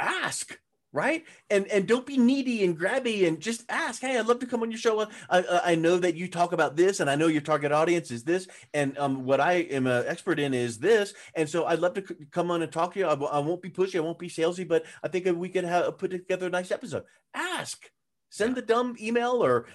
ask 0.00 0.58
right? 0.94 1.24
And 1.50 1.66
and 1.66 1.86
don't 1.86 2.06
be 2.06 2.16
needy 2.16 2.64
and 2.64 2.78
grabby 2.78 3.26
and 3.26 3.40
just 3.40 3.64
ask 3.68 4.00
hey 4.00 4.16
i'd 4.16 4.26
love 4.26 4.38
to 4.38 4.46
come 4.46 4.62
on 4.62 4.70
your 4.70 4.78
show. 4.78 5.00
I, 5.00 5.08
I, 5.28 5.60
I 5.72 5.74
know 5.74 5.98
that 5.98 6.14
you 6.14 6.28
talk 6.28 6.52
about 6.52 6.76
this 6.76 7.00
and 7.00 7.10
i 7.10 7.16
know 7.16 7.26
your 7.26 7.42
target 7.42 7.72
audience 7.72 8.10
is 8.10 8.22
this 8.22 8.46
and 8.72 8.96
um, 8.96 9.24
what 9.24 9.40
i 9.40 9.54
am 9.54 9.86
an 9.86 10.04
expert 10.06 10.38
in 10.38 10.54
is 10.54 10.78
this. 10.78 11.12
And 11.34 11.48
so 11.48 11.66
i'd 11.66 11.80
love 11.80 11.94
to 11.94 12.06
c- 12.06 12.26
come 12.30 12.50
on 12.50 12.62
and 12.62 12.72
talk 12.72 12.94
to 12.94 13.00
you. 13.00 13.06
I, 13.06 13.14
I 13.14 13.40
won't 13.40 13.60
be 13.60 13.70
pushy. 13.70 13.96
I 13.96 14.00
won't 14.00 14.18
be 14.18 14.28
salesy 14.28 14.66
but 14.66 14.84
i 15.02 15.08
think 15.08 15.26
we 15.36 15.48
can 15.48 15.64
have 15.64 15.98
put 15.98 16.12
together 16.12 16.46
a 16.46 16.50
nice 16.50 16.70
episode. 16.70 17.02
Ask 17.34 17.90
send 18.34 18.56
the 18.56 18.62
dumb 18.62 18.96
email 19.00 19.44
or 19.44 19.66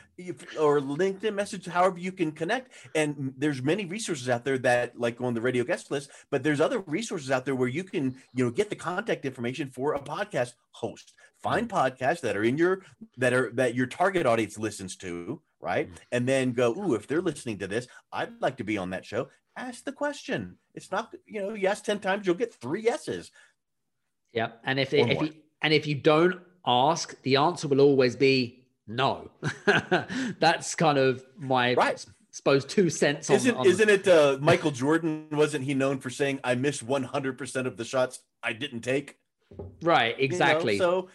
or 0.60 0.82
linkedin 0.82 1.34
message 1.34 1.66
however 1.66 1.98
you 1.98 2.12
can 2.12 2.30
connect. 2.30 2.74
And 2.94 3.34
there's 3.38 3.64
many 3.64 3.86
resources 3.86 4.28
out 4.28 4.44
there 4.44 4.58
that 4.60 5.00
like 5.00 5.22
on 5.22 5.34
the 5.34 5.40
radio 5.40 5.64
guest 5.64 5.90
list 5.92 6.12
but 6.30 6.44
there's 6.44 6.60
other 6.60 6.80
resources 6.82 7.32
out 7.32 7.46
there 7.46 7.56
where 7.56 7.70
you 7.70 7.86
can 7.86 8.18
you 8.34 8.44
know 8.44 8.52
get 8.52 8.70
the 8.70 8.76
contact 8.76 9.24
information 9.24 9.70
for 9.70 9.94
a 9.94 10.00
podcast 10.00 10.54
host. 10.72 11.14
Find 11.42 11.70
podcasts 11.70 12.20
that 12.20 12.36
are 12.36 12.44
in 12.44 12.58
your 12.58 12.82
that 13.18 13.32
are 13.32 13.50
that 13.54 13.76
your 13.76 13.88
target 13.88 14.26
audience 14.26 14.58
listens 14.58 14.98
to 14.98 15.42
right? 15.62 15.88
Mm-hmm. 15.88 16.14
and 16.14 16.28
then 16.28 16.52
go 16.54 16.74
ooh 16.78 16.96
if 16.96 17.06
they're 17.06 17.22
listening 17.22 17.58
to 17.60 17.68
this 17.68 17.86
i'd 18.14 18.42
like 18.42 18.58
to 18.58 18.64
be 18.64 18.78
on 18.78 18.90
that 18.90 19.06
show. 19.06 19.30
Ask 19.58 19.84
the 19.84 19.92
question. 19.92 20.58
It's 20.74 20.92
not 20.92 21.14
you 21.26 21.42
know 21.42 21.54
you 21.54 21.68
ask 21.68 21.86
10 21.86 22.00
times 22.00 22.26
you'll 22.26 22.36
get 22.36 22.54
three 22.54 22.84
yeses. 22.84 23.32
Yeah 24.34 24.52
and 24.66 24.80
if, 24.82 24.94
if 24.94 25.22
you 25.22 25.32
and 25.62 25.74
if 25.74 25.88
you 25.88 25.96
don't 25.96 26.42
ask, 26.70 27.20
the 27.24 27.38
answer 27.38 27.68
will 27.68 27.82
always 27.82 28.16
be 28.16 28.64
no. 28.88 29.30
That's 30.40 30.76
kind 30.76 30.98
of 30.98 31.24
my 31.38 31.74
right. 31.74 32.06
suppose 32.32 32.66
two 32.66 32.90
cents. 32.90 33.30
On, 33.30 33.36
isn't 33.36 33.56
on 33.56 33.68
isn't 33.68 33.90
it 33.90 34.08
uh, 34.08 34.38
Michael 34.42 34.72
Jordan? 34.72 35.28
Wasn't 35.32 35.64
he 35.64 35.74
known 35.74 36.00
for 36.00 36.10
saying, 36.10 36.40
"I 36.44 36.56
missed 36.56 36.84
one 36.84 37.04
hundred 37.04 37.38
percent 37.38 37.68
of 37.68 37.78
the 37.78 37.86
shots 37.86 38.20
I 38.44 38.54
didn't 38.54 38.82
take"? 38.82 39.18
Right. 39.82 40.16
Exactly. 40.20 40.74
You 40.74 40.80
know, 40.80 41.08
so 41.08 41.10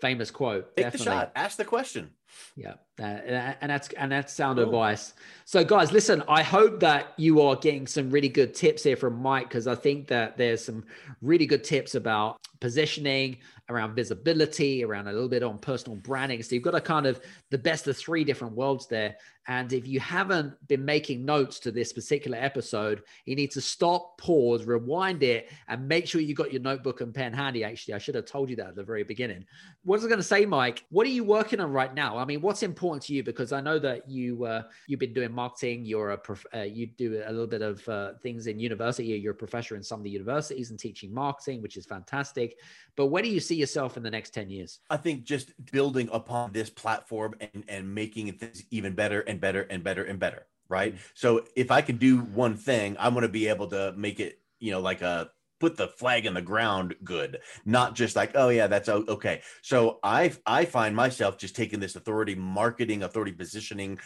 famous 0.00 0.30
quote. 0.30 0.76
Take 0.76 0.86
definitely. 0.86 1.04
the 1.04 1.10
shot. 1.10 1.32
Ask 1.34 1.56
the 1.56 1.64
question. 1.64 2.10
Yeah, 2.54 2.74
uh, 3.00 3.02
and 3.02 3.70
that's 3.70 3.88
and 3.94 4.12
that's 4.12 4.32
sound 4.32 4.58
cool. 4.58 4.66
advice. 4.66 5.14
So, 5.44 5.64
guys, 5.64 5.92
listen. 5.92 6.22
I 6.28 6.42
hope 6.42 6.80
that 6.80 7.14
you 7.16 7.40
are 7.40 7.56
getting 7.56 7.86
some 7.86 8.10
really 8.10 8.28
good 8.28 8.54
tips 8.54 8.82
here 8.82 8.96
from 8.96 9.16
Mike 9.20 9.48
because 9.48 9.66
I 9.66 9.74
think 9.74 10.08
that 10.08 10.36
there's 10.36 10.64
some 10.64 10.84
really 11.22 11.46
good 11.46 11.64
tips 11.64 11.94
about 11.94 12.38
positioning, 12.60 13.38
around 13.68 13.94
visibility, 13.94 14.84
around 14.84 15.08
a 15.08 15.12
little 15.12 15.28
bit 15.28 15.42
on 15.42 15.58
personal 15.58 15.96
branding. 15.96 16.42
So 16.42 16.54
you've 16.54 16.64
got 16.64 16.74
a 16.74 16.80
kind 16.80 17.06
of 17.06 17.20
the 17.50 17.58
best 17.58 17.86
of 17.88 17.96
three 17.96 18.24
different 18.24 18.54
worlds 18.54 18.86
there. 18.86 19.16
And 19.48 19.72
if 19.72 19.86
you 19.86 20.00
haven't 20.00 20.54
been 20.66 20.84
making 20.84 21.24
notes 21.24 21.60
to 21.60 21.70
this 21.70 21.92
particular 21.92 22.38
episode, 22.38 23.02
you 23.24 23.36
need 23.36 23.50
to 23.52 23.60
stop, 23.60 24.18
pause, 24.18 24.64
rewind 24.64 25.22
it, 25.22 25.50
and 25.68 25.86
make 25.86 26.06
sure 26.06 26.20
you 26.20 26.34
got 26.34 26.52
your 26.52 26.62
notebook 26.62 27.00
and 27.00 27.14
pen 27.14 27.32
handy. 27.32 27.62
Actually, 27.62 27.94
I 27.94 27.98
should 27.98 28.14
have 28.16 28.26
told 28.26 28.50
you 28.50 28.56
that 28.56 28.68
at 28.68 28.76
the 28.76 28.82
very 28.82 29.04
beginning. 29.04 29.44
What 29.84 29.96
was 29.96 30.04
I 30.04 30.08
going 30.08 30.18
to 30.18 30.24
say, 30.24 30.46
Mike? 30.46 30.84
What 30.90 31.06
are 31.06 31.10
you 31.10 31.22
working 31.24 31.60
on 31.60 31.72
right 31.72 31.94
now? 31.94 32.18
I 32.18 32.24
mean, 32.24 32.40
what's 32.40 32.62
important 32.62 33.04
to 33.04 33.14
you? 33.14 33.22
Because 33.22 33.52
I 33.52 33.60
know 33.60 33.78
that 33.78 34.08
you 34.08 34.44
uh, 34.44 34.62
you've 34.88 35.00
been 35.00 35.14
doing 35.14 35.32
marketing. 35.32 35.84
You're 35.84 36.10
a 36.10 36.18
prof- 36.18 36.46
uh, 36.54 36.62
you 36.62 36.86
do 36.86 37.22
a 37.24 37.30
little 37.30 37.46
bit 37.46 37.62
of 37.62 37.88
uh, 37.88 38.12
things 38.22 38.48
in 38.48 38.58
university. 38.58 39.04
You're 39.06 39.32
a 39.32 39.36
professor 39.36 39.76
in 39.76 39.82
some 39.82 40.00
of 40.00 40.04
the 40.04 40.10
universities 40.10 40.70
and 40.70 40.78
teaching 40.78 41.14
marketing, 41.14 41.62
which 41.62 41.76
is 41.76 41.86
fantastic. 41.86 42.58
But 42.96 43.06
where 43.06 43.22
do 43.22 43.28
you 43.28 43.40
see 43.40 43.54
yourself 43.54 43.96
in 43.96 44.02
the 44.02 44.10
next 44.10 44.30
ten 44.30 44.50
years? 44.50 44.80
I 44.90 44.96
think 44.96 45.24
just 45.24 45.52
building 45.70 46.08
upon 46.12 46.52
this 46.52 46.70
platform 46.70 47.34
and 47.40 47.64
and 47.68 47.94
making 47.94 48.32
things 48.32 48.64
even 48.70 48.94
better 48.94 49.20
and 49.20 49.35
better 49.40 49.62
and 49.62 49.82
better 49.82 50.04
and 50.04 50.18
better. 50.18 50.46
Right. 50.68 50.94
Mm-hmm. 50.94 51.02
So 51.14 51.44
if 51.54 51.70
I 51.70 51.80
can 51.80 51.96
do 51.96 52.18
one 52.18 52.56
thing, 52.56 52.96
I 52.98 53.08
want 53.08 53.22
to 53.22 53.28
be 53.28 53.48
able 53.48 53.68
to 53.68 53.94
make 53.96 54.18
it, 54.18 54.40
you 54.58 54.72
know, 54.72 54.80
like 54.80 55.00
a 55.00 55.30
put 55.60 55.76
the 55.76 55.88
flag 55.88 56.26
in 56.26 56.34
the 56.34 56.42
ground 56.42 56.94
good 57.02 57.38
not 57.64 57.94
just 57.94 58.14
like 58.14 58.32
oh 58.34 58.48
yeah 58.48 58.66
that's 58.66 58.88
okay 58.88 59.40
so 59.62 59.98
i 60.02 60.30
i 60.44 60.64
find 60.64 60.94
myself 60.94 61.38
just 61.38 61.56
taking 61.56 61.80
this 61.80 61.96
authority 61.96 62.34
marketing 62.34 63.02
authority 63.02 63.32
positioning 63.32 63.98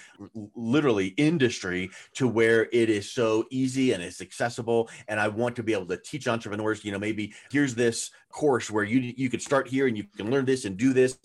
literally 0.55 1.09
industry 1.17 1.91
to 2.15 2.29
where 2.29 2.69
it 2.73 2.89
is 2.89 3.11
so 3.11 3.45
easy 3.51 3.93
and 3.93 4.03
it's 4.03 4.21
accessible 4.21 4.89
and 5.09 5.19
i 5.19 5.27
want 5.27 5.57
to 5.57 5.63
be 5.63 5.73
able 5.73 5.87
to 5.87 5.97
teach 5.97 6.29
entrepreneurs 6.29 6.85
you 6.85 6.93
know 6.93 6.99
maybe 6.99 7.35
here's 7.51 7.75
this 7.75 8.11
course 8.31 8.71
where 8.71 8.85
you 8.85 9.13
you 9.17 9.29
could 9.29 9.43
start 9.43 9.69
here 9.69 9.87
and 9.87 9.97
you 9.97 10.05
can 10.17 10.31
learn 10.31 10.45
this 10.45 10.65
and 10.65 10.77
do 10.77 10.93
this 10.93 11.19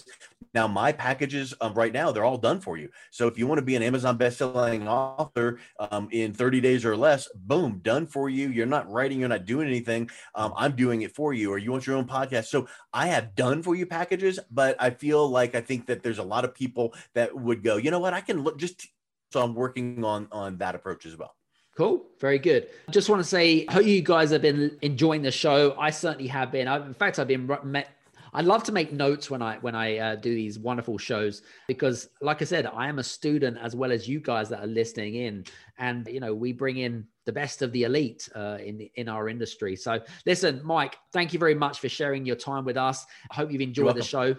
now, 0.55 0.69
my 0.69 0.93
packages 0.93 1.53
um, 1.59 1.73
right 1.73 1.91
now, 1.91 2.13
they're 2.13 2.23
all 2.23 2.37
done 2.37 2.61
for 2.61 2.77
you. 2.77 2.89
So 3.11 3.27
if 3.27 3.37
you 3.37 3.45
want 3.45 3.59
to 3.59 3.65
be 3.65 3.75
an 3.75 3.83
Amazon 3.83 4.15
best-selling 4.15 4.87
author 4.87 5.59
um, 5.91 6.07
in 6.11 6.33
30 6.33 6.61
days 6.61 6.85
or 6.85 6.95
less, 6.95 7.27
boom, 7.35 7.81
done 7.83 8.07
for 8.07 8.29
you. 8.29 8.47
You're 8.47 8.65
not 8.65 8.89
writing, 8.89 9.19
you're 9.19 9.27
not 9.27 9.45
doing 9.45 9.67
anything. 9.67 10.09
Um, 10.33 10.53
I'm 10.55 10.73
doing 10.73 11.01
it 11.01 11.13
for 11.13 11.33
you, 11.33 11.51
or 11.51 11.57
you 11.57 11.73
want 11.73 11.85
your 11.85 11.97
own 11.97 12.07
podcast. 12.07 12.45
So 12.45 12.67
I 12.93 13.07
have 13.07 13.35
done 13.35 13.63
for 13.63 13.75
you 13.75 13.85
packages, 13.85 14.39
but 14.49 14.77
I 14.79 14.91
feel 14.91 15.27
like 15.27 15.55
I 15.55 15.61
think 15.61 15.87
that 15.87 16.03
there's 16.03 16.19
a 16.19 16.23
lot 16.23 16.45
of 16.45 16.55
people 16.55 16.93
that 17.15 17.35
would 17.35 17.61
go, 17.61 17.75
you 17.75 17.91
know 17.91 17.99
what, 17.99 18.13
I 18.13 18.21
can 18.21 18.41
look 18.41 18.57
just. 18.57 18.87
So 19.31 19.43
I'm 19.43 19.55
working 19.55 20.05
on 20.05 20.29
on 20.31 20.59
that 20.59 20.75
approach 20.75 21.05
as 21.05 21.17
well. 21.17 21.35
Cool. 21.75 22.05
Very 22.21 22.39
good. 22.39 22.67
I 22.87 22.91
just 22.91 23.09
want 23.09 23.21
to 23.21 23.27
say, 23.27 23.65
hope 23.65 23.85
you 23.85 24.01
guys 24.01 24.31
have 24.31 24.41
been 24.41 24.77
enjoying 24.81 25.21
the 25.21 25.31
show. 25.31 25.75
I 25.77 25.89
certainly 25.89 26.27
have 26.27 26.51
been. 26.51 26.69
I've, 26.69 26.85
in 26.85 26.93
fact, 26.93 27.19
I've 27.19 27.27
been 27.27 27.49
met, 27.63 27.89
I 28.33 28.41
love 28.41 28.63
to 28.63 28.71
make 28.71 28.93
notes 28.93 29.29
when 29.29 29.41
I 29.41 29.57
when 29.57 29.75
I 29.75 29.97
uh, 29.97 30.15
do 30.15 30.33
these 30.33 30.57
wonderful 30.57 30.97
shows 30.97 31.41
because, 31.67 32.09
like 32.21 32.41
I 32.41 32.45
said, 32.45 32.65
I 32.65 32.87
am 32.87 32.99
a 32.99 33.03
student 33.03 33.57
as 33.61 33.75
well 33.75 33.91
as 33.91 34.07
you 34.07 34.21
guys 34.21 34.49
that 34.49 34.61
are 34.63 34.67
listening 34.67 35.15
in, 35.15 35.45
and 35.77 36.07
you 36.07 36.21
know 36.21 36.33
we 36.33 36.53
bring 36.53 36.77
in 36.77 37.07
the 37.25 37.31
best 37.31 37.61
of 37.61 37.71
the 37.71 37.83
elite 37.83 38.29
uh, 38.35 38.57
in 38.63 38.87
in 38.95 39.09
our 39.09 39.27
industry. 39.27 39.75
So, 39.75 39.99
listen, 40.25 40.61
Mike, 40.63 40.97
thank 41.11 41.33
you 41.33 41.39
very 41.39 41.55
much 41.55 41.79
for 41.79 41.89
sharing 41.89 42.25
your 42.25 42.35
time 42.35 42.65
with 42.65 42.77
us. 42.77 43.05
I 43.31 43.35
hope 43.35 43.51
you've 43.51 43.61
enjoyed 43.61 43.95
the 43.95 44.03
show, 44.03 44.35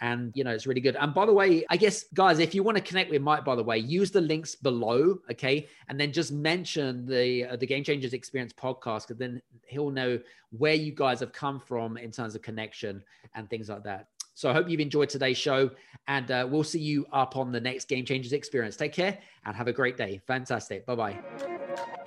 and 0.00 0.32
you 0.34 0.44
know 0.44 0.50
it's 0.50 0.66
really 0.66 0.80
good. 0.80 0.96
And 0.96 1.12
by 1.12 1.26
the 1.26 1.32
way, 1.32 1.64
I 1.68 1.76
guess 1.76 2.04
guys, 2.14 2.38
if 2.38 2.54
you 2.54 2.62
want 2.62 2.76
to 2.76 2.82
connect 2.82 3.10
with 3.10 3.22
Mike, 3.22 3.44
by 3.44 3.54
the 3.54 3.64
way, 3.64 3.78
use 3.78 4.10
the 4.10 4.20
links 4.20 4.54
below, 4.54 5.18
okay, 5.30 5.66
and 5.88 5.98
then 5.98 6.12
just 6.12 6.32
mention 6.32 7.06
the 7.06 7.46
uh, 7.46 7.56
the 7.56 7.66
Game 7.66 7.84
Changers 7.84 8.12
Experience 8.12 8.52
podcast, 8.52 9.08
because 9.08 9.18
then 9.18 9.42
he'll 9.66 9.90
know 9.90 10.18
where 10.50 10.74
you 10.74 10.92
guys 10.92 11.20
have 11.20 11.32
come 11.32 11.60
from 11.60 11.96
in 11.96 12.10
terms 12.10 12.34
of 12.34 12.42
connection 12.42 13.02
and 13.34 13.50
things 13.50 13.68
like 13.68 13.84
that. 13.84 14.08
So 14.34 14.48
I 14.48 14.52
hope 14.52 14.68
you've 14.68 14.78
enjoyed 14.78 15.08
today's 15.08 15.36
show, 15.36 15.68
and 16.06 16.30
uh, 16.30 16.46
we'll 16.48 16.62
see 16.62 16.78
you 16.78 17.06
up 17.12 17.36
on 17.36 17.50
the 17.50 17.60
next 17.60 17.88
Game 17.88 18.04
Changers 18.04 18.32
Experience. 18.32 18.76
Take 18.76 18.92
care 18.92 19.18
and 19.44 19.56
have 19.56 19.66
a 19.66 19.72
great 19.72 19.96
day. 19.96 20.20
Fantastic. 20.28 20.86
Bye 20.86 20.94
bye. 20.94 21.57